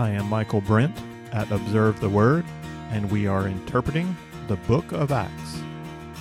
I 0.00 0.08
am 0.12 0.30
Michael 0.30 0.62
Brent 0.62 0.98
at 1.30 1.52
Observe 1.52 2.00
the 2.00 2.08
Word, 2.08 2.46
and 2.88 3.10
we 3.10 3.26
are 3.26 3.46
interpreting 3.46 4.16
the 4.48 4.56
book 4.56 4.92
of 4.92 5.12
Acts. 5.12 5.60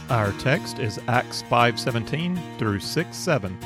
Our 0.09 0.33
text 0.33 0.79
is 0.79 0.99
Acts 1.07 1.44
5:17 1.44 2.36
through 2.57 2.81
6:7. 2.81 3.57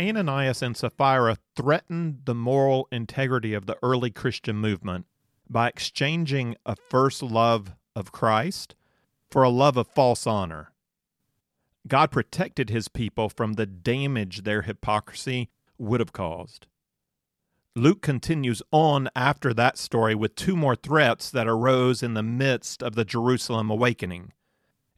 Ananias 0.00 0.60
and 0.60 0.76
Sapphira 0.76 1.36
threatened 1.54 2.22
the 2.24 2.34
moral 2.34 2.88
integrity 2.90 3.54
of 3.54 3.66
the 3.66 3.78
early 3.80 4.10
Christian 4.10 4.56
movement 4.56 5.06
by 5.48 5.68
exchanging 5.68 6.56
a 6.66 6.74
first 6.74 7.22
love 7.22 7.76
of 7.94 8.10
Christ 8.10 8.74
for 9.30 9.44
a 9.44 9.50
love 9.50 9.76
of 9.76 9.86
false 9.86 10.26
honor. 10.26 10.72
God 11.86 12.10
protected 12.10 12.70
his 12.70 12.88
people 12.88 13.28
from 13.28 13.52
the 13.52 13.66
damage 13.66 14.42
their 14.42 14.62
hypocrisy 14.62 15.48
would 15.78 16.00
have 16.00 16.12
caused. 16.12 16.66
Luke 17.76 18.02
continues 18.02 18.62
on 18.72 19.08
after 19.14 19.54
that 19.54 19.78
story 19.78 20.12
with 20.12 20.34
two 20.34 20.56
more 20.56 20.74
threats 20.74 21.30
that 21.30 21.46
arose 21.46 22.02
in 22.02 22.14
the 22.14 22.22
midst 22.22 22.82
of 22.82 22.96
the 22.96 23.04
Jerusalem 23.04 23.70
awakening. 23.70 24.32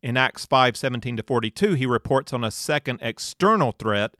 In 0.02 0.16
Acts 0.16 0.46
5:17 0.46 1.18
to 1.18 1.22
42, 1.22 1.74
he 1.74 1.84
reports 1.84 2.32
on 2.32 2.42
a 2.42 2.50
second 2.50 3.00
external 3.02 3.72
threat, 3.72 4.14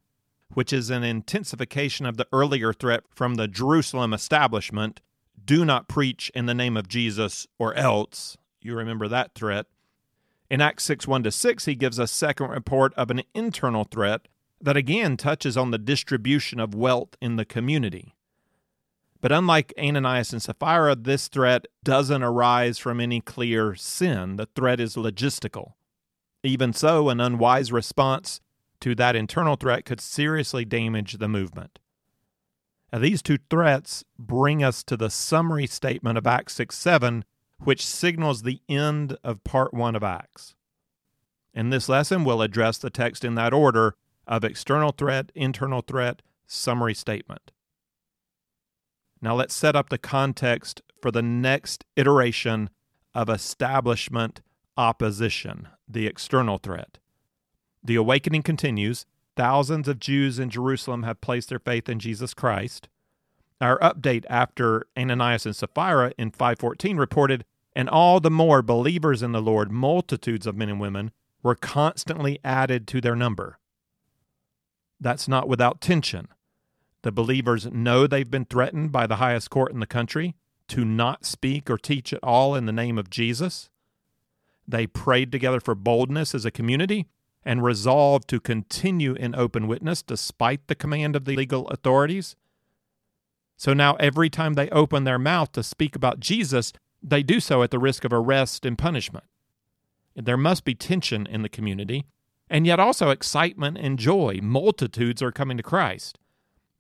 which 0.52 0.70
is 0.70 0.90
an 0.90 1.02
intensification 1.02 2.04
of 2.04 2.18
the 2.18 2.28
earlier 2.30 2.74
threat 2.74 3.04
from 3.08 3.36
the 3.36 3.48
Jerusalem 3.48 4.12
establishment, 4.12 5.00
do 5.42 5.64
not 5.64 5.88
preach 5.88 6.30
in 6.34 6.44
the 6.44 6.54
name 6.54 6.76
of 6.76 6.88
Jesus 6.88 7.46
or 7.58 7.72
else. 7.74 8.36
You 8.60 8.76
remember 8.76 9.08
that 9.08 9.34
threat. 9.34 9.64
In 10.50 10.60
Acts 10.60 10.84
6 10.84 11.08
1 11.08 11.22
to 11.22 11.30
6, 11.30 11.64
he 11.64 11.74
gives 11.74 11.98
a 11.98 12.06
second 12.06 12.50
report 12.50 12.92
of 12.94 13.10
an 13.10 13.22
internal 13.32 13.84
threat 13.84 14.28
that 14.60 14.76
again 14.76 15.16
touches 15.16 15.56
on 15.56 15.70
the 15.70 15.78
distribution 15.78 16.60
of 16.60 16.74
wealth 16.74 17.16
in 17.18 17.36
the 17.36 17.46
community. 17.46 18.14
But 19.22 19.30
unlike 19.30 19.72
Ananias 19.78 20.32
and 20.32 20.42
Sapphira, 20.42 20.96
this 20.96 21.28
threat 21.28 21.66
doesn't 21.84 22.24
arise 22.24 22.76
from 22.78 23.00
any 23.00 23.20
clear 23.20 23.76
sin. 23.76 24.34
The 24.34 24.48
threat 24.56 24.80
is 24.80 24.96
logistical. 24.96 25.74
Even 26.42 26.72
so, 26.72 27.08
an 27.08 27.20
unwise 27.20 27.70
response 27.70 28.40
to 28.80 28.96
that 28.96 29.14
internal 29.14 29.54
threat 29.54 29.84
could 29.84 30.00
seriously 30.00 30.64
damage 30.64 31.14
the 31.14 31.28
movement. 31.28 31.78
Now, 32.92 32.98
these 32.98 33.22
two 33.22 33.38
threats 33.48 34.04
bring 34.18 34.64
us 34.64 34.82
to 34.82 34.96
the 34.96 35.08
summary 35.08 35.68
statement 35.68 36.18
of 36.18 36.26
Acts 36.26 36.54
6 36.54 36.76
7, 36.76 37.24
which 37.58 37.86
signals 37.86 38.42
the 38.42 38.60
end 38.68 39.16
of 39.22 39.44
part 39.44 39.72
one 39.72 39.94
of 39.94 40.02
Acts. 40.02 40.56
In 41.54 41.70
this 41.70 41.88
lesson, 41.88 42.24
we'll 42.24 42.42
address 42.42 42.76
the 42.76 42.90
text 42.90 43.24
in 43.24 43.36
that 43.36 43.54
order 43.54 43.94
of 44.26 44.42
external 44.42 44.90
threat, 44.90 45.30
internal 45.36 45.80
threat, 45.80 46.22
summary 46.48 46.94
statement. 46.94 47.52
Now 49.22 49.36
let's 49.36 49.54
set 49.54 49.76
up 49.76 49.88
the 49.88 49.98
context 49.98 50.82
for 51.00 51.12
the 51.12 51.22
next 51.22 51.84
iteration 51.96 52.68
of 53.14 53.30
establishment 53.30 54.42
opposition, 54.76 55.68
the 55.88 56.08
external 56.08 56.58
threat. 56.58 56.98
The 57.84 57.94
awakening 57.94 58.42
continues. 58.42 59.06
Thousands 59.36 59.86
of 59.88 60.00
Jews 60.00 60.38
in 60.38 60.50
Jerusalem 60.50 61.04
have 61.04 61.20
placed 61.20 61.48
their 61.48 61.60
faith 61.60 61.88
in 61.88 62.00
Jesus 62.00 62.34
Christ. 62.34 62.88
Our 63.60 63.78
update 63.78 64.24
after 64.28 64.86
Ananias 64.98 65.46
and 65.46 65.54
Sapphira 65.54 66.12
in 66.18 66.32
514 66.32 66.96
reported, 66.96 67.44
and 67.74 67.88
all 67.88 68.18
the 68.18 68.30
more 68.30 68.60
believers 68.60 69.22
in 69.22 69.32
the 69.32 69.40
Lord, 69.40 69.70
multitudes 69.70 70.46
of 70.46 70.56
men 70.56 70.68
and 70.68 70.80
women, 70.80 71.12
were 71.42 71.54
constantly 71.54 72.40
added 72.44 72.86
to 72.88 73.00
their 73.00 73.16
number. 73.16 73.58
That's 75.00 75.28
not 75.28 75.48
without 75.48 75.80
tension. 75.80 76.28
The 77.02 77.12
believers 77.12 77.66
know 77.66 78.06
they've 78.06 78.30
been 78.30 78.44
threatened 78.44 78.92
by 78.92 79.06
the 79.06 79.16
highest 79.16 79.50
court 79.50 79.72
in 79.72 79.80
the 79.80 79.86
country 79.86 80.36
to 80.68 80.84
not 80.84 81.26
speak 81.26 81.68
or 81.68 81.76
teach 81.76 82.12
at 82.12 82.22
all 82.22 82.54
in 82.54 82.66
the 82.66 82.72
name 82.72 82.96
of 82.96 83.10
Jesus. 83.10 83.68
They 84.66 84.86
prayed 84.86 85.32
together 85.32 85.60
for 85.60 85.74
boldness 85.74 86.34
as 86.34 86.44
a 86.44 86.50
community 86.50 87.08
and 87.44 87.64
resolved 87.64 88.28
to 88.28 88.40
continue 88.40 89.14
in 89.14 89.34
open 89.34 89.66
witness 89.66 90.02
despite 90.02 90.68
the 90.68 90.76
command 90.76 91.16
of 91.16 91.24
the 91.24 91.34
legal 91.34 91.66
authorities. 91.68 92.36
So 93.56 93.74
now, 93.74 93.96
every 93.96 94.30
time 94.30 94.54
they 94.54 94.70
open 94.70 95.04
their 95.04 95.18
mouth 95.18 95.52
to 95.52 95.62
speak 95.62 95.94
about 95.94 96.20
Jesus, 96.20 96.72
they 97.02 97.22
do 97.22 97.40
so 97.40 97.62
at 97.62 97.70
the 97.70 97.78
risk 97.78 98.04
of 98.04 98.12
arrest 98.12 98.64
and 98.64 98.78
punishment. 98.78 99.24
There 100.14 100.36
must 100.36 100.64
be 100.64 100.74
tension 100.74 101.26
in 101.26 101.42
the 101.42 101.48
community, 101.48 102.04
and 102.48 102.66
yet 102.66 102.80
also 102.80 103.10
excitement 103.10 103.78
and 103.78 103.98
joy. 103.98 104.38
Multitudes 104.42 105.22
are 105.22 105.32
coming 105.32 105.56
to 105.56 105.62
Christ. 105.62 106.18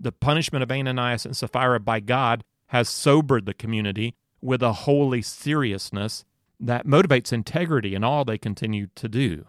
The 0.02 0.10
punishment 0.10 0.64
of 0.64 0.72
Ananias 0.72 1.24
and 1.24 1.36
Sapphira 1.36 1.78
by 1.78 2.00
God 2.00 2.42
has 2.66 2.88
sobered 2.88 3.46
the 3.46 3.54
community 3.54 4.16
with 4.40 4.60
a 4.60 4.72
holy 4.72 5.22
seriousness 5.22 6.24
that 6.58 6.86
motivates 6.86 7.32
integrity 7.32 7.94
in 7.94 8.02
all 8.02 8.24
they 8.24 8.36
continue 8.36 8.88
to 8.96 9.08
do. 9.08 9.46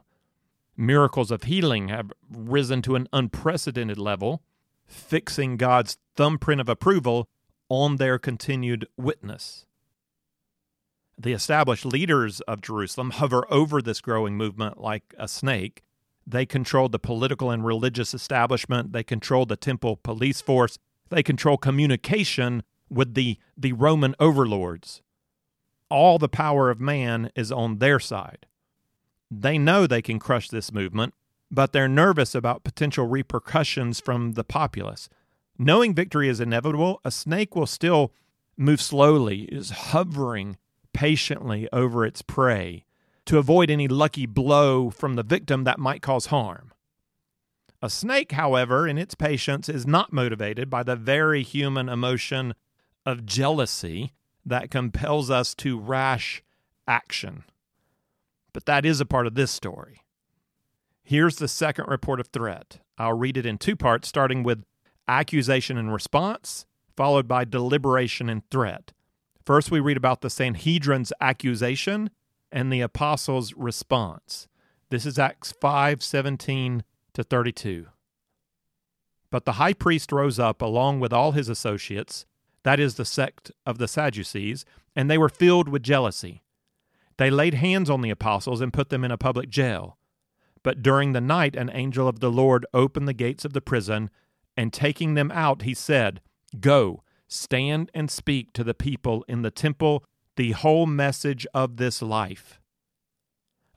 Miracles 0.78 1.31
of 1.31 1.44
healing 1.44 1.88
have 1.88 2.12
risen 2.30 2.84
to 2.84 2.96
an 2.96 3.08
unprecedented 3.12 3.97
level, 3.97 4.44
fixing 4.86 5.58
God's 5.58 5.97
thumbprint 6.16 6.62
of 6.62 6.70
approval 6.70 7.28
on 7.68 7.96
their 7.96 8.20
continued 8.20 8.88
witness. 8.96 9.66
The 11.18 11.34
established 11.34 11.85
leaders 11.85 12.41
of 12.41 12.62
Jerusalem 12.62 13.09
hover 13.09 13.52
over 13.52 13.81
this 13.81 14.02
growing 14.02 14.38
movement 14.38 14.80
like 14.80 15.16
a 15.18 15.28
snake, 15.28 15.81
they 16.25 16.45
controlled 16.45 16.91
the 16.91 17.00
political 17.00 17.51
and 17.51 17.66
religious 17.66 18.13
establishment. 18.13 18.94
They 18.94 19.03
controlled 19.03 19.50
the 19.50 19.56
temple 19.56 19.97
police 19.97 20.41
force. 20.41 20.78
They 21.09 21.23
control 21.23 21.57
communication 21.57 22.63
with 22.89 23.13
the, 23.13 23.38
the 23.57 23.73
Roman 23.73 24.16
overlords. 24.19 25.01
All 25.89 26.17
the 26.17 26.29
power 26.29 26.69
of 26.69 26.79
man 26.79 27.29
is 27.35 27.51
on 27.51 27.78
their 27.78 28.00
side. 28.00 28.45
They 29.29 29.57
know 29.57 29.85
they 29.85 30.01
can 30.01 30.19
crush 30.19 30.50
this 30.50 30.72
movement, 30.72 31.13
but 31.51 31.72
they're 31.72 31.88
nervous 31.88 32.34
about 32.34 32.63
potential 32.63 33.07
repercussions 33.07 34.00
from 34.00 34.34
the 34.34 34.44
populace. 34.44 35.09
Knowing 35.57 35.94
victory 35.94 36.29
is 36.29 36.40
inevitable, 36.40 37.00
a 37.03 37.11
snake 37.11 37.55
will 37.55 37.67
still 37.67 38.11
move 38.57 38.81
slowly, 38.81 39.41
is 39.44 39.69
hovering 39.69 40.57
patiently 40.94 41.67
over 41.72 42.05
its 42.05 42.22
prey 42.22 42.85
to 43.25 43.38
avoid 43.38 43.69
any 43.69 43.88
lucky 43.88 44.25
blow 44.25 44.89
from 44.89 45.16
the 45.16 45.23
victim 45.23 45.63
that 45.63 45.79
might 45.79 46.01
cause 46.01 46.28
harm. 46.28 46.73
A 47.81 47.89
snake, 47.89 48.31
however, 48.31 48.88
in 48.88 48.97
its 48.97 49.16
patience, 49.16 49.67
is 49.67 49.85
not 49.85 50.13
motivated 50.13 50.69
by 50.69 50.84
the 50.84 50.95
very 50.95 51.44
human 51.44 51.89
emotion 51.89 52.53
of 53.06 53.25
jealousy 53.25 54.13
that 54.45 54.72
compels 54.72 55.29
us 55.29 55.53
to 55.56 55.79
rash 55.79 56.44
action. 56.88 57.44
But 58.53 58.66
that 58.66 58.85
is 58.85 59.01
a 59.01 59.06
part 59.06 59.28
of 59.28 59.35
this 59.35 59.51
story. 59.51 60.01
Here's 61.03 61.35
the 61.35 61.47
second 61.47 61.88
report 61.88 62.19
of 62.19 62.28
threat. 62.28 62.79
I'll 62.97 63.17
read 63.17 63.35
it 63.35 63.45
in 63.45 63.57
two 63.57 63.75
parts, 63.75 64.07
starting 64.07 64.44
with 64.44 64.63
accusation 65.07 65.78
and 65.78 65.91
response, 65.94 66.66
followed 66.95 67.28
by 67.28 67.44
deliberation 67.44 68.29
and 68.29 68.50
threat. 68.50 68.94
First, 69.45 69.72
we 69.72 69.81
read 69.81 69.97
about 69.97 70.22
the 70.22 70.29
Sanhedrin's 70.29 71.11
accusation, 71.19 72.09
and 72.53 72.72
the 72.72 72.81
apostles' 72.81 73.53
response. 73.58 74.47
This 74.90 75.06
is 75.06 75.18
Acts 75.19 75.52
5 75.59 76.02
17 76.03 76.84
to 77.14 77.24
32. 77.24 77.88
But 79.31 79.46
the 79.46 79.53
high 79.53 79.74
priest 79.74 80.12
rose 80.12 80.38
up 80.38 80.62
along 80.62 81.00
with 81.00 81.12
all 81.12 81.31
his 81.31 81.50
associates, 81.50 82.28
that 82.62 82.80
is, 82.80 82.96
the 82.96 83.06
sect 83.06 83.52
of 83.66 83.80
the 83.80 83.88
Sadducees, 83.88 84.64
and 84.96 85.09
they 85.09 85.18
were 85.18 85.30
filled 85.30 85.68
with 85.68 85.81
jealousy. 85.81 86.44
They 87.18 87.31
laid 87.31 87.56
hands 87.56 87.90
on 87.90 88.02
the 88.02 88.12
apostles 88.12 88.62
and 88.62 88.72
put 88.72 88.90
them 88.90 89.03
in 89.03 89.12
a 89.12 89.18
public 89.18 89.50
jail. 89.50 89.97
But 90.62 90.84
during 90.84 91.12
the 91.12 91.22
night, 91.22 91.56
an 91.56 91.72
angel 91.74 92.08
of 92.08 92.20
the 92.20 92.31
Lord 92.31 92.66
opened 92.74 93.08
the 93.08 93.14
gates 93.14 93.44
of 93.44 93.53
the 93.53 93.62
prison, 93.62 94.12
and 94.56 94.72
taking 94.72 95.16
them 95.16 95.31
out, 95.31 95.64
he 95.64 95.73
said, 95.73 96.22
Go, 96.59 97.03
stand 97.28 97.90
and 97.96 98.11
speak 98.11 98.53
to 98.53 98.64
the 98.64 98.76
people 98.76 99.26
in 99.28 99.41
the 99.41 99.52
temple 99.52 100.06
the 100.35 100.52
whole 100.52 100.85
message 100.85 101.46
of 101.53 101.78
this 101.78 102.02
life. 102.02 102.59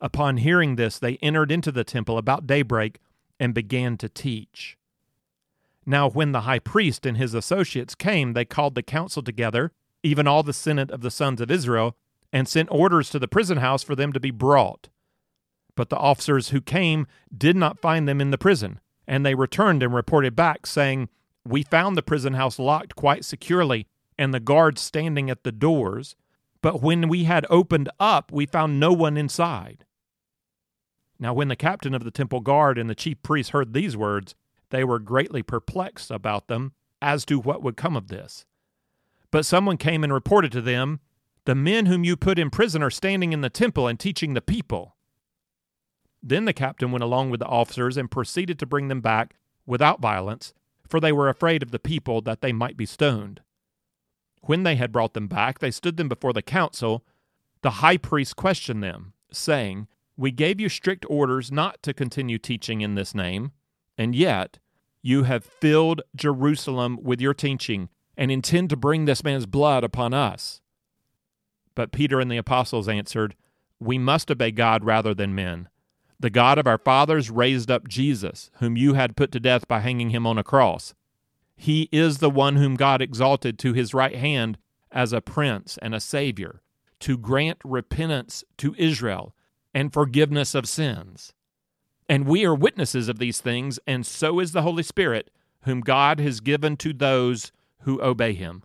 Upon 0.00 0.38
hearing 0.38 0.76
this, 0.76 0.98
they 0.98 1.16
entered 1.16 1.50
into 1.50 1.72
the 1.72 1.84
temple 1.84 2.18
about 2.18 2.46
daybreak 2.46 2.98
and 3.38 3.54
began 3.54 3.96
to 3.98 4.08
teach. 4.08 4.76
Now, 5.84 6.10
when 6.10 6.32
the 6.32 6.42
high 6.42 6.58
priest 6.58 7.06
and 7.06 7.16
his 7.16 7.32
associates 7.32 7.94
came, 7.94 8.32
they 8.32 8.44
called 8.44 8.74
the 8.74 8.82
council 8.82 9.22
together, 9.22 9.72
even 10.02 10.26
all 10.26 10.42
the 10.42 10.52
senate 10.52 10.90
of 10.90 11.00
the 11.00 11.10
sons 11.10 11.40
of 11.40 11.50
Israel, 11.50 11.96
and 12.32 12.48
sent 12.48 12.68
orders 12.70 13.08
to 13.10 13.18
the 13.18 13.28
prison 13.28 13.58
house 13.58 13.82
for 13.82 13.94
them 13.94 14.12
to 14.12 14.20
be 14.20 14.30
brought. 14.30 14.88
But 15.76 15.90
the 15.90 15.96
officers 15.96 16.48
who 16.48 16.60
came 16.60 17.06
did 17.36 17.54
not 17.56 17.78
find 17.78 18.08
them 18.08 18.20
in 18.20 18.30
the 18.30 18.38
prison, 18.38 18.80
and 19.06 19.24
they 19.24 19.34
returned 19.34 19.82
and 19.82 19.94
reported 19.94 20.34
back, 20.34 20.66
saying, 20.66 21.08
We 21.46 21.62
found 21.62 21.96
the 21.96 22.02
prison 22.02 22.34
house 22.34 22.58
locked 22.58 22.96
quite 22.96 23.24
securely, 23.24 23.86
and 24.18 24.34
the 24.34 24.40
guards 24.40 24.80
standing 24.80 25.30
at 25.30 25.44
the 25.44 25.52
doors 25.52 26.16
but 26.66 26.82
when 26.82 27.06
we 27.06 27.22
had 27.22 27.46
opened 27.48 27.88
up, 28.00 28.32
we 28.32 28.44
found 28.44 28.80
no 28.80 28.92
one 28.92 29.16
inside. 29.16 29.84
Now, 31.16 31.32
when 31.32 31.46
the 31.46 31.54
captain 31.54 31.94
of 31.94 32.02
the 32.02 32.10
temple 32.10 32.40
guard 32.40 32.76
and 32.76 32.90
the 32.90 32.96
chief 32.96 33.22
priests 33.22 33.52
heard 33.52 33.72
these 33.72 33.96
words, 33.96 34.34
they 34.70 34.82
were 34.82 34.98
greatly 34.98 35.44
perplexed 35.44 36.10
about 36.10 36.48
them 36.48 36.72
as 37.00 37.24
to 37.26 37.38
what 37.38 37.62
would 37.62 37.76
come 37.76 37.96
of 37.96 38.08
this. 38.08 38.46
But 39.30 39.46
someone 39.46 39.76
came 39.76 40.02
and 40.02 40.12
reported 40.12 40.50
to 40.50 40.60
them, 40.60 40.98
The 41.44 41.54
men 41.54 41.86
whom 41.86 42.02
you 42.02 42.16
put 42.16 42.36
in 42.36 42.50
prison 42.50 42.82
are 42.82 42.90
standing 42.90 43.32
in 43.32 43.42
the 43.42 43.48
temple 43.48 43.86
and 43.86 43.96
teaching 43.96 44.34
the 44.34 44.40
people. 44.40 44.96
Then 46.20 46.46
the 46.46 46.52
captain 46.52 46.90
went 46.90 47.04
along 47.04 47.30
with 47.30 47.38
the 47.38 47.46
officers 47.46 47.96
and 47.96 48.10
proceeded 48.10 48.58
to 48.58 48.66
bring 48.66 48.88
them 48.88 49.00
back 49.00 49.36
without 49.66 50.00
violence, 50.00 50.52
for 50.88 50.98
they 50.98 51.12
were 51.12 51.28
afraid 51.28 51.62
of 51.62 51.70
the 51.70 51.78
people 51.78 52.22
that 52.22 52.40
they 52.40 52.52
might 52.52 52.76
be 52.76 52.86
stoned. 52.86 53.40
When 54.46 54.62
they 54.62 54.76
had 54.76 54.92
brought 54.92 55.14
them 55.14 55.26
back, 55.26 55.58
they 55.58 55.72
stood 55.72 55.96
them 55.96 56.08
before 56.08 56.32
the 56.32 56.42
council. 56.42 57.04
The 57.62 57.82
high 57.82 57.96
priest 57.96 58.36
questioned 58.36 58.82
them, 58.82 59.12
saying, 59.32 59.88
We 60.16 60.30
gave 60.30 60.60
you 60.60 60.68
strict 60.68 61.04
orders 61.10 61.50
not 61.50 61.82
to 61.82 61.92
continue 61.92 62.38
teaching 62.38 62.80
in 62.80 62.94
this 62.94 63.14
name, 63.14 63.50
and 63.98 64.14
yet 64.14 64.58
you 65.02 65.24
have 65.24 65.44
filled 65.44 66.02
Jerusalem 66.14 66.98
with 67.02 67.20
your 67.20 67.34
teaching 67.34 67.88
and 68.16 68.30
intend 68.30 68.70
to 68.70 68.76
bring 68.76 69.04
this 69.04 69.24
man's 69.24 69.46
blood 69.46 69.84
upon 69.84 70.14
us. 70.14 70.60
But 71.74 71.92
Peter 71.92 72.20
and 72.20 72.30
the 72.30 72.36
apostles 72.36 72.88
answered, 72.88 73.34
We 73.80 73.98
must 73.98 74.30
obey 74.30 74.52
God 74.52 74.84
rather 74.84 75.12
than 75.12 75.34
men. 75.34 75.68
The 76.18 76.30
God 76.30 76.56
of 76.56 76.66
our 76.66 76.78
fathers 76.78 77.30
raised 77.30 77.70
up 77.70 77.88
Jesus, 77.88 78.50
whom 78.58 78.76
you 78.76 78.94
had 78.94 79.16
put 79.16 79.32
to 79.32 79.40
death 79.40 79.68
by 79.68 79.80
hanging 79.80 80.10
him 80.10 80.26
on 80.26 80.38
a 80.38 80.44
cross. 80.44 80.94
He 81.56 81.88
is 81.90 82.18
the 82.18 82.30
one 82.30 82.56
whom 82.56 82.74
God 82.74 83.00
exalted 83.00 83.58
to 83.58 83.72
his 83.72 83.94
right 83.94 84.14
hand 84.14 84.58
as 84.92 85.12
a 85.12 85.20
prince 85.20 85.78
and 85.82 85.94
a 85.94 86.00
savior, 86.00 86.62
to 87.00 87.18
grant 87.18 87.58
repentance 87.64 88.44
to 88.58 88.74
Israel 88.78 89.34
and 89.74 89.92
forgiveness 89.92 90.54
of 90.54 90.68
sins. 90.68 91.32
And 92.08 92.26
we 92.26 92.44
are 92.44 92.54
witnesses 92.54 93.08
of 93.08 93.18
these 93.18 93.40
things, 93.40 93.78
and 93.86 94.06
so 94.06 94.38
is 94.38 94.52
the 94.52 94.62
Holy 94.62 94.82
Spirit, 94.82 95.30
whom 95.62 95.80
God 95.80 96.20
has 96.20 96.40
given 96.40 96.76
to 96.78 96.92
those 96.92 97.52
who 97.80 98.00
obey 98.00 98.32
him. 98.32 98.62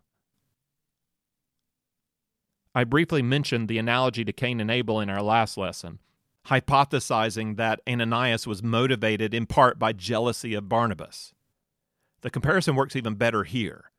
I 2.74 2.84
briefly 2.84 3.22
mentioned 3.22 3.68
the 3.68 3.80
analogy 3.80 4.24
to 4.24 4.32
Cain 4.32 4.62
and 4.62 4.72
Abel 4.72 5.00
in 5.00 5.10
our 5.10 5.22
last 5.22 5.58
lesson, 5.58 6.00
hypothesizing 6.48 7.58
that 7.58 7.82
Ananias 7.88 8.48
was 8.48 8.64
motivated 8.64 9.34
in 9.34 9.46
part 9.46 9.78
by 9.78 9.92
jealousy 9.92 10.54
of 10.54 10.70
Barnabas. 10.70 11.34
The 12.22 12.30
comparison 12.30 12.76
works 12.76 12.96
even 12.96 13.16
better 13.16 13.44
here. 13.44 13.92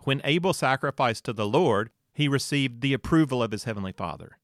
When 0.00 0.20
Abel 0.24 0.52
sacrificed 0.52 1.24
to 1.24 1.32
the 1.32 1.46
Lord, 1.46 1.90
he 2.12 2.28
received 2.28 2.80
the 2.80 2.92
approval 2.92 3.42
of 3.42 3.52
his 3.52 3.64
heavenly 3.64 3.92
Father. 3.92 4.38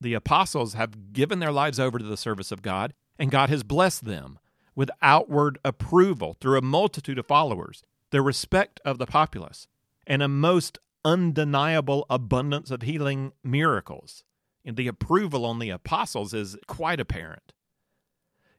The 0.00 0.14
apostles 0.14 0.74
have 0.74 1.12
given 1.12 1.38
their 1.38 1.52
lives 1.52 1.78
over 1.78 1.98
to 1.98 2.04
the 2.04 2.16
service 2.16 2.50
of 2.50 2.62
God, 2.62 2.92
and 3.18 3.30
God 3.30 3.48
has 3.50 3.62
blessed 3.62 4.04
them 4.04 4.38
with 4.74 4.90
outward 5.00 5.58
approval 5.64 6.36
through 6.40 6.58
a 6.58 6.62
multitude 6.62 7.18
of 7.18 7.26
followers, 7.26 7.84
the 8.10 8.22
respect 8.22 8.80
of 8.84 8.98
the 8.98 9.06
populace, 9.06 9.68
and 10.06 10.22
a 10.22 10.28
most 10.28 10.78
undeniable 11.04 12.06
abundance 12.10 12.70
of 12.70 12.82
healing 12.82 13.32
miracles. 13.44 14.24
And 14.64 14.76
the 14.76 14.88
approval 14.88 15.44
on 15.44 15.58
the 15.58 15.70
apostles 15.70 16.34
is 16.34 16.56
quite 16.66 17.00
apparent. 17.00 17.52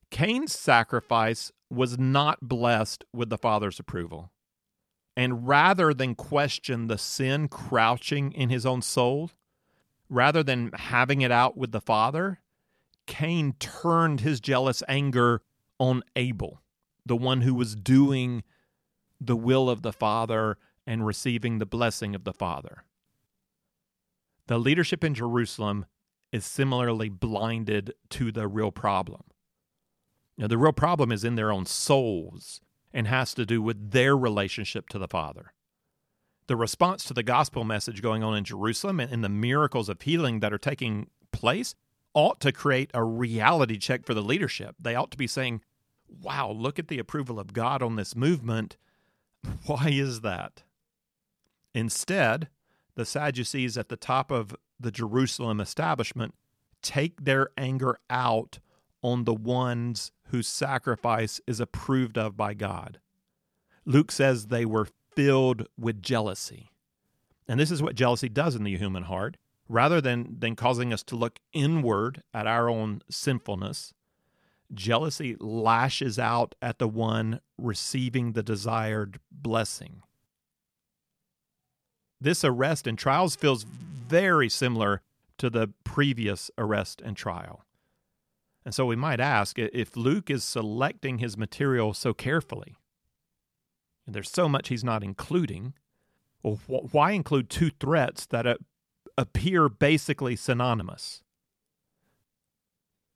Cain's 0.10 0.54
sacrifice 0.54 1.52
was 1.74 1.98
not 1.98 2.40
blessed 2.42 3.04
with 3.14 3.30
the 3.30 3.38
Father's 3.38 3.80
approval. 3.80 4.32
And 5.16 5.48
rather 5.48 5.94
than 5.94 6.16
question 6.16 6.88
the 6.88 6.98
sin 6.98 7.48
crouching 7.48 8.32
in 8.32 8.50
his 8.50 8.66
own 8.66 8.82
soul, 8.82 9.32
rather 10.10 10.44
than 10.44 10.72
having 10.74 11.22
it 11.22 11.32
out 11.32 11.58
with 11.58 11.72
the 11.72 11.82
Father, 11.82 12.40
Cain 13.06 13.54
turned 13.60 14.22
his 14.22 14.40
jealous 14.40 14.82
anger 14.88 15.42
on 15.80 16.04
Abel, 16.16 16.62
the 17.06 17.16
one 17.16 17.42
who 17.42 17.54
was 17.54 17.76
doing 17.76 18.44
the 19.20 19.36
will 19.36 19.70
of 19.70 19.82
the 19.82 19.94
Father 19.94 20.58
and 20.86 21.06
receiving 21.06 21.60
the 21.60 21.66
blessing 21.66 22.16
of 22.16 22.24
the 22.24 22.34
Father. 22.34 22.84
The 24.48 24.58
leadership 24.58 25.04
in 25.04 25.14
Jerusalem 25.14 25.86
is 26.32 26.46
similarly 26.46 27.10
blinded 27.10 27.94
to 28.10 28.32
the 28.32 28.48
real 28.48 28.72
problem. 28.72 29.22
Now, 30.38 30.48
the 30.48 30.58
real 30.58 30.74
problem 30.74 31.12
is 31.12 31.24
in 31.24 31.36
their 31.36 31.52
own 31.52 31.66
souls 31.66 32.62
and 32.94 33.08
has 33.08 33.34
to 33.36 33.46
do 33.46 33.62
with 33.62 33.92
their 33.92 34.18
relationship 34.18 34.90
to 34.90 35.00
the 35.00 35.08
Father. 35.08 35.54
The 36.48 36.56
response 36.56 37.06
to 37.06 37.14
the 37.14 37.24
gospel 37.24 37.64
message 37.64 38.02
going 38.02 38.24
on 38.24 38.36
in 38.36 38.44
Jerusalem 38.44 39.00
and 39.00 39.24
the 39.24 39.30
miracles 39.30 39.90
of 39.90 40.02
healing 40.02 40.40
that 40.42 40.54
are 40.54 40.58
taking 40.58 41.10
place 41.32 41.76
ought 42.14 42.40
to 42.42 42.52
create 42.52 42.92
a 42.94 43.04
reality 43.04 43.78
check 43.78 44.06
for 44.06 44.14
the 44.14 44.22
leadership. 44.22 44.76
They 44.80 44.96
ought 44.96 45.12
to 45.12 45.18
be 45.18 45.28
saying, 45.28 45.62
wow, 46.22 46.52
look 46.52 46.78
at 46.78 46.88
the 46.88 47.00
approval 47.00 47.40
of 47.40 47.54
God 47.54 47.82
on 47.82 47.96
this 47.96 48.16
movement. 48.16 48.78
Why 49.66 49.90
is 49.90 50.22
that? 50.22 50.64
Instead, 51.74 52.50
the 52.96 53.06
Sadducees 53.06 53.78
at 53.78 53.90
the 53.90 53.98
top 53.98 54.32
of 54.32 54.56
the 54.80 54.92
Jerusalem 54.92 55.60
establishment 55.60 56.36
take 56.82 57.24
their 57.24 57.50
anger 57.58 57.98
out 58.10 58.60
on 59.04 59.26
the 59.26 59.34
ones 59.34 60.12
whose 60.30 60.48
sacrifice 60.48 61.40
is 61.46 61.60
approved 61.60 62.18
of 62.18 62.36
by 62.36 62.56
God. 62.56 63.00
Luke 63.86 64.12
says 64.12 64.48
they 64.48 64.66
were 64.66 64.88
filled 65.16 65.68
with 65.78 66.02
jealousy. 66.02 66.72
And 67.48 67.60
this 67.60 67.70
is 67.72 67.84
what 67.84 67.96
jealousy 67.96 68.30
does 68.30 68.56
in 68.56 68.64
the 68.64 68.76
human 68.78 69.04
heart. 69.04 69.38
Rather 69.70 70.02
than, 70.02 70.38
than 70.40 70.56
causing 70.56 70.92
us 70.92 71.04
to 71.04 71.16
look 71.16 71.40
inward 71.54 72.24
at 72.34 72.48
our 72.48 72.70
own 72.70 73.02
sinfulness, 73.10 73.94
jealousy 74.74 75.36
lashes 75.40 76.20
out 76.20 76.56
at 76.62 76.80
the 76.80 76.88
one 76.88 77.40
receiving 77.58 78.34
the 78.34 78.44
desired 78.44 79.20
blessing. 79.32 80.02
This 82.20 82.44
arrest 82.44 82.88
and 82.88 82.98
trials 82.98 83.36
feels 83.36 83.64
very 83.64 84.50
similar 84.50 85.02
to 85.38 85.50
the 85.50 85.70
previous 85.84 86.50
arrest 86.58 87.02
and 87.04 87.18
trial. 87.18 87.66
And 88.66 88.74
so 88.74 88.86
we 88.86 88.96
might 88.96 89.20
ask 89.20 89.60
if 89.60 89.98
Luke 89.98 90.30
is 90.30 90.44
selecting 90.44 91.18
his 91.18 91.38
material 91.38 91.94
so 91.94 92.14
carefully, 92.14 92.76
and 94.06 94.16
there's 94.16 94.32
so 94.32 94.48
much 94.48 94.70
he's 94.70 94.84
not 94.84 95.04
including, 95.04 95.74
well, 96.42 96.60
wh- 96.68 96.94
why 96.94 97.12
include 97.12 97.50
two 97.50 97.72
threats 97.80 98.26
that 98.28 98.58
appear 99.18 99.70
basically 99.70 100.36
synonymous? 100.36 101.22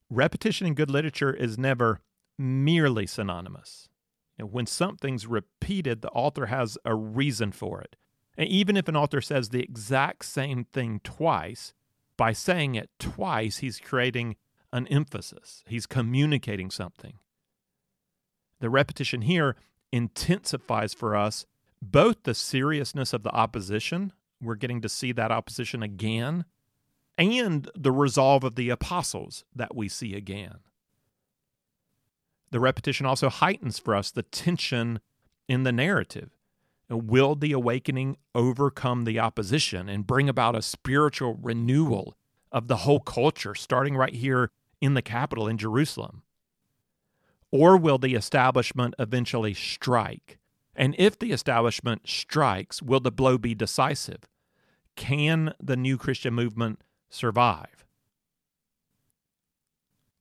Repetition 0.10 0.68
in 0.68 0.74
good 0.74 0.90
literature 0.90 1.34
is 1.34 1.58
never 1.58 2.02
merely 2.38 3.06
synonymous. 3.06 3.90
You 4.38 4.44
know, 4.44 4.50
when 4.50 4.66
something's 4.66 5.28
repeated, 5.28 6.02
the 6.02 6.12
author 6.12 6.46
has 6.48 6.78
a 6.86 6.96
reason 6.96 7.52
for 7.52 7.82
it. 7.82 7.96
And 8.38 8.48
even 8.48 8.78
if 8.78 8.88
an 8.88 8.96
author 8.96 9.20
says 9.20 9.50
the 9.50 9.64
exact 9.64 10.26
same 10.26 10.66
thing 10.66 11.02
twice, 11.04 11.74
by 12.18 12.34
saying 12.34 12.76
it 12.76 12.90
twice, 13.00 13.58
he's 13.58 13.80
creating 13.80 14.36
an 14.78 14.88
emphasis, 14.88 15.64
he's 15.68 15.86
communicating 15.86 16.72
something. 16.72 17.20
The 18.60 18.70
repetition 18.70 19.24
here 19.24 19.56
intensifies 19.92 20.94
for 20.94 21.16
us 21.16 21.46
both 21.82 22.24
the 22.24 22.34
seriousness 22.34 23.14
of 23.14 23.24
the 23.24 23.32
opposition, 23.32 24.14
we're 24.42 24.56
getting 24.56 24.82
to 24.82 24.90
see 24.90 25.12
that 25.12 25.32
opposition 25.32 25.84
again, 25.84 26.46
and 27.18 27.70
the 27.76 27.92
resolve 27.92 28.44
of 28.44 28.56
the 28.56 28.70
apostles 28.70 29.44
that 29.56 29.76
we 29.76 29.90
see 29.90 30.16
again. 30.16 30.60
The 32.52 32.60
repetition 32.60 33.06
also 33.06 33.30
heightens 33.30 33.80
for 33.80 33.96
us 33.96 34.12
the 34.12 34.24
tension 34.24 35.00
in 35.48 35.64
the 35.64 35.72
narrative. 35.72 36.32
Will 36.90 37.36
the 37.36 37.52
awakening 37.52 38.18
overcome 38.34 39.04
the 39.04 39.20
opposition 39.20 39.90
and 39.90 40.08
bring 40.08 40.30
about 40.30 40.56
a 40.56 40.62
spiritual 40.62 41.38
renewal 41.42 42.16
of 42.52 42.68
the 42.68 42.78
whole 42.78 43.02
culture, 43.02 43.54
starting 43.54 43.98
right 43.98 44.14
here 44.14 44.52
in 44.82 44.94
the 44.94 45.02
capital 45.02 45.48
in 45.48 45.58
Jerusalem? 45.58 46.24
Or 47.52 47.78
will 47.78 47.98
the 47.98 48.16
establishment 48.16 48.94
eventually 49.00 49.54
strike? 49.54 50.38
And 50.76 50.96
if 50.98 51.18
the 51.18 51.32
establishment 51.32 52.08
strikes, 52.08 52.82
will 52.82 53.00
the 53.00 53.12
blow 53.12 53.38
be 53.38 53.56
decisive? 53.56 54.28
Can 54.96 55.54
the 55.62 55.76
new 55.76 55.98
Christian 55.98 56.34
movement 56.34 56.82
survive? 57.10 57.86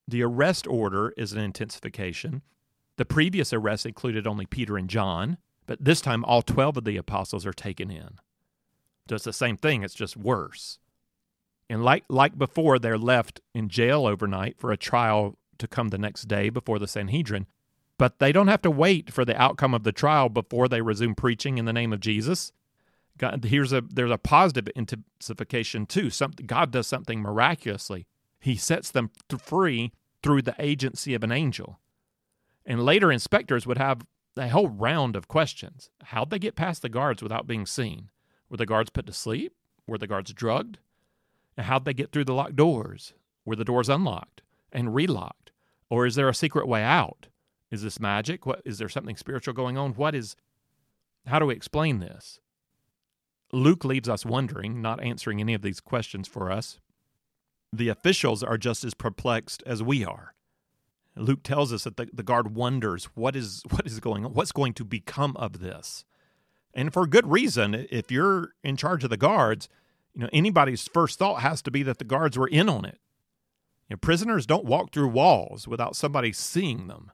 The 0.08 0.22
arrest 0.22 0.66
order 0.66 1.12
is 1.16 1.32
an 1.32 1.40
intensification. 1.40 2.42
The 2.96 3.04
previous 3.04 3.52
arrest 3.52 3.84
included 3.84 4.26
only 4.26 4.46
Peter 4.46 4.78
and 4.78 4.88
John, 4.88 5.38
but 5.66 5.84
this 5.84 6.00
time 6.00 6.24
all 6.24 6.42
12 6.42 6.78
of 6.78 6.84
the 6.84 6.96
apostles 6.96 7.44
are 7.44 7.52
taken 7.52 7.90
in. 7.90 8.20
So 9.08 9.16
it's 9.16 9.24
the 9.24 9.32
same 9.32 9.56
thing, 9.56 9.82
it's 9.82 9.94
just 9.94 10.16
worse. 10.16 10.78
And 11.68 11.84
like 11.84 12.04
like 12.08 12.38
before, 12.38 12.78
they're 12.78 12.98
left 12.98 13.40
in 13.54 13.68
jail 13.68 14.06
overnight 14.06 14.58
for 14.58 14.70
a 14.70 14.76
trial 14.76 15.36
to 15.58 15.66
come 15.66 15.88
the 15.88 15.98
next 15.98 16.28
day 16.28 16.48
before 16.48 16.78
the 16.78 16.86
Sanhedrin. 16.86 17.46
But 17.98 18.18
they 18.18 18.30
don't 18.30 18.48
have 18.48 18.62
to 18.62 18.70
wait 18.70 19.12
for 19.12 19.24
the 19.24 19.40
outcome 19.40 19.74
of 19.74 19.82
the 19.82 19.92
trial 19.92 20.28
before 20.28 20.68
they 20.68 20.82
resume 20.82 21.14
preaching 21.14 21.58
in 21.58 21.64
the 21.64 21.72
name 21.72 21.92
of 21.92 22.00
Jesus. 22.00 22.52
God, 23.18 23.44
here's 23.44 23.72
a 23.72 23.80
there's 23.80 24.10
a 24.10 24.18
positive 24.18 24.68
intensification 24.76 25.86
too. 25.86 26.10
God 26.44 26.70
does 26.70 26.86
something 26.86 27.20
miraculously. 27.20 28.06
He 28.38 28.56
sets 28.56 28.90
them 28.90 29.10
free 29.38 29.92
through 30.22 30.42
the 30.42 30.54
agency 30.58 31.14
of 31.14 31.24
an 31.24 31.32
angel. 31.32 31.80
And 32.64 32.84
later 32.84 33.10
inspectors 33.10 33.66
would 33.66 33.78
have 33.78 34.02
a 34.36 34.48
whole 34.48 34.68
round 34.68 35.16
of 35.16 35.28
questions. 35.28 35.88
How'd 36.04 36.30
they 36.30 36.38
get 36.38 36.56
past 36.56 36.82
the 36.82 36.88
guards 36.88 37.22
without 37.22 37.46
being 37.46 37.64
seen? 37.64 38.10
Were 38.50 38.56
the 38.58 38.66
guards 38.66 38.90
put 38.90 39.06
to 39.06 39.12
sleep? 39.12 39.54
Were 39.86 39.98
the 39.98 40.06
guards 40.06 40.32
drugged? 40.32 40.78
And 41.56 41.66
how'd 41.66 41.84
they 41.84 41.94
get 41.94 42.12
through 42.12 42.24
the 42.24 42.34
locked 42.34 42.56
doors? 42.56 43.14
Were 43.44 43.56
the 43.56 43.64
doors 43.64 43.88
unlocked 43.88 44.42
and 44.72 44.88
relocked? 44.88 45.52
Or 45.88 46.06
is 46.06 46.16
there 46.16 46.28
a 46.28 46.34
secret 46.34 46.66
way 46.66 46.82
out? 46.82 47.28
Is 47.70 47.82
this 47.82 48.00
magic? 48.00 48.46
What 48.46 48.62
is 48.64 48.78
there 48.78 48.88
something 48.88 49.16
spiritual 49.16 49.54
going 49.54 49.76
on? 49.78 49.92
What 49.94 50.14
is 50.14 50.36
how 51.26 51.38
do 51.38 51.46
we 51.46 51.54
explain 51.54 51.98
this? 51.98 52.40
Luke 53.52 53.84
leaves 53.84 54.08
us 54.08 54.24
wondering, 54.24 54.80
not 54.80 55.02
answering 55.02 55.40
any 55.40 55.54
of 55.54 55.62
these 55.62 55.80
questions 55.80 56.28
for 56.28 56.50
us. 56.50 56.78
The 57.72 57.88
officials 57.88 58.42
are 58.42 58.58
just 58.58 58.84
as 58.84 58.94
perplexed 58.94 59.62
as 59.66 59.82
we 59.82 60.04
are. 60.04 60.34
Luke 61.16 61.42
tells 61.42 61.72
us 61.72 61.84
that 61.84 61.96
the, 61.96 62.08
the 62.12 62.22
guard 62.22 62.54
wonders 62.54 63.06
what 63.14 63.34
is 63.34 63.62
what 63.70 63.86
is 63.86 64.00
going 64.00 64.24
on, 64.24 64.34
what's 64.34 64.52
going 64.52 64.74
to 64.74 64.84
become 64.84 65.36
of 65.36 65.60
this. 65.60 66.04
And 66.74 66.92
for 66.92 67.06
good 67.06 67.26
reason, 67.26 67.86
if 67.90 68.10
you're 68.10 68.50
in 68.62 68.76
charge 68.76 69.02
of 69.02 69.10
the 69.10 69.16
guards, 69.16 69.68
you 70.16 70.22
know, 70.22 70.30
anybody's 70.32 70.88
first 70.88 71.18
thought 71.18 71.42
has 71.42 71.60
to 71.60 71.70
be 71.70 71.82
that 71.82 71.98
the 71.98 72.04
guards 72.04 72.38
were 72.38 72.48
in 72.48 72.70
on 72.70 72.86
it. 72.86 72.98
You 73.86 73.94
know, 73.94 73.98
prisoners 73.98 74.46
don't 74.46 74.64
walk 74.64 74.90
through 74.90 75.08
walls 75.08 75.68
without 75.68 75.94
somebody 75.94 76.32
seeing 76.32 76.86
them. 76.86 77.12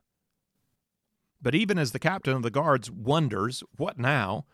But 1.41 1.53
even 1.53 1.77
as 1.77 1.91
the 1.91 1.99
captain 1.99 2.33
of 2.33 2.43
the 2.43 2.49
guards 2.49 2.89
wonders, 2.89 3.61
what 3.75 3.99
now? 3.99 4.45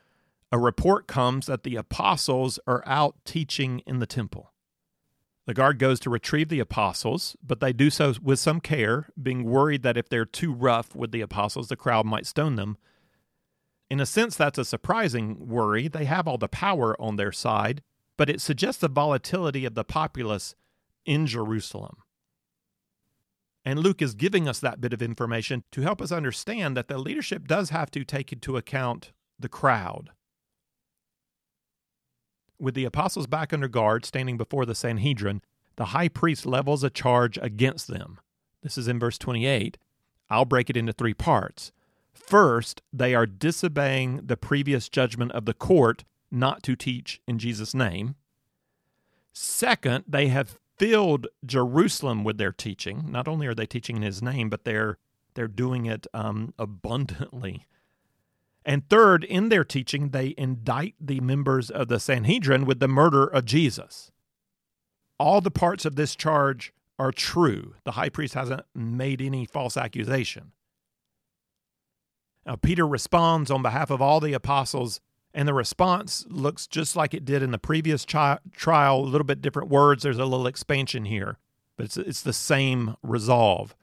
A 0.52 0.58
report 0.58 1.06
comes 1.08 1.46
that 1.46 1.62
the 1.62 1.76
apostles 1.76 2.60
are 2.66 2.82
out 2.88 3.18
teaching 3.24 3.84
in 3.86 4.00
the 4.00 4.08
temple. 4.08 4.52
The 5.46 5.54
guard 5.54 5.78
goes 5.78 6.00
to 6.00 6.10
retrieve 6.10 6.50
the 6.50 6.60
apostles, 6.60 7.38
but 7.46 7.60
they 7.60 7.72
do 7.72 7.92
so 7.92 8.16
with 8.20 8.40
some 8.40 8.60
care, 8.60 9.10
being 9.22 9.44
worried 9.44 9.84
that 9.84 9.98
if 9.98 10.10
they're 10.10 10.26
too 10.26 10.52
rough 10.52 10.96
with 10.96 11.12
the 11.12 11.22
apostles, 11.22 11.68
the 11.68 11.76
crowd 11.76 12.08
might 12.08 12.26
stone 12.26 12.56
them. 12.56 12.78
In 13.92 14.00
a 14.00 14.08
sense, 14.08 14.36
that's 14.36 14.58
a 14.58 14.66
surprising 14.66 15.48
worry. 15.48 15.88
They 15.88 16.06
have 16.06 16.28
all 16.28 16.40
the 16.40 16.48
power 16.48 17.00
on 17.00 17.16
their 17.16 17.32
side, 17.32 17.84
but 18.20 18.30
it 18.30 18.42
suggests 18.42 18.82
the 18.82 18.90
volatility 18.90 19.64
of 19.64 19.76
the 19.76 19.86
populace 19.86 20.54
in 21.06 21.26
Jerusalem. 21.26 22.00
And 23.64 23.80
Luke 23.80 24.02
is 24.02 24.14
giving 24.14 24.46
us 24.46 24.60
that 24.60 24.82
bit 24.82 24.92
of 24.92 25.02
information 25.02 25.64
to 25.72 25.84
help 25.84 26.02
us 26.02 26.12
understand 26.12 26.76
that 26.76 26.90
the 26.90 26.98
leadership 26.98 27.48
does 27.48 27.70
have 27.70 27.90
to 27.92 28.04
take 28.04 28.34
into 28.34 28.58
account 28.58 29.14
the 29.40 29.48
crowd. 29.48 30.10
With 32.60 32.74
the 32.74 32.84
apostles 32.84 33.26
back 33.26 33.54
under 33.54 33.70
guard, 33.70 34.04
standing 34.04 34.36
before 34.36 34.66
the 34.66 34.76
Sanhedrin, 34.76 35.42
the 35.78 35.86
high 35.86 36.10
priest 36.10 36.46
levels 36.46 36.84
a 36.84 36.90
charge 36.90 37.40
against 37.42 37.88
them. 37.88 38.20
This 38.62 38.78
is 38.78 38.90
in 38.90 39.00
verse 39.00 39.18
28. 39.18 39.78
I'll 40.30 40.44
break 40.44 40.70
it 40.70 40.76
into 40.76 40.92
three 40.92 41.14
parts. 41.14 41.72
First, 42.12 42.82
they 42.92 43.16
are 43.16 43.26
disobeying 43.26 44.24
the 44.26 44.36
previous 44.36 44.90
judgment 44.90 45.32
of 45.32 45.46
the 45.46 45.54
court 45.54 46.04
not 46.32 46.64
to 46.64 46.76
teach 46.76 47.22
in 47.28 47.40
Jesus' 47.40 47.74
name. 47.74 48.16
Second, 49.34 50.06
they 50.08 50.28
have 50.28 50.60
filled 50.78 51.28
Jerusalem 51.46 52.24
with 52.24 52.38
their 52.38 52.52
teaching. 52.52 53.06
Not 53.12 53.28
only 53.28 53.48
are 53.48 53.56
they 53.56 53.66
teaching 53.66 53.98
in 53.98 54.02
His 54.02 54.22
name, 54.22 54.50
but 54.50 54.64
they're 54.64 54.98
they're 55.36 55.48
doing 55.48 55.86
it 55.86 56.08
um, 56.14 56.54
abundantly. 56.58 57.66
And 58.66 58.88
third, 58.90 59.24
in 59.24 59.50
their 59.50 59.64
teaching, 59.64 60.10
they 60.10 60.34
indict 60.38 60.96
the 61.00 61.22
members 61.22 61.70
of 61.70 61.88
the 61.88 62.00
Sanhedrin 62.00 62.66
with 62.66 62.80
the 62.80 62.88
murder 62.88 63.26
of 63.26 63.46
Jesus. 63.46 64.12
All 65.18 65.40
the 65.40 65.52
parts 65.52 65.86
of 65.86 65.96
this 65.96 66.16
charge 66.16 66.74
are 66.98 67.12
true. 67.12 67.76
The 67.86 67.92
high 67.92 68.10
priest 68.10 68.34
hasn't 68.34 68.64
made 68.76 69.22
any 69.22 69.46
false 69.46 69.78
accusation. 69.78 70.52
Now, 72.46 72.56
Peter 72.56 72.88
responds 72.88 73.50
on 73.52 73.62
behalf 73.62 73.90
of 73.90 74.02
all 74.02 74.20
the 74.20 74.34
apostles 74.34 75.00
and 75.34 75.48
the 75.48 75.54
response 75.54 76.26
looks 76.30 76.68
just 76.68 76.96
like 76.96 77.14
it 77.14 77.26
did 77.26 77.44
in 77.44 77.52
the 77.52 77.60
previous 77.60 78.04
tri- 78.04 78.40
trial, 78.52 79.00
a 79.00 79.06
little 79.06 79.26
bit 79.26 79.42
different 79.42 79.70
words. 79.70 80.04
There's 80.04 80.18
a 80.18 80.26
little 80.26 80.48
expansion 80.48 81.06
here, 81.06 81.38
but 81.78 81.86
it's, 81.86 81.98
it's 81.98 82.22
the 82.22 82.34
same 82.34 82.96
resolve. 83.04 83.76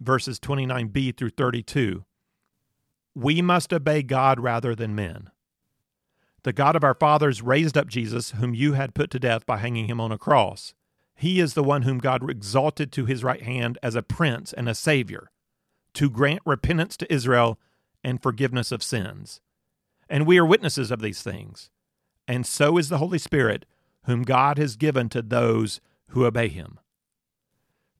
Verses 0.00 0.38
29b 0.38 1.16
through 1.16 1.30
32. 1.30 2.04
We 3.14 3.42
must 3.42 3.72
obey 3.72 4.02
God 4.04 4.38
rather 4.38 4.76
than 4.76 4.94
men. 4.94 5.30
The 6.44 6.52
God 6.52 6.76
of 6.76 6.84
our 6.84 6.94
fathers 6.94 7.42
raised 7.42 7.76
up 7.76 7.88
Jesus, 7.88 8.30
whom 8.30 8.54
you 8.54 8.74
had 8.74 8.94
put 8.94 9.10
to 9.10 9.18
death 9.18 9.44
by 9.44 9.56
hanging 9.56 9.86
him 9.88 10.00
on 10.00 10.12
a 10.12 10.18
cross. 10.18 10.72
He 11.16 11.40
is 11.40 11.54
the 11.54 11.64
one 11.64 11.82
whom 11.82 11.98
God 11.98 12.30
exalted 12.30 12.92
to 12.92 13.06
his 13.06 13.24
right 13.24 13.42
hand 13.42 13.76
as 13.82 13.96
a 13.96 14.02
prince 14.02 14.52
and 14.52 14.68
a 14.68 14.74
savior, 14.74 15.32
to 15.94 16.08
grant 16.08 16.42
repentance 16.46 16.96
to 16.98 17.12
Israel 17.12 17.58
and 18.04 18.22
forgiveness 18.22 18.70
of 18.70 18.84
sins 18.84 19.40
and 20.08 20.26
we 20.26 20.38
are 20.38 20.46
witnesses 20.46 20.90
of 20.90 21.00
these 21.00 21.22
things. 21.22 21.70
And 22.26 22.46
so 22.46 22.76
is 22.78 22.88
the 22.88 22.98
Holy 22.98 23.18
Spirit, 23.18 23.64
whom 24.04 24.22
God 24.22 24.58
has 24.58 24.76
given 24.76 25.08
to 25.10 25.22
those 25.22 25.80
who 26.10 26.24
obey 26.24 26.48
him. 26.48 26.78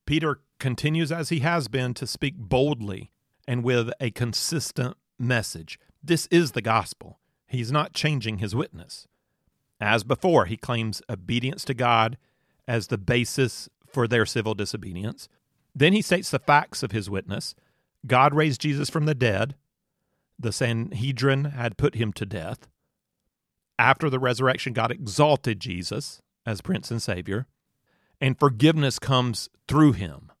Peter 0.05 0.41
continues 0.59 1.11
as 1.11 1.29
he 1.29 1.39
has 1.39 1.67
been 1.67 1.93
to 1.93 2.07
speak 2.07 2.35
boldly 2.35 3.11
and 3.47 3.63
with 3.63 3.89
a 3.99 4.11
consistent 4.11 4.97
message. 5.17 5.79
This 6.03 6.27
is 6.27 6.51
the 6.51 6.61
gospel. 6.61 7.19
He's 7.47 7.71
not 7.71 7.93
changing 7.93 8.37
his 8.37 8.55
witness. 8.55 9.07
As 9.79 10.03
before, 10.03 10.45
he 10.45 10.57
claims 10.57 11.01
obedience 11.09 11.63
to 11.65 11.73
God 11.73 12.17
as 12.67 12.87
the 12.87 12.97
basis 12.97 13.69
for 13.87 14.07
their 14.07 14.25
civil 14.25 14.53
disobedience. 14.53 15.27
Then 15.73 15.93
he 15.93 16.01
states 16.01 16.29
the 16.29 16.39
facts 16.39 16.83
of 16.83 16.91
his 16.91 17.09
witness 17.09 17.55
God 18.07 18.33
raised 18.33 18.61
Jesus 18.61 18.89
from 18.89 19.05
the 19.05 19.15
dead, 19.15 19.55
the 20.39 20.51
Sanhedrin 20.51 21.45
had 21.45 21.77
put 21.77 21.95
him 21.95 22.13
to 22.13 22.25
death. 22.25 22.67
After 23.77 24.09
the 24.09 24.19
resurrection, 24.19 24.73
God 24.73 24.91
exalted 24.91 25.59
Jesus 25.59 26.21
as 26.45 26.61
Prince 26.61 26.89
and 26.91 27.01
Savior, 27.01 27.45
and 28.21 28.39
forgiveness 28.39 28.99
comes 28.99 29.49
through 29.67 29.93
him. 29.93 30.31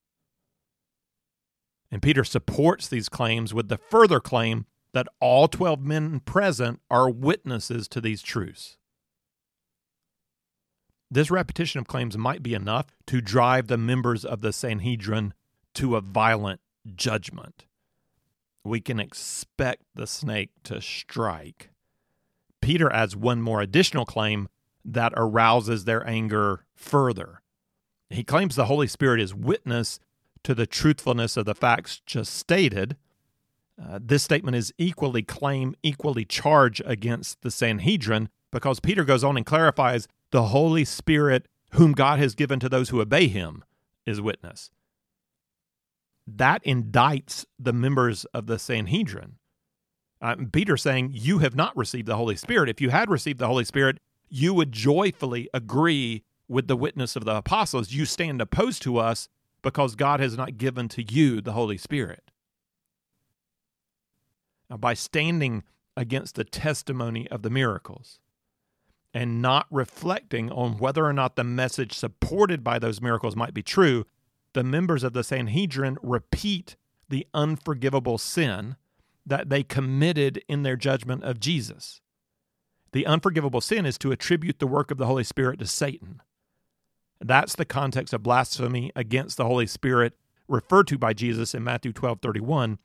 And 1.91 2.01
Peter 2.01 2.23
supports 2.23 2.87
these 2.87 3.09
claims 3.09 3.53
with 3.53 3.67
the 3.67 3.77
further 3.77 4.19
claim 4.19 4.65
that 4.93 5.07
all 5.19 5.47
12 5.47 5.81
men 5.81 6.19
present 6.19 6.79
are 6.89 7.09
witnesses 7.09 7.87
to 7.89 8.01
these 8.01 8.21
truths. 8.21 8.77
This 11.11 11.31
repetition 11.31 11.79
of 11.79 11.87
claims 11.87 12.17
might 12.17 12.43
be 12.43 12.53
enough 12.53 12.87
to 13.07 13.21
drive 13.21 13.67
the 13.67 13.77
members 13.77 14.23
of 14.23 14.41
the 14.41 14.53
Sanhedrin 14.53 15.33
to 15.75 15.95
a 15.95 16.01
violent 16.01 16.61
judgment 16.95 17.65
we 18.69 18.79
can 18.79 18.99
expect 18.99 19.83
the 19.95 20.07
snake 20.07 20.51
to 20.63 20.79
strike. 20.79 21.71
Peter 22.61 22.91
adds 22.93 23.15
one 23.15 23.41
more 23.41 23.61
additional 23.61 24.05
claim 24.05 24.47
that 24.85 25.13
arouses 25.15 25.85
their 25.85 26.07
anger 26.07 26.65
further. 26.75 27.41
He 28.09 28.23
claims 28.23 28.55
the 28.55 28.65
Holy 28.65 28.87
Spirit 28.87 29.19
is 29.19 29.33
witness 29.33 29.99
to 30.43 30.55
the 30.55 30.67
truthfulness 30.67 31.35
of 31.35 31.45
the 31.45 31.55
facts 31.55 32.01
just 32.05 32.33
stated. 32.33 32.95
Uh, 33.81 33.99
this 34.01 34.23
statement 34.23 34.55
is 34.55 34.73
equally 34.77 35.23
claim, 35.23 35.75
equally 35.83 36.25
charge 36.25 36.81
against 36.85 37.41
the 37.41 37.51
Sanhedrin 37.51 38.29
because 38.51 38.79
Peter 38.79 39.03
goes 39.03 39.23
on 39.23 39.35
and 39.35 39.45
clarifies 39.45 40.07
the 40.31 40.43
Holy 40.43 40.85
Spirit, 40.85 41.47
whom 41.71 41.93
God 41.93 42.19
has 42.19 42.35
given 42.35 42.59
to 42.59 42.69
those 42.69 42.89
who 42.89 43.01
obey 43.01 43.27
him, 43.27 43.63
is 44.05 44.21
witness 44.21 44.69
that 46.37 46.63
indicts 46.63 47.45
the 47.57 47.73
members 47.73 48.25
of 48.25 48.47
the 48.47 48.59
Sanhedrin. 48.59 49.35
Uh, 50.21 50.35
Peter 50.51 50.77
saying, 50.77 51.11
You 51.13 51.39
have 51.39 51.55
not 51.55 51.75
received 51.77 52.07
the 52.07 52.17
Holy 52.17 52.35
Spirit. 52.35 52.69
If 52.69 52.81
you 52.81 52.89
had 52.89 53.09
received 53.09 53.39
the 53.39 53.47
Holy 53.47 53.65
Spirit, 53.65 53.99
you 54.29 54.53
would 54.53 54.71
joyfully 54.71 55.49
agree 55.53 56.23
with 56.47 56.67
the 56.67 56.75
witness 56.75 57.15
of 57.15 57.25
the 57.25 57.35
apostles. 57.35 57.91
You 57.91 58.05
stand 58.05 58.41
opposed 58.41 58.81
to 58.83 58.97
us 58.97 59.29
because 59.61 59.95
God 59.95 60.19
has 60.19 60.37
not 60.37 60.57
given 60.57 60.87
to 60.89 61.03
you 61.03 61.41
the 61.41 61.53
Holy 61.53 61.77
Spirit. 61.77 62.31
Now, 64.69 64.77
by 64.77 64.93
standing 64.93 65.63
against 65.95 66.35
the 66.35 66.43
testimony 66.43 67.27
of 67.29 67.41
the 67.41 67.49
miracles 67.49 68.19
and 69.13 69.41
not 69.41 69.65
reflecting 69.71 70.51
on 70.51 70.77
whether 70.77 71.05
or 71.05 71.13
not 71.13 71.35
the 71.35 71.43
message 71.43 71.93
supported 71.93 72.63
by 72.63 72.77
those 72.77 73.01
miracles 73.01 73.35
might 73.35 73.53
be 73.53 73.63
true, 73.63 74.05
the 74.53 74.63
members 74.63 75.03
of 75.03 75.13
the 75.13 75.23
Sanhedrin 75.23 75.97
repeat 76.01 76.75
the 77.07 77.27
unforgivable 77.33 78.17
sin 78.17 78.75
that 79.25 79.49
they 79.49 79.63
committed 79.63 80.43
in 80.47 80.63
their 80.63 80.75
judgment 80.75 81.23
of 81.23 81.39
Jesus. 81.39 82.01
The 82.91 83.05
unforgivable 83.05 83.61
sin 83.61 83.85
is 83.85 83.97
to 83.99 84.11
attribute 84.11 84.59
the 84.59 84.67
work 84.67 84.89
of 84.89 84.97
the 84.97 85.05
Holy 85.05 85.23
Spirit 85.23 85.59
to 85.59 85.67
Satan. 85.67 86.21
That's 87.21 87.55
the 87.55 87.65
context 87.65 88.13
of 88.13 88.23
blasphemy 88.23 88.91
against 88.95 89.37
the 89.37 89.45
Holy 89.45 89.67
Spirit 89.67 90.13
referred 90.47 90.87
to 90.87 90.97
by 90.97 91.13
Jesus 91.13 91.53
in 91.53 91.63
Matthew 91.63 91.93
12 91.93 92.19
31. 92.21 92.79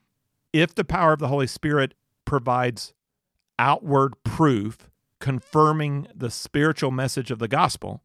If 0.52 0.74
the 0.74 0.84
power 0.84 1.12
of 1.12 1.18
the 1.18 1.28
Holy 1.28 1.46
Spirit 1.46 1.94
provides 2.24 2.92
outward 3.58 4.14
proof 4.24 4.90
confirming 5.20 6.06
the 6.14 6.30
spiritual 6.30 6.90
message 6.90 7.30
of 7.30 7.38
the 7.38 7.48
gospel, 7.48 8.02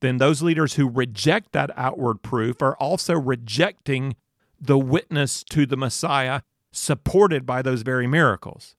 then 0.00 0.16
those 0.16 0.42
leaders 0.42 0.74
who 0.74 0.88
reject 0.88 1.52
that 1.52 1.70
outward 1.76 2.22
proof 2.22 2.62
are 2.62 2.76
also 2.76 3.14
rejecting 3.14 4.16
the 4.60 4.78
witness 4.78 5.44
to 5.44 5.66
the 5.66 5.76
Messiah 5.76 6.42
supported 6.72 7.46
by 7.46 7.62
those 7.62 7.82
very 7.82 8.06
miracles. 8.06 8.76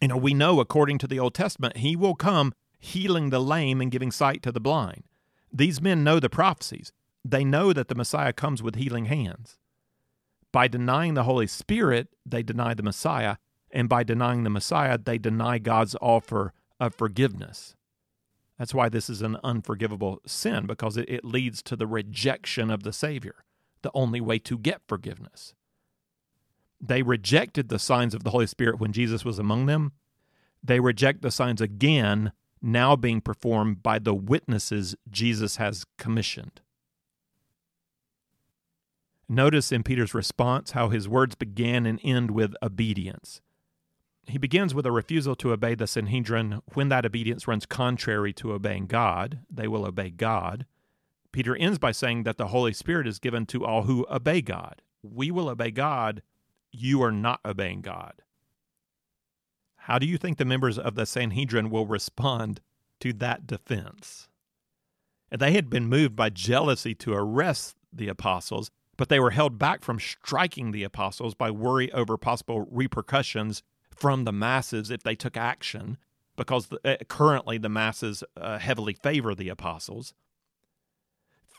You 0.00 0.08
know, 0.08 0.16
we 0.16 0.34
know 0.34 0.60
according 0.60 0.98
to 0.98 1.06
the 1.06 1.18
Old 1.18 1.34
Testament, 1.34 1.78
he 1.78 1.96
will 1.96 2.14
come 2.14 2.52
healing 2.78 3.30
the 3.30 3.40
lame 3.40 3.80
and 3.80 3.90
giving 3.90 4.12
sight 4.12 4.42
to 4.42 4.52
the 4.52 4.60
blind. 4.60 5.04
These 5.52 5.80
men 5.80 6.04
know 6.04 6.20
the 6.20 6.30
prophecies. 6.30 6.92
They 7.24 7.44
know 7.44 7.72
that 7.72 7.88
the 7.88 7.94
Messiah 7.94 8.32
comes 8.32 8.62
with 8.62 8.76
healing 8.76 9.06
hands. 9.06 9.58
By 10.52 10.68
denying 10.68 11.14
the 11.14 11.24
Holy 11.24 11.46
Spirit, 11.46 12.08
they 12.24 12.42
deny 12.42 12.74
the 12.74 12.82
Messiah, 12.82 13.36
and 13.70 13.88
by 13.88 14.02
denying 14.02 14.44
the 14.44 14.50
Messiah, 14.50 14.98
they 14.98 15.18
deny 15.18 15.58
God's 15.58 15.96
offer 16.00 16.52
of 16.80 16.94
forgiveness. 16.94 17.74
That's 18.58 18.74
why 18.74 18.88
this 18.88 19.08
is 19.08 19.22
an 19.22 19.36
unforgivable 19.44 20.20
sin, 20.26 20.66
because 20.66 20.96
it, 20.96 21.08
it 21.08 21.24
leads 21.24 21.62
to 21.62 21.76
the 21.76 21.86
rejection 21.86 22.70
of 22.70 22.82
the 22.82 22.92
Savior, 22.92 23.44
the 23.82 23.92
only 23.94 24.20
way 24.20 24.38
to 24.40 24.58
get 24.58 24.82
forgiveness. 24.88 25.54
They 26.80 27.02
rejected 27.02 27.68
the 27.68 27.78
signs 27.78 28.14
of 28.14 28.24
the 28.24 28.30
Holy 28.30 28.46
Spirit 28.46 28.80
when 28.80 28.92
Jesus 28.92 29.24
was 29.24 29.38
among 29.38 29.66
them. 29.66 29.92
They 30.62 30.80
reject 30.80 31.22
the 31.22 31.30
signs 31.30 31.60
again, 31.60 32.32
now 32.60 32.96
being 32.96 33.20
performed 33.20 33.82
by 33.82 34.00
the 34.00 34.14
witnesses 34.14 34.96
Jesus 35.08 35.56
has 35.56 35.84
commissioned. 35.96 36.60
Notice 39.28 39.70
in 39.70 39.82
Peter's 39.82 40.14
response 40.14 40.72
how 40.72 40.88
his 40.88 41.08
words 41.08 41.34
began 41.34 41.86
and 41.86 42.00
end 42.02 42.30
with 42.30 42.54
obedience. 42.62 43.40
He 44.28 44.36
begins 44.36 44.74
with 44.74 44.84
a 44.84 44.92
refusal 44.92 45.34
to 45.36 45.52
obey 45.52 45.74
the 45.74 45.86
Sanhedrin. 45.86 46.60
When 46.74 46.90
that 46.90 47.06
obedience 47.06 47.48
runs 47.48 47.64
contrary 47.64 48.34
to 48.34 48.52
obeying 48.52 48.86
God, 48.86 49.40
they 49.50 49.66
will 49.66 49.86
obey 49.86 50.10
God. 50.10 50.66
Peter 51.32 51.56
ends 51.56 51.78
by 51.78 51.92
saying 51.92 52.24
that 52.24 52.36
the 52.36 52.48
Holy 52.48 52.74
Spirit 52.74 53.06
is 53.06 53.18
given 53.18 53.46
to 53.46 53.64
all 53.64 53.84
who 53.84 54.06
obey 54.10 54.42
God. 54.42 54.82
We 55.02 55.30
will 55.30 55.48
obey 55.48 55.70
God. 55.70 56.22
You 56.70 57.02
are 57.02 57.12
not 57.12 57.40
obeying 57.44 57.80
God. 57.80 58.22
How 59.76 59.98
do 59.98 60.06
you 60.06 60.18
think 60.18 60.36
the 60.36 60.44
members 60.44 60.78
of 60.78 60.94
the 60.94 61.06
Sanhedrin 61.06 61.70
will 61.70 61.86
respond 61.86 62.60
to 63.00 63.14
that 63.14 63.46
defense? 63.46 64.28
They 65.30 65.52
had 65.52 65.70
been 65.70 65.88
moved 65.88 66.16
by 66.16 66.28
jealousy 66.28 66.94
to 66.96 67.14
arrest 67.14 67.76
the 67.90 68.08
apostles, 68.08 68.70
but 68.98 69.08
they 69.08 69.20
were 69.20 69.30
held 69.30 69.58
back 69.58 69.82
from 69.82 69.98
striking 69.98 70.72
the 70.72 70.84
apostles 70.84 71.34
by 71.34 71.50
worry 71.50 71.90
over 71.92 72.18
possible 72.18 72.66
repercussions 72.70 73.62
from 73.98 74.24
the 74.24 74.32
masses 74.32 74.90
if 74.90 75.02
they 75.02 75.14
took 75.14 75.36
action, 75.36 75.98
because 76.36 76.68
the, 76.68 76.80
uh, 76.84 76.96
currently 77.08 77.58
the 77.58 77.68
masses 77.68 78.22
uh, 78.36 78.58
heavily 78.58 78.94
favor 78.94 79.34
the 79.34 79.48
apostles. 79.48 80.14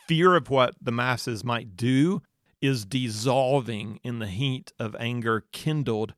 Fear 0.06 0.36
of 0.36 0.50
what 0.50 0.74
the 0.80 0.92
masses 0.92 1.44
might 1.44 1.76
do 1.76 2.22
is 2.60 2.84
dissolving 2.84 4.00
in 4.02 4.18
the 4.18 4.26
heat 4.26 4.72
of 4.78 4.96
anger 4.98 5.44
kindled 5.52 6.14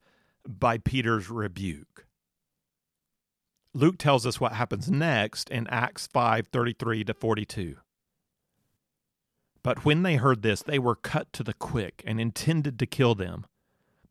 by 0.47 0.77
Peter's 0.77 1.29
rebuke. 1.29 2.05
Luke 3.73 3.97
tells 3.97 4.25
us 4.25 4.39
what 4.39 4.53
happens 4.53 4.89
next 4.89 5.49
in 5.49 5.67
Acts 5.67 6.07
5:33 6.07 7.03
to 7.05 7.13
42. 7.13 7.77
But 9.63 9.85
when 9.85 10.03
they 10.03 10.17
heard 10.17 10.41
this, 10.41 10.61
they 10.61 10.77
were 10.77 10.95
cut 10.95 11.31
to 11.33 11.43
the 11.43 11.53
quick 11.53 12.03
and 12.05 12.19
intended 12.19 12.77
to 12.79 12.85
kill 12.85 13.15
them. 13.15 13.45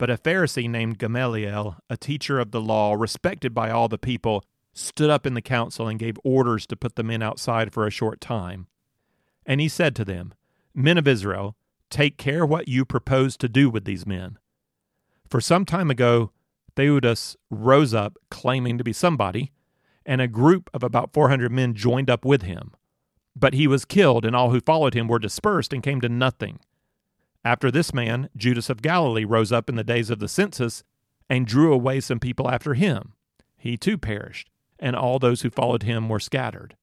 But 0.03 0.11
a 0.11 0.17
Pharisee 0.17 0.69
named 0.69 0.99
Gamaliel, 0.99 1.77
a 1.89 1.97
teacher 1.97 2.41
of 2.41 2.51
the 2.51 2.61
law, 2.61 2.95
respected 2.95 3.55
by 3.55 3.71
all 3.71 3.87
the 3.87 3.97
people, 3.97 4.45
stood 4.73 5.11
up 5.11 5.29
in 5.29 5.35
the 5.35 5.41
council 5.41 5.87
and 5.87 5.97
gave 5.97 6.17
orders 6.25 6.67
to 6.67 6.77
put 6.77 6.97
the 6.97 7.05
men 7.05 7.23
outside 7.23 7.73
for 7.73 7.87
a 7.87 7.91
short 7.93 8.21
time. 8.21 8.67
And 9.47 9.61
he 9.61 9.69
said 9.69 9.95
to 9.95 10.05
them, 10.05 10.35
Men 10.75 10.99
of 10.99 11.07
Israel, 11.07 11.55
take 11.89 12.17
care 12.17 12.45
what 12.45 12.67
you 12.67 12.85
propose 12.85 13.37
to 13.37 13.49
do 13.49 13.71
with 13.71 13.85
these 13.85 14.05
men. 14.05 14.41
For 15.29 15.41
some 15.41 15.65
time 15.65 15.89
ago, 15.89 16.33
Theudas 16.75 17.37
rose 17.49 17.95
up 17.95 18.19
claiming 18.29 18.79
to 18.79 18.83
be 18.83 18.93
somebody, 18.93 19.53
and 20.05 20.21
a 20.21 20.27
group 20.27 20.69
of 20.75 20.83
about 20.83 21.13
400 21.13 21.53
men 21.53 21.75
joined 21.75 22.11
up 22.11 22.25
with 22.25 22.43
him. 22.43 22.73
But 23.37 23.55
he 23.55 23.69
was 23.69 23.85
killed, 23.85 24.25
and 24.25 24.35
all 24.35 24.51
who 24.51 24.61
followed 24.61 24.95
him 24.95 25.07
were 25.07 25.21
dispersed 25.21 25.73
and 25.73 25.81
came 25.81 26.01
to 26.01 26.09
nothing. 26.09 26.59
After 27.45 27.71
this 27.71 27.93
man, 27.93 28.29
Judas 28.37 28.71
of 28.71 28.83
Galilee 28.83 29.25
rose 29.25 29.51
up 29.53 29.69
in 29.69 29.77
the 29.77 29.85
days 29.85 30.11
of 30.11 30.21
the 30.21 30.29
census 30.29 30.85
and 31.29 31.47
drew 31.47 31.73
away 31.73 32.01
some 32.01 32.21
people 32.21 32.51
after 32.51 32.75
him. 32.75 33.15
He 33.57 33.77
too 33.77 33.99
perished, 33.99 34.51
and 34.79 34.95
all 34.95 35.19
those 35.19 35.43
who 35.43 35.51
followed 35.51 35.83
him 35.83 36.09
were 36.09 36.21
scattered. 36.21 36.77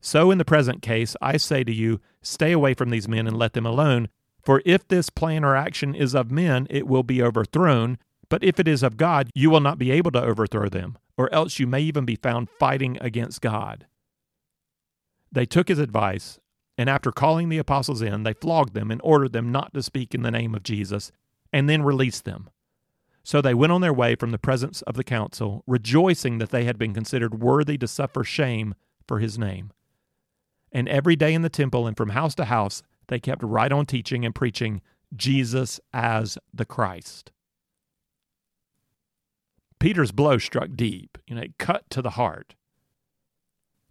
So 0.00 0.30
in 0.30 0.38
the 0.38 0.44
present 0.44 0.82
case, 0.82 1.14
I 1.22 1.36
say 1.36 1.64
to 1.64 1.72
you, 1.72 2.00
stay 2.22 2.52
away 2.52 2.74
from 2.74 2.90
these 2.90 3.08
men 3.08 3.26
and 3.26 3.36
let 3.36 3.52
them 3.52 3.66
alone. 3.66 4.08
For 4.42 4.60
if 4.66 4.88
this 4.88 5.10
plan 5.10 5.44
or 5.44 5.54
action 5.54 5.94
is 5.94 6.14
of 6.14 6.30
men, 6.30 6.66
it 6.68 6.86
will 6.86 7.04
be 7.04 7.22
overthrown. 7.22 7.98
But 8.28 8.42
if 8.42 8.58
it 8.58 8.66
is 8.66 8.82
of 8.82 8.96
God, 8.96 9.30
you 9.34 9.48
will 9.48 9.60
not 9.60 9.78
be 9.78 9.90
able 9.90 10.10
to 10.12 10.22
overthrow 10.22 10.68
them, 10.68 10.98
or 11.16 11.32
else 11.32 11.58
you 11.58 11.66
may 11.66 11.80
even 11.82 12.04
be 12.04 12.16
found 12.16 12.50
fighting 12.50 12.98
against 13.00 13.40
God. 13.40 13.86
They 15.30 15.46
took 15.46 15.68
his 15.68 15.78
advice, 15.78 16.40
and 16.82 16.90
after 16.90 17.12
calling 17.12 17.48
the 17.48 17.58
apostles 17.58 18.02
in, 18.02 18.24
they 18.24 18.32
flogged 18.32 18.74
them 18.74 18.90
and 18.90 19.00
ordered 19.04 19.32
them 19.32 19.52
not 19.52 19.72
to 19.72 19.84
speak 19.84 20.16
in 20.16 20.22
the 20.22 20.32
name 20.32 20.52
of 20.52 20.64
Jesus, 20.64 21.12
and 21.52 21.68
then 21.68 21.84
released 21.84 22.24
them. 22.24 22.50
So 23.22 23.40
they 23.40 23.54
went 23.54 23.70
on 23.70 23.82
their 23.82 23.92
way 23.92 24.16
from 24.16 24.32
the 24.32 24.38
presence 24.38 24.82
of 24.82 24.96
the 24.96 25.04
council, 25.04 25.62
rejoicing 25.64 26.38
that 26.38 26.50
they 26.50 26.64
had 26.64 26.78
been 26.78 26.92
considered 26.92 27.40
worthy 27.40 27.78
to 27.78 27.86
suffer 27.86 28.24
shame 28.24 28.74
for 29.06 29.20
his 29.20 29.38
name. 29.38 29.70
And 30.72 30.88
every 30.88 31.14
day 31.14 31.34
in 31.34 31.42
the 31.42 31.48
temple 31.48 31.86
and 31.86 31.96
from 31.96 32.08
house 32.08 32.34
to 32.34 32.46
house, 32.46 32.82
they 33.06 33.20
kept 33.20 33.44
right 33.44 33.70
on 33.70 33.86
teaching 33.86 34.24
and 34.24 34.34
preaching 34.34 34.82
Jesus 35.14 35.78
as 35.92 36.36
the 36.52 36.64
Christ. 36.64 37.30
Peter's 39.78 40.10
blow 40.10 40.38
struck 40.38 40.70
deep, 40.74 41.16
you 41.28 41.36
know, 41.36 41.42
it 41.42 41.58
cut 41.58 41.88
to 41.90 42.02
the 42.02 42.10
heart. 42.10 42.56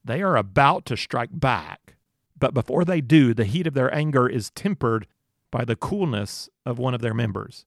They 0.03 0.21
are 0.21 0.35
about 0.35 0.85
to 0.87 0.97
strike 0.97 1.29
back, 1.31 1.95
but 2.41 2.55
before 2.55 2.83
they 2.83 3.01
do, 3.01 3.35
the 3.35 3.45
heat 3.45 3.67
of 3.67 3.75
their 3.75 3.93
anger 3.93 4.27
is 4.27 4.49
tempered 4.49 5.05
by 5.51 5.63
the 5.63 5.75
coolness 5.75 6.49
of 6.65 6.79
one 6.79 6.95
of 6.95 7.01
their 7.01 7.13
members. 7.13 7.65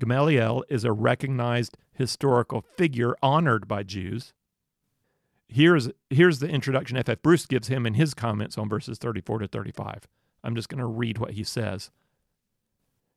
Gamaliel 0.00 0.64
is 0.70 0.84
a 0.84 0.92
recognized 0.92 1.76
historical 1.92 2.62
figure 2.62 3.14
honored 3.22 3.68
by 3.68 3.82
Jews. 3.82 4.32
Here's, 5.48 5.90
here's 6.08 6.38
the 6.38 6.48
introduction 6.48 6.96
F.F. 6.96 7.20
Bruce 7.22 7.44
gives 7.44 7.68
him 7.68 7.84
in 7.84 7.94
his 7.94 8.14
comments 8.14 8.56
on 8.56 8.70
verses 8.70 8.96
34 8.96 9.40
to 9.40 9.48
35. 9.48 10.08
I'm 10.42 10.56
just 10.56 10.70
going 10.70 10.80
to 10.80 10.86
read 10.86 11.18
what 11.18 11.32
he 11.32 11.44
says. 11.44 11.90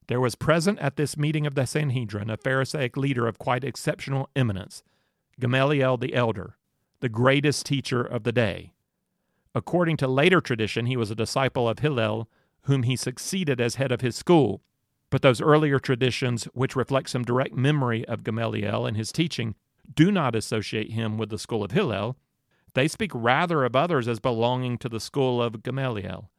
There 0.08 0.20
was 0.20 0.36
present 0.36 0.80
at 0.80 0.98
this 0.98 1.16
meeting 1.16 1.48
of 1.48 1.56
the 1.56 1.66
Sanhedrin 1.66 2.30
a 2.30 2.36
Pharisaic 2.36 2.98
leader 2.98 3.26
of 3.26 3.40
quite 3.40 3.64
exceptional 3.64 4.30
eminence, 4.36 4.84
Gamaliel 5.40 5.96
the 5.96 6.14
elder, 6.14 6.58
the 7.00 7.10
greatest 7.10 7.66
teacher 7.66 8.02
of 8.02 8.24
the 8.24 8.34
day. 8.34 8.74
According 9.56 9.98
to 9.98 10.08
later 10.08 10.42
tradition, 10.42 10.86
he 10.86 10.98
was 10.98 11.10
a 11.10 11.16
disciple 11.16 11.68
of 11.68 11.80
Hillel, 11.80 12.30
whom 12.64 12.84
he 12.84 12.96
succeeded 12.96 13.60
as 13.60 13.76
head 13.76 13.92
of 13.92 14.02
his 14.02 14.16
school. 14.16 14.62
But 15.10 15.22
those 15.22 15.42
earlier 15.42 15.80
traditions, 15.80 16.46
which 16.54 16.76
reflect 16.76 17.10
some 17.10 17.24
direct 17.24 17.56
memory 17.56 18.08
of 18.08 18.24
Gamaliel 18.24 18.86
and 18.86 18.96
his 18.96 19.12
teaching, 19.12 19.56
do 19.94 20.12
not 20.12 20.36
associate 20.36 20.92
him 20.92 21.18
with 21.18 21.30
the 21.30 21.40
school 21.40 21.64
of 21.64 21.72
Hillel. 21.72 22.16
They 22.76 22.88
speak 22.88 23.12
rather 23.16 23.64
of 23.64 23.76
others 23.76 24.08
as 24.08 24.20
belonging 24.20 24.78
to 24.80 24.90
the 24.90 25.00
school 25.00 25.42
of 25.42 25.64
Gamaliel, 25.64 26.30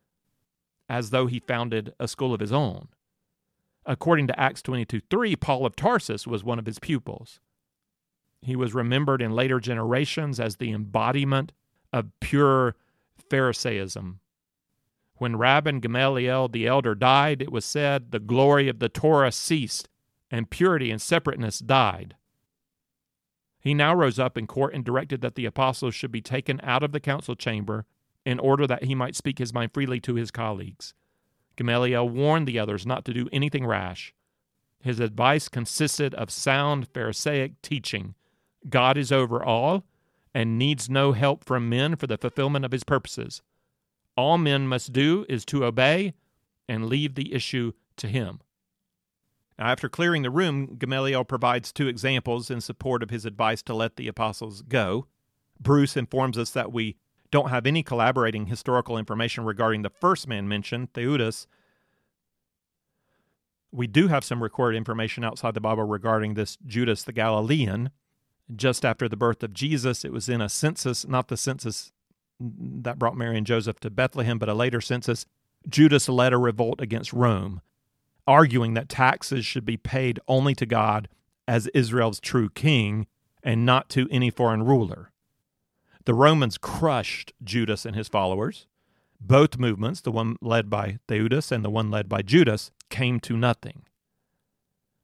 as 0.88 1.10
though 1.10 1.26
he 1.26 1.40
founded 1.40 1.92
a 1.98 2.06
school 2.06 2.32
of 2.32 2.40
his 2.40 2.52
own. 2.52 2.88
According 3.84 4.28
to 4.28 4.38
Acts 4.38 4.62
22 4.62 5.00
3, 5.10 5.34
Paul 5.34 5.66
of 5.66 5.74
Tarsus 5.74 6.28
was 6.28 6.44
one 6.44 6.60
of 6.60 6.66
his 6.66 6.78
pupils. 6.78 7.40
He 8.40 8.54
was 8.54 8.72
remembered 8.72 9.20
in 9.20 9.32
later 9.32 9.58
generations 9.58 10.38
as 10.38 10.56
the 10.56 10.70
embodiment 10.70 11.50
of 11.92 12.08
pure 12.20 12.76
Pharisaism. 13.30 14.20
When 15.14 15.34
Rabban 15.34 15.80
Gamaliel 15.80 16.48
the 16.48 16.66
elder 16.66 16.94
died, 16.94 17.40
it 17.40 17.52
was 17.52 17.64
said 17.64 18.10
the 18.10 18.18
glory 18.18 18.68
of 18.68 18.78
the 18.78 18.88
Torah 18.88 19.32
ceased, 19.32 19.88
and 20.30 20.50
purity 20.50 20.90
and 20.90 21.00
separateness 21.00 21.58
died. 21.58 22.16
He 23.60 23.74
now 23.74 23.94
rose 23.94 24.18
up 24.18 24.38
in 24.38 24.46
court 24.46 24.74
and 24.74 24.84
directed 24.84 25.20
that 25.20 25.34
the 25.34 25.44
apostles 25.44 25.94
should 25.94 26.10
be 26.10 26.22
taken 26.22 26.60
out 26.62 26.82
of 26.82 26.92
the 26.92 27.00
council 27.00 27.36
chamber 27.36 27.84
in 28.24 28.38
order 28.38 28.66
that 28.66 28.84
he 28.84 28.94
might 28.94 29.16
speak 29.16 29.38
his 29.38 29.52
mind 29.52 29.72
freely 29.72 30.00
to 30.00 30.14
his 30.14 30.30
colleagues. 30.30 30.94
Gamaliel 31.56 32.08
warned 32.08 32.48
the 32.48 32.58
others 32.58 32.86
not 32.86 33.04
to 33.04 33.12
do 33.12 33.28
anything 33.32 33.66
rash. 33.66 34.14
His 34.80 34.98
advice 34.98 35.48
consisted 35.48 36.14
of 36.14 36.30
sound 36.30 36.88
Pharisaic 36.88 37.60
teaching 37.60 38.14
God 38.68 38.96
is 38.96 39.12
over 39.12 39.42
all 39.42 39.84
and 40.34 40.58
needs 40.58 40.88
no 40.88 41.12
help 41.12 41.44
from 41.44 41.68
men 41.68 41.96
for 41.96 42.06
the 42.06 42.18
fulfillment 42.18 42.64
of 42.64 42.72
his 42.72 42.84
purposes. 42.84 43.42
All 44.16 44.38
men 44.38 44.68
must 44.68 44.92
do 44.92 45.24
is 45.28 45.44
to 45.46 45.64
obey 45.64 46.14
and 46.68 46.86
leave 46.86 47.14
the 47.14 47.32
issue 47.34 47.72
to 47.96 48.06
him. 48.08 48.40
Now, 49.58 49.66
after 49.66 49.88
clearing 49.88 50.22
the 50.22 50.30
room, 50.30 50.76
Gamaliel 50.78 51.24
provides 51.24 51.72
two 51.72 51.88
examples 51.88 52.50
in 52.50 52.60
support 52.60 53.02
of 53.02 53.10
his 53.10 53.24
advice 53.24 53.62
to 53.62 53.74
let 53.74 53.96
the 53.96 54.08
apostles 54.08 54.62
go. 54.62 55.06
Bruce 55.60 55.96
informs 55.96 56.38
us 56.38 56.50
that 56.50 56.72
we 56.72 56.96
don't 57.30 57.50
have 57.50 57.66
any 57.66 57.82
collaborating 57.82 58.46
historical 58.46 58.96
information 58.96 59.44
regarding 59.44 59.82
the 59.82 59.90
first 59.90 60.26
man 60.26 60.48
mentioned, 60.48 60.92
Theudas, 60.94 61.46
We 63.72 63.86
do 63.86 64.08
have 64.08 64.24
some 64.24 64.42
recorded 64.42 64.76
information 64.76 65.22
outside 65.24 65.54
the 65.54 65.60
Bible 65.60 65.84
regarding 65.84 66.34
this 66.34 66.56
Judas 66.66 67.04
the 67.04 67.12
Galilean. 67.12 67.90
Just 68.54 68.84
after 68.84 69.08
the 69.08 69.16
birth 69.16 69.42
of 69.42 69.54
Jesus, 69.54 70.04
it 70.04 70.12
was 70.12 70.28
in 70.28 70.40
a 70.40 70.48
census, 70.48 71.06
not 71.06 71.28
the 71.28 71.36
census 71.36 71.92
that 72.40 72.98
brought 72.98 73.16
Mary 73.16 73.36
and 73.36 73.46
Joseph 73.46 73.80
to 73.80 73.90
Bethlehem, 73.90 74.38
but 74.38 74.48
a 74.48 74.54
later 74.54 74.80
census. 74.80 75.26
Judas 75.68 76.08
led 76.08 76.32
a 76.32 76.38
revolt 76.38 76.80
against 76.80 77.12
Rome, 77.12 77.60
arguing 78.26 78.74
that 78.74 78.88
taxes 78.88 79.44
should 79.44 79.64
be 79.64 79.76
paid 79.76 80.18
only 80.26 80.54
to 80.54 80.66
God 80.66 81.08
as 81.46 81.66
Israel's 81.68 82.20
true 82.20 82.48
king 82.48 83.06
and 83.42 83.66
not 83.66 83.88
to 83.90 84.08
any 84.10 84.30
foreign 84.30 84.62
ruler. 84.62 85.12
The 86.04 86.14
Romans 86.14 86.56
crushed 86.56 87.32
Judas 87.44 87.84
and 87.84 87.94
his 87.94 88.08
followers. 88.08 88.66
Both 89.20 89.58
movements, 89.58 90.00
the 90.00 90.10
one 90.10 90.36
led 90.40 90.70
by 90.70 90.98
Theudas 91.08 91.52
and 91.52 91.62
the 91.62 91.70
one 91.70 91.90
led 91.90 92.08
by 92.08 92.22
Judas, 92.22 92.70
came 92.88 93.20
to 93.20 93.36
nothing. 93.36 93.82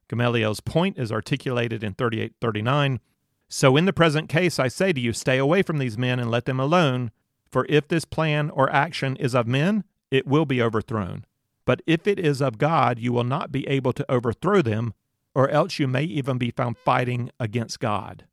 Gamaliel's 0.09 0.59
point 0.59 0.97
is 0.97 1.11
articulated 1.11 1.83
in 1.83 1.93
3839 1.93 2.99
So 3.49 3.77
in 3.77 3.85
the 3.85 3.93
present 3.93 4.29
case, 4.29 4.59
I 4.59 4.67
say 4.67 4.91
to 4.91 4.99
you, 4.99 5.13
stay 5.13 5.37
away 5.37 5.61
from 5.61 5.77
these 5.77 5.97
men 5.97 6.19
and 6.19 6.29
let 6.29 6.45
them 6.45 6.59
alone, 6.59 7.11
for 7.49 7.65
if 7.69 7.87
this 7.87 8.05
plan 8.05 8.49
or 8.49 8.69
action 8.69 9.15
is 9.15 9.33
of 9.33 9.47
men, 9.47 9.83
it 10.11 10.27
will 10.27 10.45
be 10.45 10.61
overthrown. 10.61 11.25
But 11.65 11.81
if 11.85 12.07
it 12.07 12.19
is 12.19 12.41
of 12.41 12.57
God, 12.57 12.99
you 12.99 13.11
will 13.13 13.23
not 13.23 13.51
be 13.51 13.67
able 13.67 13.93
to 13.93 14.11
overthrow 14.11 14.61
them, 14.61 14.93
or 15.33 15.49
else 15.49 15.79
you 15.79 15.87
may 15.87 16.03
even 16.03 16.37
be 16.37 16.51
found 16.51 16.77
fighting 16.77 17.29
against 17.39 17.79
God. 17.79 18.25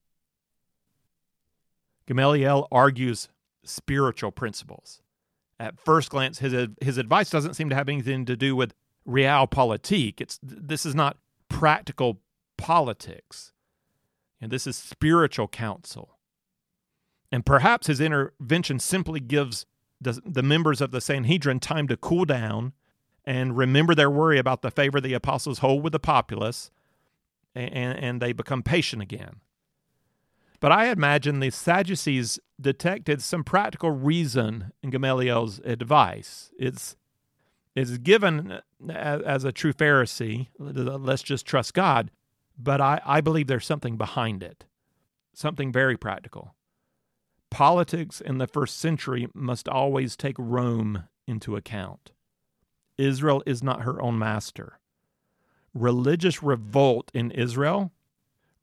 Gamaliel 2.06 2.68
argues 2.70 3.28
spiritual 3.62 4.30
principles. 4.30 5.00
At 5.58 5.78
first 5.78 6.10
glance, 6.10 6.40
his, 6.40 6.68
his 6.80 6.98
advice 6.98 7.30
doesn't 7.30 7.54
seem 7.54 7.70
to 7.70 7.76
have 7.76 7.88
anything 7.88 8.24
to 8.26 8.36
do 8.36 8.56
with 8.56 8.74
realpolitik. 9.06 10.20
It's, 10.20 10.38
this 10.42 10.84
is 10.84 10.94
not 10.94 11.16
practical 11.48 12.20
politics. 12.56 13.52
And 14.40 14.50
this 14.50 14.66
is 14.66 14.76
spiritual 14.76 15.48
counsel. 15.48 16.18
And 17.32 17.44
perhaps 17.44 17.86
his 17.86 18.00
intervention 18.00 18.78
simply 18.78 19.20
gives 19.20 19.66
the, 20.00 20.20
the 20.24 20.42
members 20.42 20.80
of 20.80 20.90
the 20.90 21.00
Sanhedrin 21.00 21.60
time 21.60 21.88
to 21.88 21.96
cool 21.96 22.24
down 22.24 22.72
and 23.24 23.56
remember 23.56 23.94
their 23.94 24.10
worry 24.10 24.38
about 24.38 24.62
the 24.62 24.70
favor 24.70 25.00
the 25.00 25.14
apostles 25.14 25.60
hold 25.60 25.82
with 25.82 25.92
the 25.92 25.98
populace, 25.98 26.70
and, 27.54 27.98
and 27.98 28.22
they 28.22 28.32
become 28.32 28.62
patient 28.62 29.02
again. 29.02 29.40
But 30.60 30.72
I 30.72 30.86
imagine 30.88 31.40
the 31.40 31.50
Sadducees 31.50 32.38
detected 32.60 33.22
some 33.22 33.44
practical 33.44 33.90
reason 33.90 34.72
in 34.82 34.90
Gamaliel's 34.90 35.60
advice. 35.64 36.50
It's 36.58 36.96
it's 37.74 37.98
given 37.98 38.60
as, 38.88 39.22
as 39.22 39.44
a 39.44 39.52
true 39.52 39.72
Pharisee. 39.72 40.46
Let's 40.58 41.22
just 41.22 41.44
trust 41.44 41.74
God. 41.74 42.10
But 42.58 42.80
I, 42.80 43.00
I 43.04 43.20
believe 43.20 43.46
there's 43.46 43.66
something 43.66 43.96
behind 43.96 44.42
it, 44.42 44.64
something 45.32 45.72
very 45.72 45.96
practical. 45.96 46.54
Politics 47.50 48.20
in 48.20 48.38
the 48.38 48.46
first 48.46 48.78
century 48.78 49.28
must 49.34 49.68
always 49.68 50.16
take 50.16 50.36
Rome 50.38 51.04
into 51.26 51.56
account. 51.56 52.12
Israel 52.98 53.42
is 53.46 53.62
not 53.62 53.82
her 53.82 54.00
own 54.00 54.18
master. 54.18 54.78
Religious 55.72 56.42
revolt 56.42 57.10
in 57.12 57.30
Israel 57.32 57.92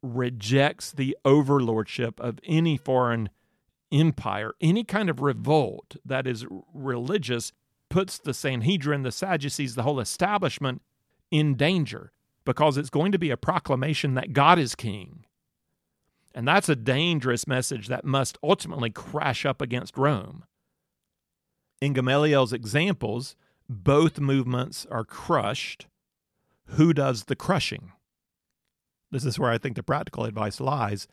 rejects 0.01 0.91
the 0.91 1.17
overlordship 1.25 2.19
of 2.19 2.39
any 2.45 2.77
foreign 2.77 3.30
empire. 3.91 4.54
Any 4.62 4.84
kind 4.84 5.10
of 5.10 5.21
revolt 5.21 5.97
that 6.06 6.25
is 6.25 6.45
religious 6.73 7.51
puts 7.89 8.17
the 8.17 8.34
Sanhedrin, 8.34 9.04
the 9.04 9.12
Sadducees, 9.12 9.75
the 9.75 9.84
whole 9.84 9.99
establishment 9.99 10.82
in 11.30 11.56
danger 11.56 12.12
because 12.45 12.77
it's 12.77 12.89
going 12.89 13.12
to 13.12 13.19
be 13.19 13.30
a 13.30 13.38
proclamation 13.38 14.15
that 14.15 14.34
God 14.34 14.60
is 14.60 14.75
king. 14.75 15.25
And 16.34 16.47
that's 16.47 16.69
a 16.69 16.75
dangerous 16.75 17.45
message 17.45 17.88
that 17.88 18.06
must 18.06 18.38
ultimately 18.41 18.89
crash 18.89 19.45
up 19.45 19.62
against 19.62 19.97
Rome. 19.97 20.45
In 21.82 21.93
Gamaliel's 21.93 22.54
examples, 22.54 23.36
both 23.67 24.19
movements 24.19 24.86
are 24.89 25.04
crushed. 25.04 25.88
Who 26.65 26.93
does 26.93 27.25
the 27.25 27.36
crushing? 27.36 27.91
This 29.12 29.25
is 29.25 29.38
where 29.38 29.51
I 29.51 29.58
think 29.58 29.75
the 29.75 29.84
practical 29.84 30.23
advice 30.23 30.60
lies. 30.62 31.08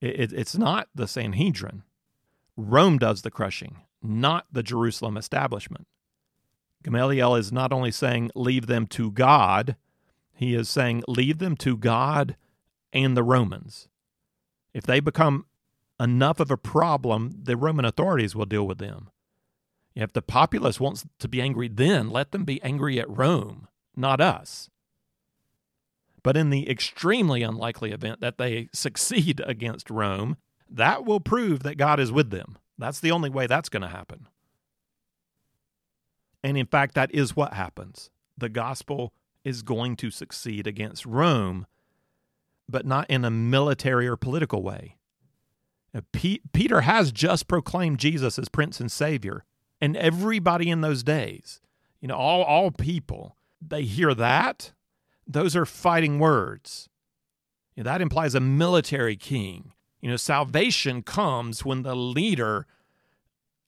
It, 0.00 0.18
it, 0.18 0.32
it's 0.32 0.56
not 0.58 0.88
the 0.94 1.06
Sanhedrin. 1.06 1.84
Rome 2.56 2.98
does 2.98 3.22
the 3.22 3.30
crushing, 3.30 3.78
not 4.02 4.46
the 4.50 4.62
Jerusalem 4.62 5.16
establishment. 5.16 5.86
Gamaliel 6.82 7.36
is 7.36 7.52
not 7.52 7.72
only 7.72 7.92
saying, 7.92 8.30
leave 8.34 8.66
them 8.66 8.86
to 8.88 9.12
God, 9.12 9.76
he 10.34 10.54
is 10.54 10.68
saying, 10.68 11.02
leave 11.06 11.38
them 11.38 11.56
to 11.58 11.76
God 11.76 12.36
and 12.92 13.16
the 13.16 13.22
Romans. 13.22 13.88
If 14.74 14.84
they 14.84 15.00
become 15.00 15.46
enough 16.00 16.40
of 16.40 16.50
a 16.50 16.56
problem, 16.56 17.32
the 17.42 17.56
Roman 17.56 17.84
authorities 17.84 18.34
will 18.34 18.46
deal 18.46 18.66
with 18.66 18.78
them. 18.78 19.10
If 19.94 20.12
the 20.12 20.22
populace 20.22 20.80
wants 20.80 21.04
to 21.18 21.28
be 21.28 21.40
angry 21.40 21.68
then, 21.68 22.10
let 22.10 22.32
them 22.32 22.44
be 22.44 22.62
angry 22.62 22.98
at 22.98 23.10
Rome, 23.10 23.68
not 23.94 24.20
us. 24.20 24.70
But 26.22 26.36
in 26.36 26.50
the 26.50 26.70
extremely 26.70 27.42
unlikely 27.42 27.92
event 27.92 28.20
that 28.20 28.38
they 28.38 28.68
succeed 28.72 29.40
against 29.46 29.90
Rome, 29.90 30.36
that 30.68 31.04
will 31.04 31.20
prove 31.20 31.62
that 31.62 31.76
God 31.76 32.00
is 32.00 32.10
with 32.10 32.30
them. 32.30 32.56
That's 32.78 33.00
the 33.00 33.10
only 33.10 33.28
way 33.28 33.46
that's 33.46 33.68
going 33.68 33.82
to 33.82 33.88
happen. 33.88 34.28
And 36.42 36.56
in 36.56 36.66
fact, 36.66 36.94
that 36.94 37.14
is 37.14 37.36
what 37.36 37.52
happens. 37.52 38.10
The 38.36 38.48
gospel 38.48 39.12
is 39.44 39.62
going 39.62 39.96
to 39.96 40.10
succeed 40.10 40.66
against 40.66 41.06
Rome, 41.06 41.66
but 42.68 42.86
not 42.86 43.08
in 43.10 43.24
a 43.24 43.30
military 43.30 44.06
or 44.06 44.16
political 44.16 44.62
way. 44.62 44.96
Peter 46.52 46.82
has 46.82 47.12
just 47.12 47.48
proclaimed 47.48 47.98
Jesus 47.98 48.38
as 48.38 48.48
Prince 48.48 48.80
and 48.80 48.90
Savior, 48.90 49.44
and 49.80 49.96
everybody 49.96 50.70
in 50.70 50.80
those 50.80 51.02
days, 51.02 51.60
you 52.00 52.08
know, 52.08 52.16
all, 52.16 52.42
all 52.42 52.70
people, 52.70 53.36
they 53.60 53.82
hear 53.82 54.14
that 54.14 54.72
those 55.26 55.54
are 55.54 55.66
fighting 55.66 56.18
words. 56.18 56.88
You 57.74 57.82
know, 57.82 57.90
that 57.90 58.00
implies 58.00 58.34
a 58.34 58.40
military 58.40 59.16
king. 59.16 59.72
You 60.00 60.10
know, 60.10 60.16
salvation 60.16 61.02
comes 61.02 61.64
when 61.64 61.82
the 61.82 61.94
leader 61.94 62.66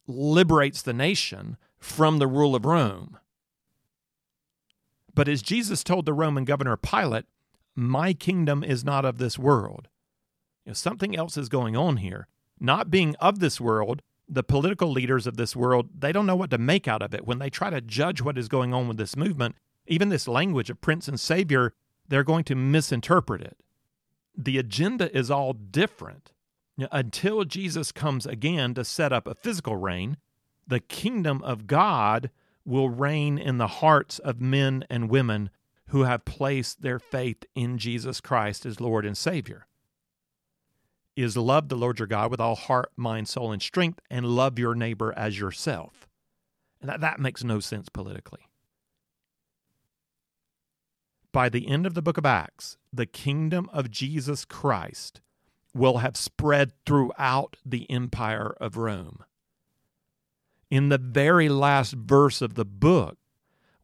liberates 0.07 0.83
the 0.83 0.93
nation 0.93 1.57
from 1.79 2.19
the 2.19 2.27
rule 2.27 2.55
of 2.55 2.65
Rome. 2.65 3.19
But 5.15 5.29
as 5.29 5.43
Jesus 5.43 5.85
told 5.85 6.07
the 6.07 6.13
Roman 6.13 6.45
governor 6.45 6.77
Pilate, 6.77 7.27
my 7.77 8.13
kingdom 8.13 8.65
is 8.65 8.85
not 8.85 9.05
of 9.05 9.19
this 9.19 9.39
world. 9.39 9.89
You 10.65 10.71
know, 10.71 10.75
something 10.75 11.17
else 11.17 11.37
is 11.37 11.49
going 11.49 11.77
on 11.77 11.99
here. 11.99 12.29
Not 12.59 12.91
being 12.91 13.15
of 13.17 13.39
this 13.41 13.61
world, 13.61 14.03
the 14.29 14.43
political 14.43 14.91
leaders 14.91 15.27
of 15.27 15.37
this 15.37 15.55
world, 15.55 15.89
they 15.99 16.13
don't 16.13 16.27
know 16.27 16.37
what 16.37 16.51
to 16.51 16.59
make 16.59 16.89
out 16.89 17.03
of 17.03 17.15
it. 17.15 17.27
When 17.27 17.39
they 17.39 17.51
try 17.51 17.71
to 17.71 17.81
judge 17.81 18.23
what 18.23 18.39
is 18.39 18.49
going 18.49 18.73
on 18.73 18.89
with 18.89 18.97
this 18.97 19.17
movement, 19.17 19.57
even 19.87 20.09
this 20.09 20.27
language 20.27 20.71
of 20.71 20.81
prince 20.81 21.09
and 21.09 21.21
savior, 21.21 21.75
they're 22.09 22.25
going 22.25 22.45
to 22.45 22.55
misinterpret 22.55 23.43
it. 23.43 23.59
The 24.37 24.59
agenda 24.59 25.15
is 25.17 25.31
all 25.31 25.53
different. 25.53 26.31
until 26.91 27.45
Jesus 27.45 27.93
comes 27.93 28.27
again 28.27 28.75
to 28.75 28.85
set 28.85 29.13
up 29.13 29.29
a 29.29 29.35
physical 29.35 29.77
reign, 29.77 30.17
the 30.67 30.81
kingdom 30.81 31.41
of 31.43 31.69
God 31.69 32.31
will 32.65 32.89
reign 32.89 33.39
in 33.39 33.59
the 33.59 33.67
hearts 33.67 34.19
of 34.19 34.41
men 34.41 34.85
and 34.89 35.11
women 35.11 35.51
who 35.89 36.03
have 36.03 36.25
placed 36.25 36.83
their 36.83 36.99
faith 36.99 37.45
in 37.55 37.79
Jesus 37.79 38.21
Christ 38.21 38.65
as 38.65 38.81
Lord 38.81 39.05
and 39.05 39.17
Savior. 39.17 39.67
Is 41.17 41.37
love 41.37 41.69
the 41.69 41.77
Lord 41.77 42.01
your 42.01 42.09
God 42.09 42.31
with 42.31 42.41
all 42.41 42.57
heart, 42.57 42.91
mind, 42.97 43.29
soul, 43.29 43.53
and 43.53 43.63
strength, 43.63 44.01
and 44.11 44.27
love 44.27 44.59
your 44.59 44.75
neighbor 44.75 45.13
as 45.17 45.39
yourself. 45.39 46.09
And 46.81 46.91
that, 46.91 47.01
that 47.01 47.21
makes 47.21 47.45
no 47.45 47.61
sense 47.61 47.89
politically 47.89 48.49
by 51.35 51.49
the 51.49 51.69
end 51.69 51.85
of 51.85 51.95
the 51.95 52.01
book 52.01 52.17
of 52.17 52.25
Acts, 52.25 52.79
the 52.93 53.05
kingdom 53.05 53.69
of 53.73 53.91
Jesus 53.91 54.45
Christ 54.47 55.21
will 55.75 55.99
have 55.99 56.17
spread 56.17 56.73
throughout 56.87 57.57
the 57.67 57.91
empire 57.91 58.55
of 58.61 58.77
Rome. 58.77 59.25
In 60.75 60.89
the 60.89 60.99
very 60.99 61.49
last 61.49 61.93
verse 61.93 62.43
of 62.43 62.55
the 62.55 62.65
book, 62.65 63.17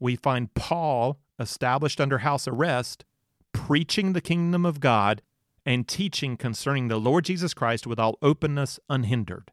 we 0.01 0.17
find 0.17 0.53
Paul, 0.55 1.21
established 1.39 2.01
under 2.01 2.19
house 2.19 2.49
arrest, 2.49 3.05
preaching 3.53 4.13
the 4.13 4.21
kingdom 4.21 4.67
of 4.67 4.81
God 4.81 5.23
and 5.65 5.87
teaching 5.87 6.37
concerning 6.37 6.89
the 6.89 6.99
Lord 6.99 7.27
Jesus 7.27 7.55
Christ 7.55 7.87
with 7.87 8.01
all 8.01 8.19
openness 8.23 8.81
unhindered. 8.89 9.53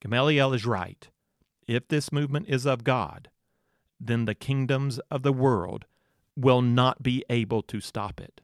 Gamaliel 0.00 0.54
is 0.54 0.64
right. 0.64 1.06
If 1.68 1.86
this 1.88 2.10
movement 2.10 2.46
is 2.48 2.64
of 2.64 2.82
God, 2.82 3.28
then 4.00 4.24
the 4.24 4.34
kingdoms 4.34 4.98
of 5.10 5.22
the 5.22 5.34
world 5.34 5.84
will 6.34 6.62
not 6.62 7.02
be 7.02 7.26
able 7.28 7.60
to 7.64 7.78
stop 7.82 8.22
it. 8.22 8.40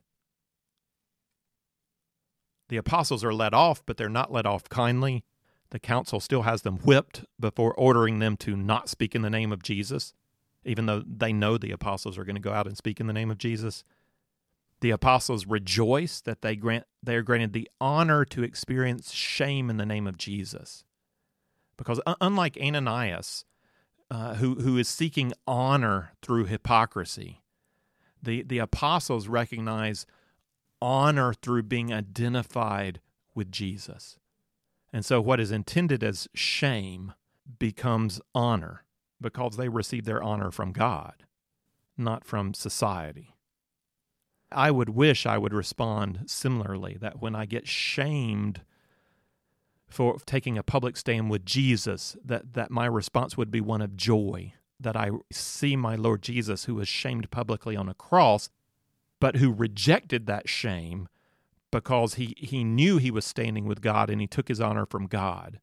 The 2.69 2.77
apostles 2.77 3.25
are 3.25 3.33
let 3.33 3.55
off, 3.55 3.83
but 3.87 3.97
they're 3.97 4.11
not 4.11 4.31
let 4.31 4.45
off 4.45 4.69
kindly. 4.69 5.25
The 5.73 5.81
council 5.81 6.21
still 6.21 6.43
has 6.43 6.63
them 6.63 6.79
whipped 6.79 7.25
before 7.41 7.75
ordering 7.75 8.21
them 8.21 8.37
to 8.39 8.57
not 8.57 8.89
speak 8.89 9.15
in 9.15 9.23
the 9.23 9.31
name 9.31 9.53
of 9.53 9.63
Jesus. 9.63 10.15
even 10.65 10.87
though 10.87 11.03
they 11.07 11.33
know 11.33 11.59
the 11.59 11.73
apostles 11.73 12.17
are 12.17 12.25
going 12.25 12.37
to 12.37 12.41
go 12.41 12.53
out 12.53 12.67
and 12.67 12.77
speak 12.77 13.01
in 13.01 13.07
the 13.07 13.13
name 13.13 13.31
of 13.31 13.39
Jesus. 13.39 13.85
The 14.81 14.91
apostles 14.91 15.47
rejoice 15.47 16.21
that 16.21 16.43
they 16.43 16.57
grant 16.57 16.85
they 17.03 17.17
are 17.17 17.23
granted 17.23 17.53
the 17.53 17.69
honor 17.81 18.25
to 18.27 18.43
experience 18.43 19.13
shame 19.13 19.71
in 19.71 19.77
the 19.77 19.87
name 19.87 20.07
of 20.07 20.17
Jesus. 20.17 20.85
Because 21.77 22.01
unlike 22.21 22.59
Ananias, 22.61 23.45
uh, 24.11 24.35
who 24.35 24.57
who 24.57 24.77
is 24.79 24.89
seeking 24.89 25.33
honor 25.47 26.13
through 26.23 26.47
hypocrisy, 26.47 27.43
the 28.23 28.43
the 28.43 28.59
apostles 28.59 29.29
recognize 29.29 30.07
honor 30.81 31.33
through 31.33 31.63
being 31.65 31.93
identified 31.93 33.01
with 33.35 33.53
Jesus. 33.53 34.19
And 34.93 35.05
so 35.05 35.21
what 35.21 35.41
is 35.41 35.51
intended 35.51 36.05
as 36.05 36.29
shame 36.35 37.15
becomes 37.59 38.21
honor 38.35 38.85
because 39.21 39.57
they 39.57 39.69
receive 39.69 40.05
their 40.05 40.23
honor 40.23 40.51
from 40.51 40.73
God, 40.73 41.25
not 41.97 42.25
from 42.25 42.55
society. 42.55 43.35
I 44.51 44.71
would 44.71 44.91
wish 44.91 45.25
I 45.25 45.39
would 45.39 45.55
respond 45.55 46.25
similarly 46.27 46.99
that 47.01 47.23
when 47.23 47.35
I 47.35 47.47
get 47.47 47.67
shamed 47.67 48.61
for 49.89 50.19
taking 50.27 50.59
a 50.59 50.63
public 50.63 50.97
stand 50.97 51.31
with 51.31 51.47
Jesus, 51.47 52.17
that, 52.25 52.55
that 52.55 52.71
my 52.71 52.87
response 52.87 53.37
would 53.37 53.51
be 53.51 53.61
one 53.61 53.83
of 53.83 53.97
joy, 53.97 54.55
that 54.81 54.97
I 54.97 55.11
see 55.31 55.77
my 55.77 55.95
Lord 55.95 56.23
Jesus 56.23 56.65
who 56.65 56.75
was 56.75 56.89
shamed 56.89 57.31
publicly 57.31 57.77
on 57.77 57.89
a 57.89 57.95
cross, 57.95 58.51
but 59.21 59.37
who 59.37 59.53
rejected 59.53 60.27
that 60.27 60.49
shame 60.49 61.09
because 61.73 62.15
he, 62.15 62.35
he 62.39 62.63
knew 62.63 62.99
he 62.99 63.11
was 63.11 63.25
standing 63.25 63.67
with 63.67 63.81
God 63.81 64.09
and 64.09 64.21
he 64.21 64.29
took 64.29 64.47
his 64.47 64.61
honor 64.61 64.87
from 64.87 65.09
God. 65.09 65.59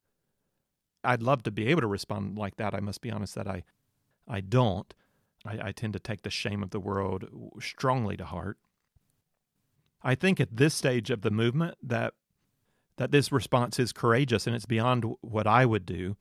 I'd 1.06 1.24
love 1.24 1.44
to 1.44 1.52
be 1.52 1.68
able 1.68 1.82
to 1.82 1.88
respond 1.88 2.38
like 2.38 2.58
that. 2.58 2.74
I 2.74 2.82
must 2.82 3.00
be 3.00 3.12
honest 3.12 3.36
that 3.36 3.48
I, 3.48 3.64
I 4.28 4.42
don't. 4.42 4.94
I, 5.46 5.68
I 5.68 5.72
tend 5.72 5.94
to 5.94 6.00
take 6.00 6.24
the 6.24 6.30
shame 6.30 6.62
of 6.62 6.72
the 6.72 6.80
world 6.82 7.26
strongly 7.62 8.18
to 8.18 8.26
heart. 8.26 8.58
I 10.04 10.16
think 10.16 10.42
at 10.42 10.58
this 10.58 10.74
stage 10.74 11.10
of 11.10 11.22
the 11.22 11.32
movement 11.32 11.78
that 11.82 12.14
that 12.98 13.12
this 13.12 13.32
response 13.32 13.80
is 13.80 13.94
courageous 13.94 14.46
and 14.46 14.54
it's 14.54 14.66
beyond 14.66 15.06
what 15.22 15.48
I 15.48 15.66
would 15.66 15.86
do. 15.86 16.18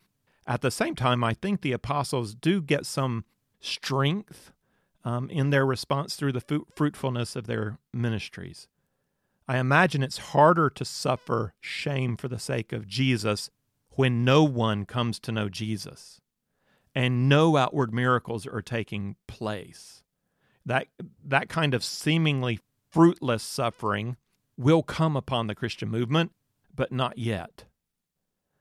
At 0.47 0.61
the 0.61 0.71
same 0.71 0.95
time, 0.95 1.25
I 1.25 1.35
think 1.35 1.61
the 1.61 1.73
apostles 1.73 2.37
do 2.37 2.63
get 2.63 2.87
some 2.87 3.25
strength 3.59 4.53
um, 5.05 5.29
in 5.29 5.51
their 5.51 5.67
response 5.67 6.15
through 6.15 6.33
the 6.33 6.65
fruitfulness 6.73 7.35
of 7.35 7.49
their 7.49 7.79
ministries. 7.93 8.69
I 9.49 9.59
imagine 9.59 10.03
it's 10.03 10.19
harder 10.19 10.69
to 10.69 10.85
suffer 10.85 11.55
shame 11.61 12.17
for 12.17 12.29
the 12.29 12.39
sake 12.39 12.73
of 12.73 12.87
Jesus 12.87 13.51
when 13.91 14.25
no 14.25 14.45
one 14.45 14.85
comes 14.85 15.19
to 15.21 15.33
know 15.33 15.49
Jesus 15.49 16.21
and 16.95 17.29
no 17.29 17.57
outward 17.57 17.93
miracles 17.93 18.47
are 18.47 18.61
taking 18.61 19.17
place. 19.27 20.03
That, 20.67 20.89
that 21.25 21.49
kind 21.49 21.73
of 21.73 21.83
seemingly 21.83 22.61
fruitless 22.91 23.43
suffering 23.43 24.17
will 24.59 24.83
come 24.83 25.17
upon 25.17 25.47
the 25.47 25.55
Christian 25.55 25.89
movement, 25.89 26.33
but 26.75 26.93
not 26.93 27.17
yet. 27.17 27.65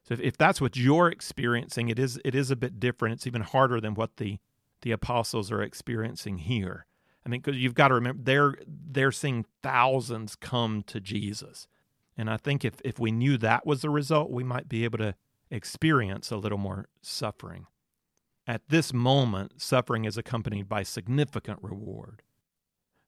So 0.08 0.14
if, 0.14 0.22
if 0.22 0.38
that's 0.38 0.62
what 0.62 0.78
you're 0.78 1.10
experiencing, 1.10 1.90
it 1.90 2.00
is 2.00 2.20
it 2.24 2.34
is 2.34 2.50
a 2.50 2.56
bit 2.56 2.80
different. 2.80 3.16
It's 3.16 3.28
even 3.28 3.42
harder 3.42 3.82
than 3.82 3.94
what 3.94 4.18
the 4.18 4.38
the 4.84 4.92
apostles 4.92 5.52
are 5.52 5.62
experiencing 5.62 6.38
here. 6.38 6.86
I 7.28 7.30
mean, 7.30 7.42
because 7.42 7.62
you've 7.62 7.76
got 7.76 7.90
to 7.90 7.96
remember 7.96 8.24
they're 8.24 8.56
they're 8.66 9.12
seeing 9.12 9.46
thousands 9.62 10.38
come 10.38 10.82
to 10.88 11.02
Jesus, 11.02 11.68
and 12.18 12.30
I 12.30 12.38
think 12.38 12.64
if 12.64 12.76
if 12.86 13.00
we 13.00 13.12
knew 13.12 13.38
that 13.40 13.66
was 13.66 13.82
the 13.82 13.90
result, 13.90 14.32
we 14.32 14.46
might 14.46 14.70
be 14.70 14.86
able 14.86 15.00
to 15.00 15.14
experience 15.52 16.32
a 16.32 16.38
little 16.38 16.58
more 16.58 16.88
suffering. 17.02 17.68
At 18.48 18.70
this 18.70 18.94
moment, 18.94 19.62
suffering 19.62 20.06
is 20.06 20.18
accompanied 20.18 20.70
by 20.70 20.84
significant 20.84 21.60
reward 21.62 22.24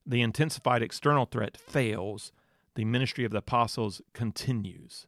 the 0.06 0.22
intensified 0.22 0.82
external 0.82 1.24
threat 1.24 1.56
fails, 1.56 2.32
the 2.74 2.84
ministry 2.84 3.24
of 3.24 3.32
the 3.32 3.38
apostles 3.38 4.02
continues. 4.12 5.06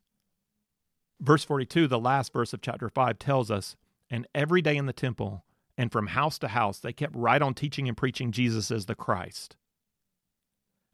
Verse 1.20 1.44
42, 1.44 1.88
the 1.88 1.98
last 1.98 2.32
verse 2.32 2.52
of 2.52 2.60
chapter 2.60 2.88
5, 2.88 3.18
tells 3.18 3.50
us, 3.50 3.76
And 4.10 4.26
every 4.34 4.62
day 4.62 4.76
in 4.76 4.86
the 4.86 4.92
temple 4.92 5.44
and 5.76 5.90
from 5.90 6.08
house 6.08 6.38
to 6.40 6.48
house, 6.48 6.78
they 6.78 6.92
kept 6.92 7.14
right 7.16 7.40
on 7.40 7.54
teaching 7.54 7.88
and 7.88 7.96
preaching 7.96 8.32
Jesus 8.32 8.70
as 8.70 8.86
the 8.86 8.94
Christ. 8.94 9.56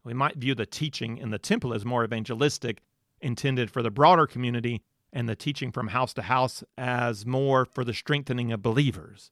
We 0.03 0.13
might 0.13 0.37
view 0.37 0.55
the 0.55 0.65
teaching 0.65 1.17
in 1.17 1.31
the 1.31 1.39
temple 1.39 1.73
as 1.73 1.85
more 1.85 2.03
evangelistic, 2.03 2.81
intended 3.21 3.69
for 3.69 3.83
the 3.83 3.91
broader 3.91 4.25
community, 4.25 4.81
and 5.11 5.27
the 5.27 5.35
teaching 5.35 5.71
from 5.71 5.89
house 5.89 6.13
to 6.13 6.21
house 6.21 6.63
as 6.77 7.25
more 7.25 7.65
for 7.65 7.83
the 7.83 7.93
strengthening 7.93 8.51
of 8.51 8.61
believers. 8.61 9.31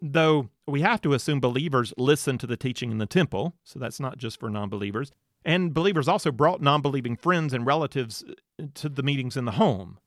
Though 0.00 0.50
we 0.66 0.80
have 0.80 1.00
to 1.02 1.12
assume 1.12 1.40
believers 1.40 1.92
listened 1.96 2.40
to 2.40 2.46
the 2.46 2.56
teaching 2.56 2.90
in 2.90 2.98
the 2.98 3.06
temple, 3.06 3.54
so 3.64 3.78
that's 3.78 4.00
not 4.00 4.18
just 4.18 4.38
for 4.38 4.50
non 4.50 4.68
believers. 4.68 5.12
And 5.44 5.74
believers 5.74 6.08
also 6.08 6.32
brought 6.32 6.62
non 6.62 6.82
believing 6.82 7.16
friends 7.16 7.52
and 7.52 7.66
relatives 7.66 8.24
uh, 8.28 8.64
to 8.74 8.88
the 8.88 9.02
meetings 9.02 9.36
in 9.36 9.44
the 9.44 9.52
home. 9.52 9.98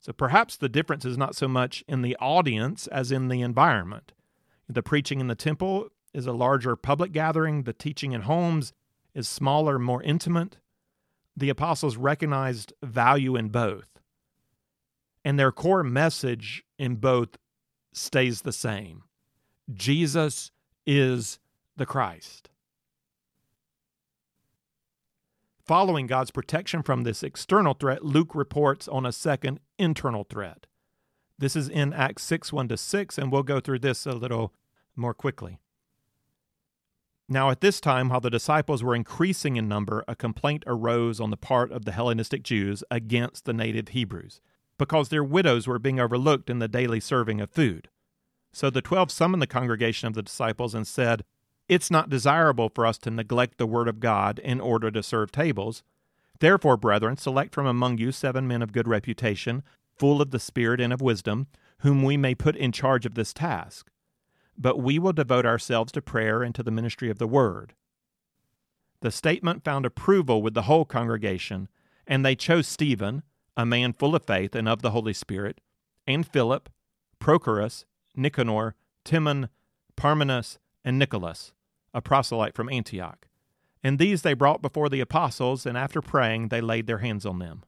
So 0.00 0.12
perhaps 0.12 0.56
the 0.56 0.68
difference 0.68 1.04
is 1.04 1.18
not 1.18 1.36
so 1.36 1.46
much 1.46 1.84
in 1.86 2.00
the 2.00 2.16
audience 2.16 2.86
as 2.86 3.12
in 3.12 3.28
the 3.28 3.42
environment. 3.42 4.12
The 4.68 4.82
preaching 4.82 5.20
in 5.20 5.26
the 5.26 5.34
temple 5.34 5.90
is 6.14 6.26
a 6.26 6.32
larger 6.32 6.74
public 6.74 7.12
gathering, 7.12 7.64
the 7.64 7.74
teaching 7.74 8.12
in 8.12 8.22
homes 8.22 8.72
is 9.14 9.28
smaller, 9.28 9.78
more 9.78 10.02
intimate. 10.02 10.56
The 11.36 11.50
apostles 11.50 11.96
recognized 11.96 12.72
value 12.82 13.36
in 13.36 13.48
both. 13.48 14.00
And 15.24 15.38
their 15.38 15.52
core 15.52 15.82
message 15.82 16.64
in 16.78 16.96
both 16.96 17.36
stays 17.92 18.42
the 18.42 18.52
same. 18.52 19.02
Jesus 19.72 20.50
is 20.86 21.38
the 21.76 21.86
Christ. 21.86 22.48
Following 25.70 26.08
God's 26.08 26.32
protection 26.32 26.82
from 26.82 27.04
this 27.04 27.22
external 27.22 27.74
threat, 27.74 28.04
Luke 28.04 28.34
reports 28.34 28.88
on 28.88 29.06
a 29.06 29.12
second 29.12 29.60
internal 29.78 30.24
threat. 30.24 30.66
This 31.38 31.54
is 31.54 31.68
in 31.68 31.92
Acts 31.92 32.24
6 32.24 32.52
1 32.52 32.66
to 32.66 32.76
6, 32.76 33.16
and 33.16 33.30
we'll 33.30 33.44
go 33.44 33.60
through 33.60 33.78
this 33.78 34.04
a 34.04 34.10
little 34.10 34.52
more 34.96 35.14
quickly. 35.14 35.60
Now, 37.28 37.50
at 37.50 37.60
this 37.60 37.80
time, 37.80 38.08
while 38.08 38.20
the 38.20 38.30
disciples 38.30 38.82
were 38.82 38.96
increasing 38.96 39.54
in 39.54 39.68
number, 39.68 40.02
a 40.08 40.16
complaint 40.16 40.64
arose 40.66 41.20
on 41.20 41.30
the 41.30 41.36
part 41.36 41.70
of 41.70 41.84
the 41.84 41.92
Hellenistic 41.92 42.42
Jews 42.42 42.82
against 42.90 43.44
the 43.44 43.52
native 43.52 43.90
Hebrews, 43.90 44.40
because 44.76 45.08
their 45.08 45.22
widows 45.22 45.68
were 45.68 45.78
being 45.78 46.00
overlooked 46.00 46.50
in 46.50 46.58
the 46.58 46.66
daily 46.66 46.98
serving 46.98 47.40
of 47.40 47.48
food. 47.48 47.88
So 48.52 48.70
the 48.70 48.82
twelve 48.82 49.12
summoned 49.12 49.40
the 49.40 49.46
congregation 49.46 50.08
of 50.08 50.14
the 50.14 50.22
disciples 50.24 50.74
and 50.74 50.84
said, 50.84 51.22
It's 51.70 51.88
not 51.88 52.10
desirable 52.10 52.68
for 52.68 52.84
us 52.84 52.98
to 52.98 53.12
neglect 53.12 53.56
the 53.56 53.66
word 53.66 53.86
of 53.86 54.00
God 54.00 54.40
in 54.40 54.60
order 54.60 54.90
to 54.90 55.04
serve 55.04 55.30
tables. 55.30 55.84
Therefore, 56.40 56.76
brethren, 56.76 57.16
select 57.16 57.54
from 57.54 57.64
among 57.64 57.98
you 57.98 58.10
seven 58.10 58.48
men 58.48 58.60
of 58.60 58.72
good 58.72 58.88
reputation, 58.88 59.62
full 59.96 60.20
of 60.20 60.32
the 60.32 60.40
Spirit 60.40 60.80
and 60.80 60.92
of 60.92 61.00
wisdom, 61.00 61.46
whom 61.82 62.02
we 62.02 62.16
may 62.16 62.34
put 62.34 62.56
in 62.56 62.72
charge 62.72 63.06
of 63.06 63.14
this 63.14 63.32
task. 63.32 63.88
But 64.58 64.82
we 64.82 64.98
will 64.98 65.12
devote 65.12 65.46
ourselves 65.46 65.92
to 65.92 66.02
prayer 66.02 66.42
and 66.42 66.52
to 66.56 66.64
the 66.64 66.72
ministry 66.72 67.08
of 67.08 67.18
the 67.18 67.28
word. 67.28 67.74
The 69.00 69.12
statement 69.12 69.62
found 69.62 69.86
approval 69.86 70.42
with 70.42 70.54
the 70.54 70.62
whole 70.62 70.84
congregation, 70.84 71.68
and 72.04 72.26
they 72.26 72.34
chose 72.34 72.66
Stephen, 72.66 73.22
a 73.56 73.64
man 73.64 73.92
full 73.92 74.16
of 74.16 74.24
faith 74.24 74.56
and 74.56 74.68
of 74.68 74.82
the 74.82 74.90
Holy 74.90 75.12
Spirit, 75.12 75.60
and 76.04 76.26
Philip, 76.26 76.68
Prochorus, 77.20 77.84
Nicanor, 78.16 78.74
Timon, 79.04 79.50
Parmenas, 79.96 80.58
and 80.84 80.98
Nicholas, 80.98 81.52
a 81.94 82.00
proselyte 82.00 82.54
from 82.54 82.68
Antioch. 82.68 83.26
And 83.82 83.98
these 83.98 84.22
they 84.22 84.34
brought 84.34 84.62
before 84.62 84.88
the 84.88 85.00
apostles, 85.00 85.64
and 85.64 85.76
after 85.76 86.02
praying, 86.02 86.48
they 86.48 86.60
laid 86.60 86.86
their 86.86 86.98
hands 86.98 87.24
on 87.24 87.38
them. 87.38 87.64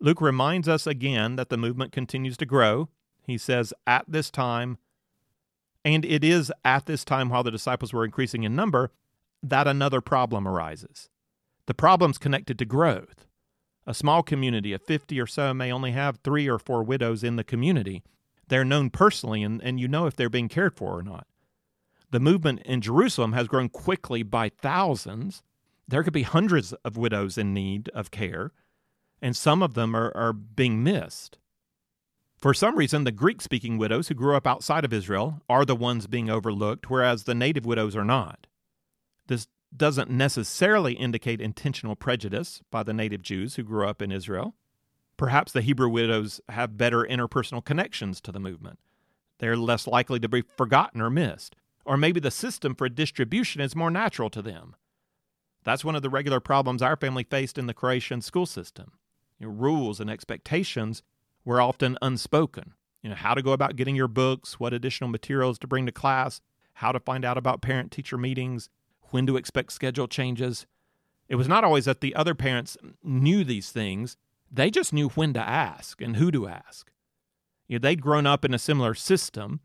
Luke 0.00 0.20
reminds 0.20 0.66
us 0.66 0.86
again 0.86 1.36
that 1.36 1.50
the 1.50 1.58
movement 1.58 1.92
continues 1.92 2.36
to 2.38 2.46
grow. 2.46 2.88
He 3.26 3.36
says, 3.36 3.74
at 3.86 4.06
this 4.08 4.30
time, 4.30 4.78
and 5.84 6.04
it 6.04 6.24
is 6.24 6.50
at 6.64 6.86
this 6.86 7.04
time 7.04 7.28
while 7.28 7.42
the 7.42 7.50
disciples 7.50 7.92
were 7.92 8.04
increasing 8.04 8.42
in 8.42 8.56
number, 8.56 8.90
that 9.42 9.68
another 9.68 10.00
problem 10.00 10.48
arises. 10.48 11.08
The 11.66 11.74
problem's 11.74 12.18
connected 12.18 12.58
to 12.58 12.64
growth. 12.64 13.26
A 13.86 13.94
small 13.94 14.22
community 14.22 14.72
of 14.72 14.82
50 14.82 15.20
or 15.20 15.26
so 15.26 15.52
may 15.52 15.70
only 15.70 15.92
have 15.92 16.18
three 16.18 16.48
or 16.48 16.58
four 16.58 16.82
widows 16.82 17.22
in 17.22 17.36
the 17.36 17.44
community. 17.44 18.02
They're 18.48 18.64
known 18.64 18.90
personally, 18.90 19.42
and, 19.42 19.62
and 19.62 19.78
you 19.78 19.88
know 19.88 20.06
if 20.06 20.16
they're 20.16 20.28
being 20.28 20.48
cared 20.48 20.76
for 20.76 20.98
or 20.98 21.02
not. 21.02 21.26
The 22.10 22.20
movement 22.20 22.62
in 22.64 22.80
Jerusalem 22.80 23.32
has 23.32 23.46
grown 23.46 23.68
quickly 23.68 24.22
by 24.22 24.48
thousands. 24.48 25.42
There 25.86 26.02
could 26.02 26.12
be 26.12 26.22
hundreds 26.22 26.72
of 26.84 26.96
widows 26.96 27.38
in 27.38 27.54
need 27.54 27.88
of 27.90 28.10
care, 28.10 28.52
and 29.22 29.36
some 29.36 29.62
of 29.62 29.74
them 29.74 29.94
are, 29.94 30.12
are 30.16 30.32
being 30.32 30.82
missed. 30.82 31.38
For 32.36 32.54
some 32.54 32.76
reason, 32.76 33.04
the 33.04 33.12
Greek 33.12 33.42
speaking 33.42 33.76
widows 33.76 34.08
who 34.08 34.14
grew 34.14 34.34
up 34.34 34.46
outside 34.46 34.84
of 34.84 34.92
Israel 34.92 35.42
are 35.48 35.64
the 35.64 35.76
ones 35.76 36.06
being 36.06 36.30
overlooked, 36.30 36.88
whereas 36.88 37.24
the 37.24 37.34
native 37.34 37.66
widows 37.66 37.94
are 37.94 38.04
not. 38.04 38.46
This 39.26 39.46
doesn't 39.76 40.10
necessarily 40.10 40.94
indicate 40.94 41.40
intentional 41.40 41.96
prejudice 41.96 42.62
by 42.70 42.82
the 42.82 42.94
native 42.94 43.22
Jews 43.22 43.54
who 43.56 43.62
grew 43.62 43.86
up 43.86 44.00
in 44.00 44.10
Israel. 44.10 44.54
Perhaps 45.16 45.52
the 45.52 45.60
Hebrew 45.60 45.90
widows 45.90 46.40
have 46.48 46.78
better 46.78 47.04
interpersonal 47.04 47.64
connections 47.64 48.22
to 48.22 48.32
the 48.32 48.40
movement. 48.40 48.78
They're 49.38 49.56
less 49.56 49.86
likely 49.86 50.18
to 50.20 50.28
be 50.28 50.40
forgotten 50.40 51.02
or 51.02 51.10
missed. 51.10 51.56
Or 51.84 51.96
maybe 51.96 52.20
the 52.20 52.30
system 52.30 52.74
for 52.74 52.88
distribution 52.88 53.60
is 53.60 53.74
more 53.74 53.90
natural 53.90 54.30
to 54.30 54.42
them. 54.42 54.76
That's 55.64 55.84
one 55.84 55.96
of 55.96 56.02
the 56.02 56.10
regular 56.10 56.40
problems 56.40 56.82
our 56.82 56.96
family 56.96 57.24
faced 57.24 57.58
in 57.58 57.66
the 57.66 57.74
Croatian 57.74 58.20
school 58.20 58.46
system. 58.46 58.92
You 59.38 59.46
know, 59.46 59.52
rules 59.52 60.00
and 60.00 60.10
expectations 60.10 61.02
were 61.44 61.60
often 61.60 61.98
unspoken. 62.02 62.74
You 63.02 63.10
know, 63.10 63.16
how 63.16 63.34
to 63.34 63.42
go 63.42 63.52
about 63.52 63.76
getting 63.76 63.96
your 63.96 64.08
books, 64.08 64.60
what 64.60 64.74
additional 64.74 65.08
materials 65.08 65.58
to 65.60 65.66
bring 65.66 65.86
to 65.86 65.92
class, 65.92 66.40
how 66.74 66.92
to 66.92 67.00
find 67.00 67.24
out 67.24 67.38
about 67.38 67.62
parent 67.62 67.90
teacher 67.90 68.18
meetings, 68.18 68.68
when 69.10 69.26
to 69.26 69.36
expect 69.36 69.72
schedule 69.72 70.06
changes. 70.06 70.66
It 71.28 71.36
was 71.36 71.48
not 71.48 71.64
always 71.64 71.86
that 71.86 72.00
the 72.00 72.14
other 72.14 72.34
parents 72.34 72.76
knew 73.02 73.44
these 73.44 73.70
things, 73.70 74.16
they 74.50 74.70
just 74.70 74.92
knew 74.92 75.08
when 75.10 75.32
to 75.34 75.40
ask 75.40 76.00
and 76.00 76.16
who 76.16 76.30
to 76.30 76.48
ask. 76.48 76.90
You 77.68 77.78
know, 77.78 77.82
they'd 77.82 78.02
grown 78.02 78.26
up 78.26 78.44
in 78.44 78.52
a 78.52 78.58
similar 78.58 78.94
system, 78.94 79.60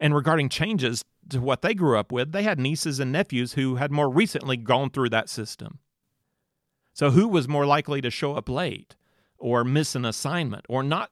and 0.00 0.14
regarding 0.14 0.48
changes 0.48 1.04
to 1.30 1.40
what 1.40 1.62
they 1.62 1.74
grew 1.74 1.98
up 1.98 2.12
with, 2.12 2.32
they 2.32 2.42
had 2.42 2.58
nieces 2.58 3.00
and 3.00 3.12
nephews 3.12 3.54
who 3.54 3.76
had 3.76 3.92
more 3.92 4.10
recently 4.10 4.56
gone 4.56 4.90
through 4.90 5.10
that 5.10 5.28
system. 5.28 5.78
So, 6.92 7.10
who 7.10 7.28
was 7.28 7.48
more 7.48 7.66
likely 7.66 8.00
to 8.00 8.10
show 8.10 8.34
up 8.34 8.48
late 8.48 8.96
or 9.38 9.62
miss 9.64 9.94
an 9.94 10.04
assignment 10.04 10.64
or 10.68 10.82
not 10.82 11.10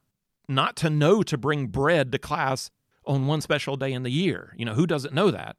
not 0.48 0.76
to 0.76 0.90
know 0.90 1.22
to 1.22 1.36
bring 1.36 1.66
bread 1.66 2.12
to 2.12 2.18
class 2.18 2.70
on 3.04 3.26
one 3.26 3.40
special 3.40 3.76
day 3.76 3.92
in 3.92 4.02
the 4.02 4.10
year? 4.10 4.54
You 4.56 4.64
know, 4.64 4.74
who 4.74 4.86
doesn't 4.86 5.14
know 5.14 5.30
that? 5.30 5.56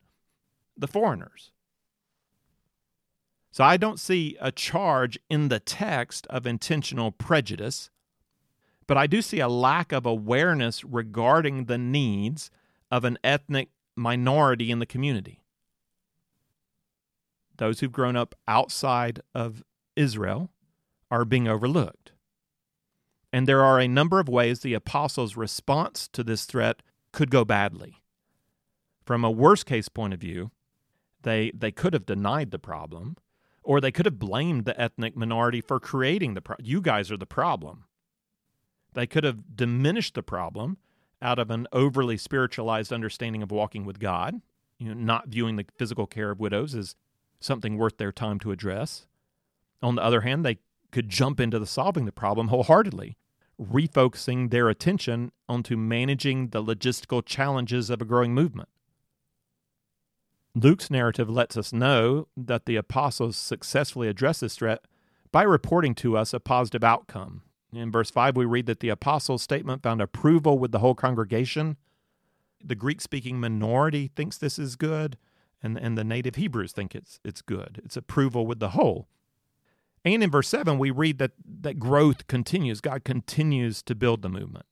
The 0.76 0.88
foreigners. 0.88 1.52
So 3.52 3.64
I 3.64 3.78
don't 3.78 4.00
see 4.00 4.38
a 4.40 4.52
charge 4.52 5.18
in 5.30 5.48
the 5.48 5.60
text 5.60 6.28
of 6.28 6.46
intentional 6.46 7.12
prejudice, 7.12 7.90
but 8.86 8.98
I 8.98 9.08
do 9.08 9.22
see 9.22 9.40
a 9.40 9.48
lack 9.48 9.92
of 9.92 10.06
awareness 10.06 10.84
regarding 10.84 11.66
the 11.66 11.78
needs 11.78 12.52
of 12.92 13.04
an 13.04 13.18
ethnic 13.24 13.70
minority 13.96 14.72
in 14.72 14.80
the 14.80 14.86
community. 14.86 15.42
Those 17.58 17.80
who've 17.80 17.92
grown 17.92 18.16
up 18.16 18.36
outside 18.48 19.22
of 19.34 19.64
Israel 19.96 20.52
are 21.10 21.26
being 21.26 21.48
overlooked. 21.48 22.12
And 23.34 23.48
there 23.48 23.64
are 23.64 23.80
a 23.80 23.88
number 23.88 24.20
of 24.20 24.30
ways 24.30 24.60
the 24.60 24.74
apostles' 24.74 25.36
response 25.36 26.08
to 26.10 26.24
this 26.24 26.46
threat 26.46 26.82
could 27.12 27.32
go 27.32 27.44
badly. 27.44 27.98
From 29.06 29.24
a 29.24 29.32
worst 29.32 29.66
case 29.66 29.90
point 29.90 30.14
of 30.14 30.20
view, 30.20 30.52
they, 31.24 31.52
they 31.54 31.72
could 31.72 31.94
have 31.94 32.06
denied 32.06 32.52
the 32.52 32.60
problem, 32.60 33.18
or 33.64 33.82
they 33.82 33.92
could 33.92 34.06
have 34.06 34.20
blamed 34.20 34.66
the 34.66 34.80
ethnic 34.80 35.16
minority 35.16 35.62
for 35.62 35.80
creating 35.80 36.36
the 36.36 36.42
problem. 36.42 36.66
You 36.66 36.82
guys 36.82 37.12
are 37.12 37.18
the 37.18 37.26
problem. 37.26 37.86
They 38.94 39.08
could 39.08 39.24
have 39.24 39.56
diminished 39.56 40.14
the 40.14 40.24
problem 40.24 40.78
out 41.22 41.40
of 41.40 41.50
an 41.50 41.68
overly 41.72 42.18
spiritualized 42.18 42.94
understanding 42.94 43.42
of 43.42 43.52
walking 43.52 43.86
with 43.86 44.00
God, 44.00 44.42
you 44.78 44.88
know, 44.88 44.94
not 44.94 45.28
viewing 45.28 45.56
the 45.56 45.66
physical 45.78 46.06
care 46.06 46.32
of 46.32 46.40
widows 46.40 46.76
as 46.76 46.96
something 47.40 47.78
worth 47.78 47.98
their 47.98 48.12
time 48.12 48.40
to 48.40 48.52
address. 48.52 49.08
On 49.82 49.96
the 49.96 50.04
other 50.04 50.22
hand, 50.22 50.46
they 50.46 50.60
could 50.92 51.10
jump 51.10 51.40
into 51.40 51.60
the 51.60 51.66
solving 51.66 52.06
the 52.06 52.12
problem 52.12 52.48
wholeheartedly, 52.48 53.18
refocusing 53.60 54.50
their 54.50 54.70
attention 54.70 55.32
onto 55.50 55.76
managing 55.76 56.50
the 56.50 56.64
logistical 56.64 57.26
challenges 57.26 57.90
of 57.90 58.02
a 58.02 58.06
growing 58.06 58.34
movement. 58.34 58.70
Luke's 60.56 60.90
narrative 60.90 61.30
lets 61.30 61.56
us 61.56 61.72
know 61.72 62.28
that 62.36 62.66
the 62.66 62.76
apostles 62.76 63.38
successfully 63.38 64.08
addressed 64.08 64.42
this 64.42 64.56
threat 64.56 64.86
by 65.32 65.44
reporting 65.44 65.94
to 65.96 66.18
us 66.18 66.34
a 66.34 66.40
positive 66.40 66.84
outcome 66.84 67.44
in 67.78 67.92
verse 67.92 68.10
5, 68.12 68.36
we 68.36 68.46
read 68.46 68.66
that 68.66 68.80
the 68.80 68.90
apostles' 68.90 69.42
statement 69.42 69.84
found 69.84 70.02
approval 70.02 70.58
with 70.58 70.72
the 70.72 70.80
whole 70.80 70.96
congregation. 70.96 71.78
The 72.64 72.76
Greek 72.76 73.02
speaking 73.02 73.40
minority 73.40 74.12
thinks 74.16 74.38
this 74.38 74.58
is 74.58 74.76
good, 74.76 75.18
and, 75.62 75.78
and 75.78 75.98
the 75.98 76.04
native 76.04 76.36
Hebrews 76.36 76.72
think 76.72 76.96
it's, 76.96 77.20
it's 77.24 77.42
good. 77.42 77.82
It's 77.84 77.98
approval 77.98 78.46
with 78.48 78.60
the 78.60 78.70
whole. 78.70 79.08
And 80.06 80.24
in 80.24 80.32
verse 80.32 80.48
7, 80.48 80.78
we 80.80 80.92
read 80.92 81.18
that, 81.18 81.32
that 81.46 81.80
growth 81.80 82.28
continues. 82.28 82.82
God 82.82 83.04
continues 83.04 83.82
to 83.84 83.96
build 83.96 84.22
the 84.22 84.30
movement. 84.30 84.66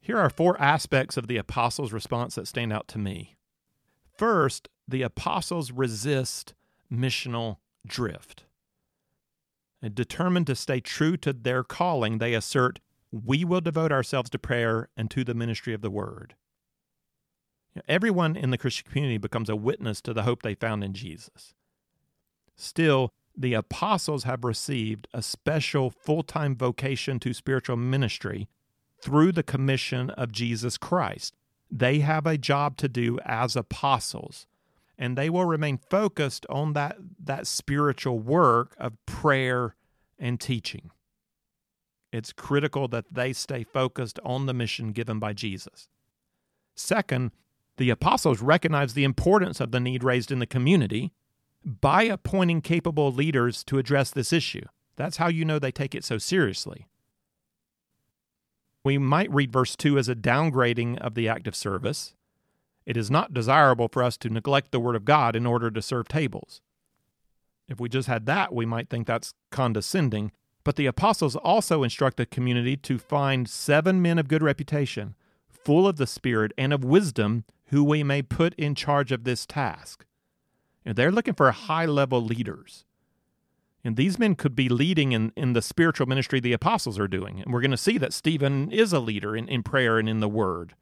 Here 0.00 0.18
are 0.18 0.30
four 0.30 0.60
aspects 0.60 1.16
of 1.16 1.26
the 1.26 1.36
apostles' 1.36 1.92
response 1.92 2.34
that 2.34 2.48
stand 2.48 2.72
out 2.72 2.88
to 2.88 2.98
me. 2.98 3.36
First, 4.16 4.68
the 4.86 5.02
apostles 5.02 5.70
resist 5.70 6.54
missional 6.92 7.58
drift. 7.86 8.44
Determined 9.94 10.46
to 10.48 10.56
stay 10.56 10.80
true 10.80 11.16
to 11.18 11.32
their 11.32 11.62
calling, 11.62 12.18
they 12.18 12.34
assert, 12.34 12.80
We 13.12 13.44
will 13.44 13.60
devote 13.60 13.92
ourselves 13.92 14.30
to 14.30 14.38
prayer 14.38 14.88
and 14.96 15.10
to 15.10 15.24
the 15.24 15.34
ministry 15.34 15.72
of 15.72 15.82
the 15.82 15.90
word. 15.90 16.34
Everyone 17.86 18.34
in 18.34 18.50
the 18.50 18.58
Christian 18.58 18.88
community 18.88 19.18
becomes 19.18 19.48
a 19.48 19.56
witness 19.56 20.00
to 20.02 20.12
the 20.12 20.24
hope 20.24 20.42
they 20.42 20.54
found 20.54 20.82
in 20.82 20.94
Jesus. 20.94 21.54
Still, 22.56 23.12
the 23.36 23.54
apostles 23.54 24.24
have 24.24 24.42
received 24.42 25.06
a 25.14 25.22
special 25.22 25.90
full 25.90 26.24
time 26.24 26.56
vocation 26.56 27.20
to 27.20 27.32
spiritual 27.32 27.76
ministry 27.76 28.48
through 29.00 29.30
the 29.30 29.44
commission 29.44 30.10
of 30.10 30.32
Jesus 30.32 30.76
Christ. 30.76 31.36
They 31.70 32.00
have 32.00 32.26
a 32.26 32.38
job 32.38 32.76
to 32.78 32.88
do 32.88 33.20
as 33.24 33.54
apostles 33.54 34.46
and 34.98 35.16
they 35.16 35.30
will 35.30 35.44
remain 35.44 35.78
focused 35.78 36.44
on 36.50 36.72
that, 36.72 36.96
that 37.22 37.46
spiritual 37.46 38.18
work 38.18 38.74
of 38.78 38.94
prayer 39.06 39.76
and 40.18 40.40
teaching. 40.40 40.90
It's 42.12 42.32
critical 42.32 42.88
that 42.88 43.04
they 43.12 43.32
stay 43.32 43.62
focused 43.64 44.18
on 44.24 44.46
the 44.46 44.54
mission 44.54 44.92
given 44.92 45.18
by 45.18 45.34
Jesus. 45.34 45.88
Second, 46.74 47.32
the 47.76 47.90
apostles 47.90 48.42
recognize 48.42 48.94
the 48.94 49.04
importance 49.04 49.60
of 49.60 49.70
the 49.70 49.80
need 49.80 50.02
raised 50.02 50.32
in 50.32 50.40
the 50.40 50.46
community 50.46 51.12
by 51.64 52.04
appointing 52.04 52.60
capable 52.60 53.12
leaders 53.12 53.62
to 53.64 53.78
address 53.78 54.10
this 54.10 54.32
issue. 54.32 54.64
That's 54.96 55.18
how 55.18 55.28
you 55.28 55.44
know 55.44 55.58
they 55.58 55.70
take 55.70 55.94
it 55.94 56.04
so 56.04 56.18
seriously. 56.18 56.88
We 58.84 58.98
might 58.98 59.32
read 59.32 59.52
verse 59.52 59.76
2 59.76 59.98
as 59.98 60.08
a 60.08 60.14
downgrading 60.14 60.98
of 60.98 61.14
the 61.14 61.28
active 61.28 61.54
service, 61.54 62.14
it 62.88 62.96
is 62.96 63.10
not 63.10 63.34
desirable 63.34 63.86
for 63.92 64.02
us 64.02 64.16
to 64.16 64.30
neglect 64.30 64.72
the 64.72 64.80
Word 64.80 64.96
of 64.96 65.04
God 65.04 65.36
in 65.36 65.44
order 65.44 65.70
to 65.70 65.82
serve 65.82 66.08
tables. 66.08 66.62
If 67.68 67.78
we 67.78 67.90
just 67.90 68.08
had 68.08 68.24
that, 68.24 68.54
we 68.54 68.64
might 68.64 68.88
think 68.88 69.06
that's 69.06 69.34
condescending. 69.50 70.32
But 70.64 70.76
the 70.76 70.86
apostles 70.86 71.36
also 71.36 71.82
instruct 71.82 72.16
the 72.16 72.24
community 72.24 72.78
to 72.78 72.96
find 72.96 73.46
seven 73.46 74.00
men 74.00 74.18
of 74.18 74.26
good 74.26 74.42
reputation, 74.42 75.16
full 75.50 75.86
of 75.86 75.98
the 75.98 76.06
Spirit 76.06 76.52
and 76.56 76.72
of 76.72 76.82
wisdom, 76.82 77.44
who 77.66 77.84
we 77.84 78.02
may 78.02 78.22
put 78.22 78.54
in 78.54 78.74
charge 78.74 79.12
of 79.12 79.24
this 79.24 79.44
task. 79.44 80.06
And 80.82 80.96
they're 80.96 81.12
looking 81.12 81.34
for 81.34 81.50
high 81.50 81.84
level 81.84 82.22
leaders. 82.22 82.86
And 83.84 83.96
these 83.96 84.18
men 84.18 84.34
could 84.34 84.56
be 84.56 84.70
leading 84.70 85.12
in, 85.12 85.30
in 85.36 85.52
the 85.52 85.60
spiritual 85.60 86.06
ministry 86.06 86.40
the 86.40 86.54
apostles 86.54 86.98
are 86.98 87.06
doing. 87.06 87.42
And 87.42 87.52
we're 87.52 87.60
going 87.60 87.70
to 87.70 87.76
see 87.76 87.98
that 87.98 88.14
Stephen 88.14 88.72
is 88.72 88.94
a 88.94 88.98
leader 88.98 89.36
in, 89.36 89.46
in 89.46 89.62
prayer 89.62 89.98
and 89.98 90.08
in 90.08 90.20
the 90.20 90.28
word. 90.28 90.74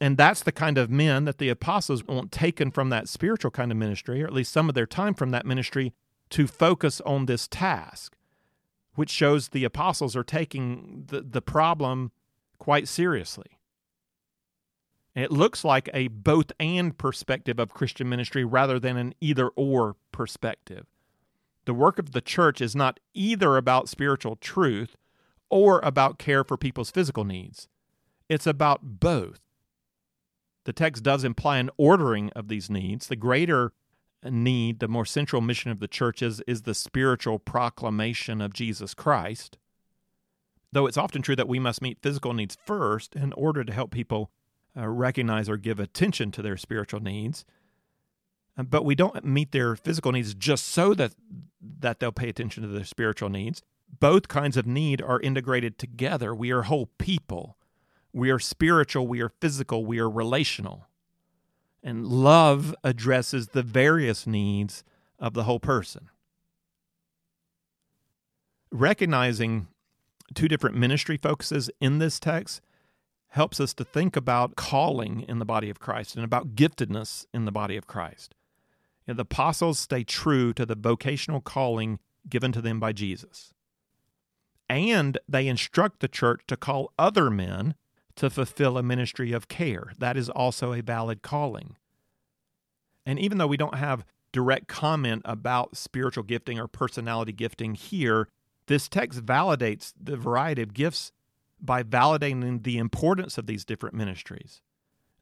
And 0.00 0.16
that's 0.16 0.42
the 0.42 0.52
kind 0.52 0.78
of 0.78 0.90
men 0.90 1.26
that 1.26 1.38
the 1.38 1.50
apostles 1.50 2.04
want 2.04 2.32
taken 2.32 2.70
from 2.70 2.88
that 2.88 3.08
spiritual 3.08 3.50
kind 3.50 3.70
of 3.70 3.76
ministry, 3.76 4.22
or 4.22 4.26
at 4.26 4.32
least 4.32 4.52
some 4.52 4.68
of 4.68 4.74
their 4.74 4.86
time 4.86 5.12
from 5.12 5.30
that 5.30 5.44
ministry, 5.44 5.92
to 6.30 6.46
focus 6.46 7.02
on 7.02 7.26
this 7.26 7.46
task, 7.46 8.16
which 8.94 9.10
shows 9.10 9.48
the 9.48 9.64
apostles 9.64 10.16
are 10.16 10.24
taking 10.24 11.04
the, 11.08 11.20
the 11.20 11.42
problem 11.42 12.12
quite 12.58 12.88
seriously. 12.88 13.58
It 15.14 15.32
looks 15.32 15.64
like 15.64 15.90
a 15.92 16.08
both 16.08 16.52
and 16.58 16.96
perspective 16.96 17.58
of 17.58 17.74
Christian 17.74 18.08
ministry 18.08 18.44
rather 18.44 18.78
than 18.78 18.96
an 18.96 19.14
either 19.20 19.48
or 19.48 19.96
perspective. 20.12 20.86
The 21.66 21.74
work 21.74 21.98
of 21.98 22.12
the 22.12 22.20
church 22.20 22.60
is 22.60 22.74
not 22.74 23.00
either 23.12 23.56
about 23.56 23.88
spiritual 23.88 24.36
truth 24.36 24.96
or 25.50 25.80
about 25.80 26.18
care 26.18 26.44
for 26.44 26.56
people's 26.56 26.90
physical 26.90 27.24
needs, 27.24 27.68
it's 28.28 28.46
about 28.46 29.00
both 29.00 29.40
the 30.64 30.72
text 30.72 31.02
does 31.02 31.24
imply 31.24 31.58
an 31.58 31.70
ordering 31.76 32.30
of 32.30 32.48
these 32.48 32.70
needs. 32.70 33.06
The 33.06 33.16
greater 33.16 33.72
need, 34.24 34.80
the 34.80 34.88
more 34.88 35.06
central 35.06 35.40
mission 35.40 35.70
of 35.70 35.80
the 35.80 35.88
church 35.88 36.22
is, 36.22 36.40
is 36.46 36.62
the 36.62 36.74
spiritual 36.74 37.38
proclamation 37.38 38.40
of 38.40 38.52
Jesus 38.52 38.94
Christ. 38.94 39.56
Though 40.72 40.86
it's 40.86 40.98
often 40.98 41.22
true 41.22 41.36
that 41.36 41.48
we 41.48 41.58
must 41.58 41.82
meet 41.82 42.02
physical 42.02 42.32
needs 42.32 42.56
first 42.64 43.16
in 43.16 43.32
order 43.32 43.64
to 43.64 43.72
help 43.72 43.90
people 43.90 44.30
uh, 44.76 44.86
recognize 44.86 45.48
or 45.48 45.56
give 45.56 45.80
attention 45.80 46.30
to 46.32 46.42
their 46.42 46.56
spiritual 46.56 47.00
needs. 47.00 47.44
Uh, 48.56 48.62
but 48.62 48.84
we 48.84 48.94
don't 48.94 49.24
meet 49.24 49.52
their 49.52 49.74
physical 49.74 50.12
needs 50.12 50.34
just 50.34 50.68
so 50.68 50.94
that 50.94 51.14
that 51.80 51.98
they'll 51.98 52.12
pay 52.12 52.28
attention 52.28 52.62
to 52.62 52.68
their 52.68 52.84
spiritual 52.84 53.28
needs. 53.28 53.62
Both 53.98 54.28
kinds 54.28 54.56
of 54.56 54.66
need 54.66 55.02
are 55.02 55.20
integrated 55.20 55.78
together. 55.78 56.34
We 56.34 56.52
are 56.52 56.62
whole 56.62 56.90
people. 56.98 57.56
We 58.12 58.30
are 58.30 58.38
spiritual, 58.38 59.06
we 59.06 59.20
are 59.20 59.32
physical, 59.40 59.84
we 59.84 59.98
are 59.98 60.10
relational. 60.10 60.86
And 61.82 62.06
love 62.06 62.74
addresses 62.84 63.48
the 63.48 63.62
various 63.62 64.26
needs 64.26 64.84
of 65.18 65.34
the 65.34 65.44
whole 65.44 65.60
person. 65.60 66.10
Recognizing 68.72 69.68
two 70.34 70.48
different 70.48 70.76
ministry 70.76 71.16
focuses 71.16 71.70
in 71.80 71.98
this 71.98 72.20
text 72.20 72.60
helps 73.28 73.60
us 73.60 73.72
to 73.74 73.84
think 73.84 74.16
about 74.16 74.56
calling 74.56 75.20
in 75.22 75.38
the 75.38 75.44
body 75.44 75.70
of 75.70 75.78
Christ 75.78 76.16
and 76.16 76.24
about 76.24 76.54
giftedness 76.54 77.26
in 77.32 77.44
the 77.44 77.52
body 77.52 77.76
of 77.76 77.86
Christ. 77.86 78.34
The 79.06 79.22
apostles 79.22 79.78
stay 79.78 80.04
true 80.04 80.52
to 80.54 80.64
the 80.64 80.76
vocational 80.76 81.40
calling 81.40 81.98
given 82.28 82.52
to 82.52 82.60
them 82.60 82.78
by 82.78 82.92
Jesus. 82.92 83.52
And 84.68 85.18
they 85.28 85.48
instruct 85.48 86.00
the 86.00 86.08
church 86.08 86.42
to 86.46 86.56
call 86.56 86.92
other 86.98 87.28
men 87.28 87.74
to 88.16 88.30
fulfill 88.30 88.78
a 88.78 88.82
ministry 88.82 89.32
of 89.32 89.48
care. 89.48 89.92
That 89.98 90.16
is 90.16 90.28
also 90.28 90.72
a 90.72 90.82
valid 90.82 91.22
calling. 91.22 91.76
And 93.06 93.18
even 93.18 93.38
though 93.38 93.46
we 93.46 93.56
don't 93.56 93.76
have 93.76 94.04
direct 94.32 94.68
comment 94.68 95.22
about 95.24 95.76
spiritual 95.76 96.24
gifting 96.24 96.58
or 96.58 96.68
personality 96.68 97.32
gifting 97.32 97.74
here, 97.74 98.28
this 98.66 98.88
text 98.88 99.24
validates 99.24 99.92
the 100.00 100.16
variety 100.16 100.62
of 100.62 100.74
gifts 100.74 101.12
by 101.60 101.82
validating 101.82 102.62
the 102.62 102.78
importance 102.78 103.36
of 103.36 103.46
these 103.46 103.64
different 103.64 103.94
ministries. 103.94 104.62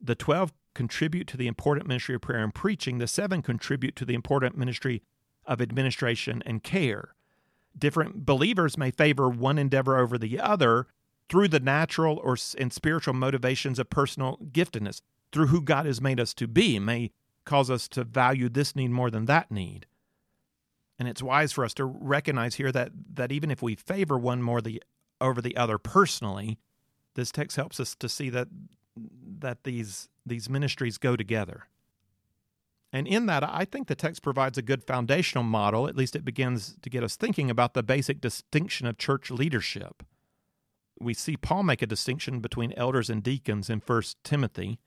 The 0.00 0.14
12 0.14 0.52
contribute 0.74 1.26
to 1.28 1.36
the 1.36 1.48
important 1.48 1.88
ministry 1.88 2.14
of 2.14 2.20
prayer 2.20 2.42
and 2.44 2.54
preaching, 2.54 2.98
the 2.98 3.08
seven 3.08 3.42
contribute 3.42 3.96
to 3.96 4.04
the 4.04 4.14
important 4.14 4.56
ministry 4.56 5.02
of 5.44 5.60
administration 5.60 6.42
and 6.46 6.62
care. 6.62 7.14
Different 7.76 8.24
believers 8.24 8.76
may 8.78 8.90
favor 8.90 9.28
one 9.28 9.58
endeavor 9.58 9.98
over 9.98 10.18
the 10.18 10.38
other 10.38 10.86
through 11.28 11.48
the 11.48 11.60
natural 11.60 12.20
or 12.22 12.36
and 12.58 12.72
spiritual 12.72 13.14
motivations 13.14 13.78
of 13.78 13.90
personal 13.90 14.38
giftedness, 14.50 15.02
through 15.32 15.48
who 15.48 15.60
God 15.60 15.86
has 15.86 16.00
made 16.00 16.20
us 16.20 16.32
to 16.34 16.46
be, 16.46 16.78
may 16.78 17.10
cause 17.44 17.70
us 17.70 17.88
to 17.88 18.04
value 18.04 18.48
this 18.48 18.74
need 18.74 18.90
more 18.90 19.10
than 19.10 19.26
that 19.26 19.50
need. 19.50 19.86
And 20.98 21.06
it's 21.08 21.22
wise 21.22 21.52
for 21.52 21.64
us 21.64 21.74
to 21.74 21.84
recognize 21.84 22.56
here 22.56 22.72
that 22.72 22.90
that 23.14 23.30
even 23.30 23.50
if 23.50 23.62
we 23.62 23.74
favor 23.74 24.18
one 24.18 24.42
more 24.42 24.60
the 24.60 24.82
over 25.20 25.40
the 25.40 25.56
other 25.56 25.78
personally, 25.78 26.58
this 27.14 27.30
text 27.30 27.56
helps 27.56 27.78
us 27.78 27.94
to 27.96 28.08
see 28.08 28.30
that 28.30 28.48
that 29.38 29.64
these 29.64 30.08
these 30.26 30.48
ministries 30.48 30.98
go 30.98 31.16
together. 31.16 31.64
And 32.92 33.06
in 33.06 33.26
that, 33.26 33.44
I 33.44 33.64
think 33.66 33.86
the 33.86 33.94
text 33.94 34.22
provides 34.22 34.56
a 34.56 34.62
good 34.62 34.82
foundational 34.82 35.44
model. 35.44 35.88
At 35.88 35.96
least 35.96 36.16
it 36.16 36.24
begins 36.24 36.76
to 36.80 36.88
get 36.88 37.04
us 37.04 37.16
thinking 37.16 37.50
about 37.50 37.74
the 37.74 37.82
basic 37.82 38.20
distinction 38.20 38.86
of 38.86 38.96
church 38.96 39.30
leadership. 39.30 40.02
We 41.00 41.14
see 41.14 41.36
Paul 41.36 41.62
make 41.62 41.82
a 41.82 41.86
distinction 41.86 42.40
between 42.40 42.72
elders 42.76 43.10
and 43.10 43.22
deacons 43.22 43.70
in 43.70 43.80
1 43.80 44.02
Timothy. 44.24 44.78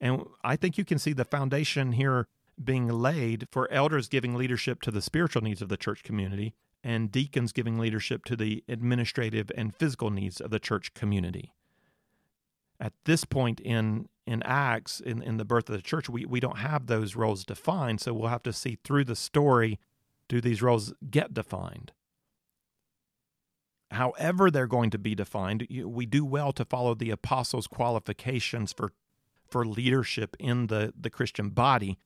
And 0.00 0.24
I 0.44 0.56
think 0.56 0.78
you 0.78 0.84
can 0.84 0.98
see 0.98 1.12
the 1.12 1.24
foundation 1.24 1.92
here 1.92 2.28
being 2.62 2.88
laid 2.88 3.48
for 3.50 3.70
elders 3.70 4.08
giving 4.08 4.34
leadership 4.34 4.80
to 4.82 4.90
the 4.90 5.02
spiritual 5.02 5.42
needs 5.42 5.62
of 5.62 5.68
the 5.68 5.76
church 5.76 6.02
community 6.02 6.54
and 6.82 7.10
deacons 7.10 7.52
giving 7.52 7.78
leadership 7.78 8.24
to 8.24 8.36
the 8.36 8.64
administrative 8.68 9.50
and 9.56 9.74
physical 9.74 10.10
needs 10.10 10.40
of 10.40 10.50
the 10.50 10.60
church 10.60 10.94
community. 10.94 11.52
At 12.80 12.92
this 13.04 13.24
point 13.24 13.60
in 13.60 14.08
in 14.26 14.42
Acts, 14.42 15.00
in, 15.00 15.22
in 15.22 15.38
the 15.38 15.44
birth 15.44 15.70
of 15.70 15.76
the 15.76 15.82
church, 15.82 16.10
we, 16.10 16.26
we 16.26 16.38
don't 16.38 16.58
have 16.58 16.86
those 16.86 17.16
roles 17.16 17.44
defined, 17.44 17.98
so 17.98 18.12
we'll 18.12 18.28
have 18.28 18.42
to 18.42 18.52
see 18.52 18.76
through 18.84 19.04
the 19.04 19.16
story 19.16 19.78
do 20.28 20.38
these 20.42 20.60
roles 20.60 20.92
get 21.10 21.32
defined. 21.32 21.92
However, 23.90 24.50
they're 24.50 24.66
going 24.66 24.90
to 24.90 24.98
be 24.98 25.14
defined, 25.14 25.66
we 25.84 26.04
do 26.04 26.24
well 26.24 26.52
to 26.52 26.64
follow 26.64 26.94
the 26.94 27.10
apostles' 27.10 27.66
qualifications 27.66 28.72
for, 28.72 28.92
for 29.48 29.64
leadership 29.64 30.36
in 30.38 30.66
the, 30.66 30.92
the 30.98 31.10
Christian 31.10 31.50
body, 31.50 31.98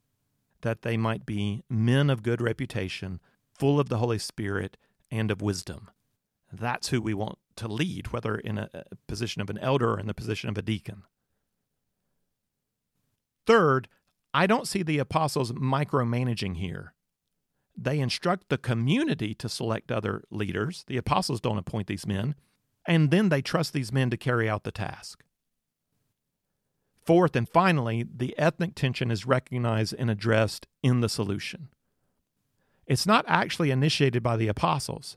that 0.60 0.82
they 0.82 0.96
might 0.96 1.26
be 1.26 1.64
men 1.68 2.08
of 2.08 2.22
good 2.22 2.40
reputation, 2.40 3.20
full 3.52 3.80
of 3.80 3.88
the 3.88 3.98
Holy 3.98 4.18
Spirit 4.18 4.76
and 5.10 5.30
of 5.30 5.42
wisdom. 5.42 5.90
That's 6.52 6.88
who 6.88 7.00
we 7.00 7.14
want 7.14 7.38
to 7.56 7.68
lead, 7.68 8.12
whether 8.12 8.36
in 8.36 8.58
a, 8.58 8.68
position 9.08 9.42
of 9.42 9.50
an 9.50 9.58
elder 9.58 9.92
or 9.92 10.00
in 10.00 10.06
the 10.06 10.14
position 10.14 10.48
of 10.48 10.58
a 10.58 10.62
deacon. 10.62 11.02
Third, 13.46 13.88
I 14.32 14.46
don't 14.46 14.68
see 14.68 14.82
the 14.82 14.98
apostles 14.98 15.52
micromanaging 15.52 16.56
here. 16.56 16.94
They 17.76 18.00
instruct 18.00 18.48
the 18.48 18.58
community 18.58 19.34
to 19.34 19.48
select 19.48 19.90
other 19.90 20.24
leaders. 20.30 20.84
The 20.86 20.96
apostles 20.96 21.40
don't 21.40 21.58
appoint 21.58 21.86
these 21.86 22.06
men. 22.06 22.34
And 22.86 23.10
then 23.10 23.28
they 23.28 23.42
trust 23.42 23.72
these 23.72 23.92
men 23.92 24.10
to 24.10 24.16
carry 24.16 24.48
out 24.48 24.64
the 24.64 24.72
task. 24.72 25.24
Fourth 27.04 27.34
and 27.34 27.48
finally, 27.48 28.04
the 28.04 28.36
ethnic 28.38 28.74
tension 28.74 29.10
is 29.10 29.26
recognized 29.26 29.94
and 29.98 30.10
addressed 30.10 30.66
in 30.82 31.00
the 31.00 31.08
solution. 31.08 31.68
It's 32.86 33.06
not 33.06 33.24
actually 33.26 33.70
initiated 33.70 34.22
by 34.22 34.36
the 34.36 34.48
apostles. 34.48 35.16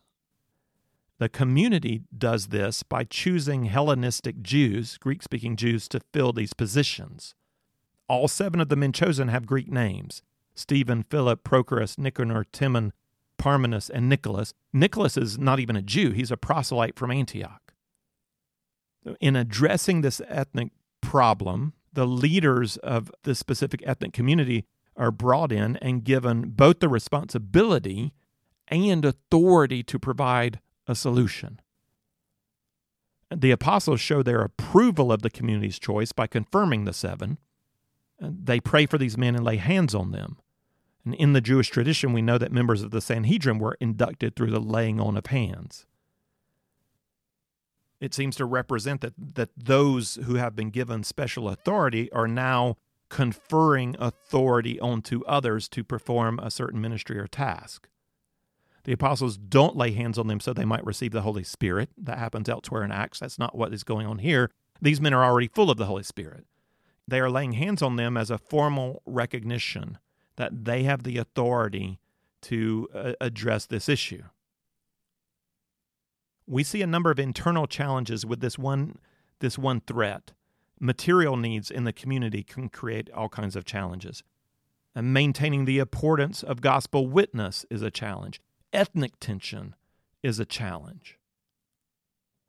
The 1.18 1.30
community 1.30 2.02
does 2.16 2.48
this 2.48 2.84
by 2.84 3.04
choosing 3.04 3.66
Hellenistic 3.66 4.42
Jews, 4.42 4.98
Greek 4.98 5.24
speaking 5.24 5.56
Jews, 5.56 5.88
to 5.90 6.02
fill 6.12 6.34
these 6.34 6.54
positions. 6.54 7.36
All 8.08 8.28
seven 8.28 8.60
of 8.60 8.70
the 8.70 8.76
men 8.76 8.92
chosen 8.92 9.30
have 9.30 9.46
Greek 9.46 9.72
names 9.72 10.22
Stephen, 10.56 11.04
Philip, 11.04 11.44
Prochorus, 11.44 11.98
Nicanor, 11.98 12.46
Timon, 12.52 12.94
Parmenas, 13.38 13.90
and 13.90 14.10
Nicholas. 14.10 14.54
Nicholas 14.74 15.18
is 15.18 15.38
not 15.38 15.60
even 15.60 15.76
a 15.76 15.82
Jew, 15.82 16.12
he's 16.12 16.32
a 16.32 16.38
proselyte 16.38 16.98
from 16.98 17.12
Antioch. 17.12 17.74
In 19.20 19.36
addressing 19.36 20.02
this 20.02 20.22
ethnic 20.28 20.72
problem, 21.02 21.74
the 21.94 22.08
leaders 22.08 22.78
of 22.78 23.12
this 23.24 23.38
specific 23.38 23.84
ethnic 23.86 24.14
community 24.14 24.66
are 24.98 25.12
brought 25.12 25.52
in 25.52 25.76
and 25.78 26.04
given 26.04 26.50
both 26.50 26.80
the 26.80 26.90
responsibility 26.90 28.14
and 28.68 29.06
authority 29.06 29.84
to 29.84 30.00
provide 30.00 30.60
a 30.88 30.96
solution. 30.96 31.60
The 33.36 33.52
apostles 33.52 34.00
show 34.00 34.24
their 34.24 34.42
approval 34.42 35.12
of 35.12 35.22
the 35.22 35.30
community's 35.30 35.80
choice 35.80 36.12
by 36.12 36.28
confirming 36.28 36.86
the 36.86 36.94
seven. 36.94 37.38
They 38.20 38.60
pray 38.60 38.86
for 38.86 38.98
these 38.98 39.18
men 39.18 39.36
and 39.36 39.44
lay 39.44 39.58
hands 39.58 39.94
on 39.94 40.12
them. 40.12 40.38
And 41.06 41.14
in 41.16 41.34
the 41.34 41.42
Jewish 41.42 41.70
tradition, 41.70 42.14
we 42.14 42.24
know 42.24 42.38
that 42.40 42.52
members 42.52 42.82
of 42.82 42.92
the 42.92 43.02
Sanhedrin 43.02 43.60
were 43.60 43.78
inducted 43.80 44.36
through 44.36 44.52
the 44.52 44.60
laying 44.60 45.00
on 45.00 45.16
of 45.16 45.28
hands. 45.28 45.86
It 48.02 48.14
seems 48.14 48.36
to 48.38 48.46
represent 48.46 49.02
that, 49.02 49.14
that 49.18 49.50
those 49.56 50.16
who 50.26 50.36
have 50.36 50.56
been 50.56 50.72
given 50.72 51.04
special 51.04 51.48
authority 51.48 52.12
are 52.12 52.28
now 52.28 52.78
conferring 53.10 53.96
authority 54.00 54.80
onto 54.80 55.24
others 55.26 55.70
to 55.70 55.84
perform 55.84 56.40
a 56.40 56.52
certain 56.52 56.82
ministry 56.82 57.20
or 57.20 57.28
task. 57.28 57.88
The 58.84 58.94
apostles 58.94 59.38
don't 59.38 59.78
lay 59.78 59.92
hands 59.92 60.20
on 60.20 60.28
them 60.28 60.40
so 60.40 60.54
they 60.54 60.66
might 60.66 60.86
receive 60.86 61.12
the 61.12 61.22
Holy 61.22 61.44
Spirit. 61.44 61.90
That 61.98 62.18
happens 62.18 62.50
elsewhere 62.50 62.84
in 62.84 62.92
Acts. 62.92 63.20
That's 63.20 63.40
not 63.40 63.56
what 63.56 63.74
is 63.74 63.84
going 63.84 64.06
on 64.06 64.20
here. 64.20 64.52
These 64.82 65.02
men 65.02 65.14
are 65.14 65.24
already 65.24 65.48
full 65.48 65.72
of 65.72 65.78
the 65.78 65.86
Holy 65.86 66.04
Spirit. 66.04 66.46
They 67.08 67.20
are 67.20 67.30
laying 67.30 67.54
hands 67.54 67.82
on 67.82 67.96
them 67.96 68.18
as 68.18 68.30
a 68.30 68.38
formal 68.38 69.02
recognition 69.06 70.00
that 70.38 70.66
they 70.66 70.84
have 70.84 71.04
the 71.04 71.18
authority 71.18 72.00
to 72.42 72.88
uh, 72.94 73.14
address 73.22 73.66
this 73.66 73.90
issue. 73.90 74.24
We 76.48 76.64
see 76.64 76.82
a 76.82 76.88
number 76.88 77.10
of 77.10 77.20
internal 77.20 77.66
challenges 77.66 78.26
with 78.26 78.40
this 78.40 78.60
one 78.60 79.00
this 79.40 79.58
one 79.58 79.82
threat 79.82 80.32
material 80.80 81.38
needs 81.38 81.72
in 81.72 81.84
the 81.84 81.94
community 81.94 82.44
can 82.44 82.70
create 82.70 83.10
all 83.12 83.30
kinds 83.30 83.56
of 83.56 83.66
challenges. 83.66 84.24
And 84.94 85.14
maintaining 85.14 85.66
the 85.66 85.80
importance 85.80 86.44
of 86.44 86.62
gospel 86.62 87.08
witness 87.08 87.66
is 87.70 87.82
a 87.82 87.92
challenge. 87.92 88.42
Ethnic 88.72 89.20
tension 89.20 89.76
is 90.24 90.40
a 90.40 90.46
challenge. 90.46 91.18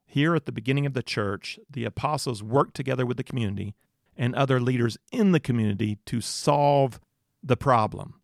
Here 0.06 0.34
at 0.34 0.46
the 0.46 0.52
beginning 0.52 0.86
of 0.86 0.94
the 0.94 1.02
church, 1.02 1.58
the 1.68 1.84
apostles 1.84 2.42
worked 2.42 2.74
together 2.74 3.04
with 3.04 3.16
the 3.16 3.24
community 3.24 3.74
and 4.16 4.34
other 4.34 4.60
leaders 4.60 4.96
in 5.12 5.32
the 5.32 5.40
community 5.40 5.98
to 6.06 6.20
solve 6.20 7.00
the 7.46 7.56
problem 7.56 8.20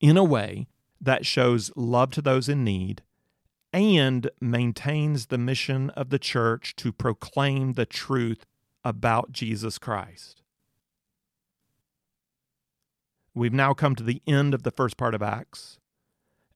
in 0.00 0.16
a 0.16 0.24
way 0.24 0.68
that 1.00 1.26
shows 1.26 1.70
love 1.76 2.10
to 2.12 2.22
those 2.22 2.48
in 2.48 2.64
need 2.64 3.02
and 3.72 4.30
maintains 4.40 5.26
the 5.26 5.38
mission 5.38 5.90
of 5.90 6.10
the 6.10 6.18
church 6.18 6.74
to 6.76 6.92
proclaim 6.92 7.72
the 7.72 7.86
truth 7.86 8.46
about 8.84 9.32
Jesus 9.32 9.78
Christ. 9.78 10.42
We've 13.34 13.52
now 13.52 13.74
come 13.74 13.94
to 13.96 14.02
the 14.02 14.22
end 14.26 14.54
of 14.54 14.62
the 14.62 14.70
first 14.70 14.96
part 14.96 15.14
of 15.14 15.22
Acts. 15.22 15.78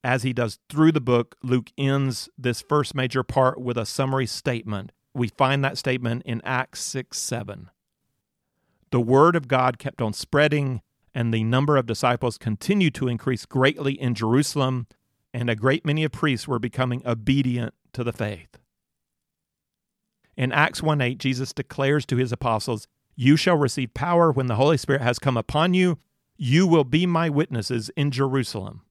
As 0.03 0.23
he 0.23 0.33
does 0.33 0.59
through 0.71 0.93
the 0.93 1.01
book, 1.01 1.37
Luke 1.43 1.73
ends 1.77 2.31
this 2.39 2.63
first 2.63 2.95
major 2.95 3.23
part 3.23 3.61
with 3.61 3.77
a 3.77 3.85
summary 3.85 4.27
statement. 4.27 4.93
We 5.13 5.29
find 5.29 5.63
that 5.63 5.77
statement 5.77 6.23
in 6.25 6.41
Acts 6.43 6.81
6 6.81 7.19
7. 7.19 7.69
The 8.91 9.01
word 9.01 9.37
of 9.37 9.47
God 9.47 9.79
kept 9.79 10.01
on 10.01 10.15
spreading, 10.15 10.81
and 11.15 11.33
the 11.33 11.45
number 11.45 11.77
of 11.77 11.87
disciples 11.87 12.39
continued 12.39 12.95
to 12.95 13.09
increase 13.09 13.47
greatly 13.47 14.01
in 14.01 14.15
Jerusalem, 14.15 14.87
and 15.33 15.49
a 15.51 15.57
great 15.57 15.85
many 15.85 16.05
of 16.05 16.13
priests 16.13 16.47
were 16.47 16.59
becoming 16.59 17.03
obedient 17.07 17.75
to 17.93 18.05
the 18.05 18.13
faith. 18.13 18.59
In 20.37 20.53
Acts 20.53 20.83
1 20.83 21.01
8, 21.01 21.19
Jesus 21.19 21.53
declares 21.53 22.07
to 22.07 22.17
his 22.17 22.33
apostles, 22.33 22.87
You 23.17 23.37
shall 23.37 23.57
receive 23.57 23.95
power 23.95 24.33
when 24.33 24.47
the 24.47 24.57
Holy 24.57 24.77
Spirit 24.77 25.03
has 25.03 25.19
come 25.19 25.37
upon 25.37 25.75
you. 25.75 25.99
You 26.37 26.67
will 26.67 26.85
be 26.85 27.05
my 27.05 27.29
witnesses 27.29 27.91
in 27.97 28.11
Jerusalem. 28.11 28.83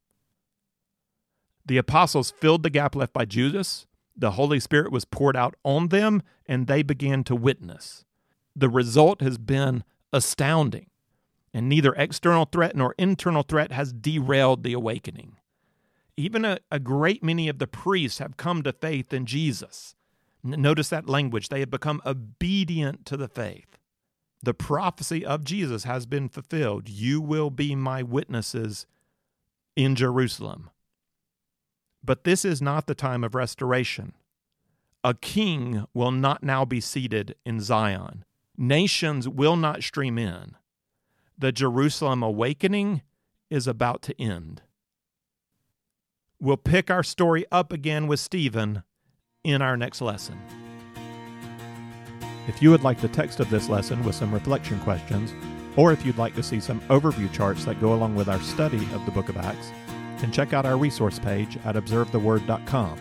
The 1.65 1.77
apostles 1.77 2.31
filled 2.31 2.63
the 2.63 2.69
gap 2.69 2.95
left 2.95 3.13
by 3.13 3.25
Judas. 3.25 3.87
The 4.15 4.31
Holy 4.31 4.59
Spirit 4.59 4.91
was 4.91 5.05
poured 5.05 5.35
out 5.35 5.55
on 5.63 5.87
them, 5.87 6.21
and 6.45 6.67
they 6.67 6.83
began 6.83 7.23
to 7.25 7.35
witness. 7.35 8.05
The 8.55 8.69
result 8.69 9.21
has 9.21 9.37
been 9.37 9.83
astounding, 10.11 10.87
and 11.53 11.67
neither 11.67 11.93
external 11.93 12.45
threat 12.45 12.75
nor 12.75 12.95
internal 12.97 13.43
threat 13.43 13.71
has 13.71 13.93
derailed 13.93 14.63
the 14.63 14.73
awakening. 14.73 15.37
Even 16.17 16.45
a, 16.45 16.59
a 16.71 16.79
great 16.79 17.23
many 17.23 17.47
of 17.47 17.59
the 17.59 17.67
priests 17.67 18.19
have 18.19 18.37
come 18.37 18.61
to 18.63 18.73
faith 18.73 19.13
in 19.13 19.25
Jesus. 19.25 19.95
Notice 20.43 20.89
that 20.89 21.09
language. 21.09 21.49
They 21.49 21.61
have 21.61 21.71
become 21.71 22.01
obedient 22.05 23.05
to 23.07 23.17
the 23.17 23.27
faith. 23.27 23.77
The 24.41 24.53
prophecy 24.53 25.25
of 25.25 25.43
Jesus 25.43 25.83
has 25.83 26.05
been 26.05 26.29
fulfilled. 26.29 26.87
You 26.87 27.19
will 27.19 27.49
be 27.49 27.75
my 27.75 28.03
witnesses 28.03 28.85
in 29.75 29.95
Jerusalem. 29.95 30.69
But 32.03 32.23
this 32.23 32.45
is 32.45 32.61
not 32.61 32.87
the 32.87 32.95
time 32.95 33.23
of 33.23 33.35
restoration. 33.35 34.13
A 35.03 35.13
king 35.13 35.85
will 35.93 36.11
not 36.11 36.43
now 36.43 36.65
be 36.65 36.81
seated 36.81 37.35
in 37.45 37.59
Zion. 37.59 38.23
Nations 38.57 39.27
will 39.27 39.55
not 39.55 39.83
stream 39.83 40.17
in. 40.17 40.55
The 41.39 41.53
Jerusalem 41.53 42.21
awakening 42.21 43.01
is 43.49 43.65
about 43.65 44.01
to 44.01 44.21
end. 44.21 44.61
We'll 46.37 46.57
pick 46.57 46.91
our 46.91 47.01
story 47.01 47.45
up 47.49 47.71
again 47.71 48.07
with 48.07 48.19
Stephen 48.19 48.83
in 49.45 49.61
our 49.61 49.77
next 49.77 50.01
lesson. 50.01 50.37
If 52.49 52.61
you 52.61 52.71
would 52.71 52.83
like 52.83 52.99
the 52.99 53.07
text 53.07 53.39
of 53.39 53.49
this 53.49 53.69
lesson 53.69 54.03
with 54.03 54.15
some 54.15 54.33
reflection 54.33 54.81
questions, 54.81 55.31
or 55.77 55.93
if 55.93 56.05
you'd 56.05 56.17
like 56.17 56.35
to 56.35 56.43
see 56.43 56.59
some 56.59 56.81
overview 56.89 57.31
charts 57.31 57.63
that 57.63 57.79
go 57.79 57.93
along 57.93 58.15
with 58.15 58.27
our 58.27 58.41
study 58.41 58.85
of 58.93 59.05
the 59.05 59.11
book 59.11 59.29
of 59.29 59.37
Acts, 59.37 59.71
then 60.19 60.33
check 60.33 60.51
out 60.51 60.65
our 60.65 60.75
resource 60.75 61.19
page 61.19 61.57
at 61.63 61.75
observetheword.com. 61.75 62.99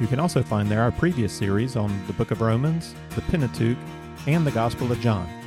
You 0.00 0.08
can 0.08 0.18
also 0.18 0.42
find 0.42 0.68
there 0.68 0.82
our 0.82 0.90
previous 0.90 1.32
series 1.32 1.76
on 1.76 2.04
the 2.08 2.14
book 2.14 2.32
of 2.32 2.40
Romans, 2.40 2.96
the 3.10 3.22
Pentateuch, 3.22 3.78
and 4.26 4.44
the 4.44 4.50
Gospel 4.50 4.90
of 4.90 5.00
John. 5.00 5.39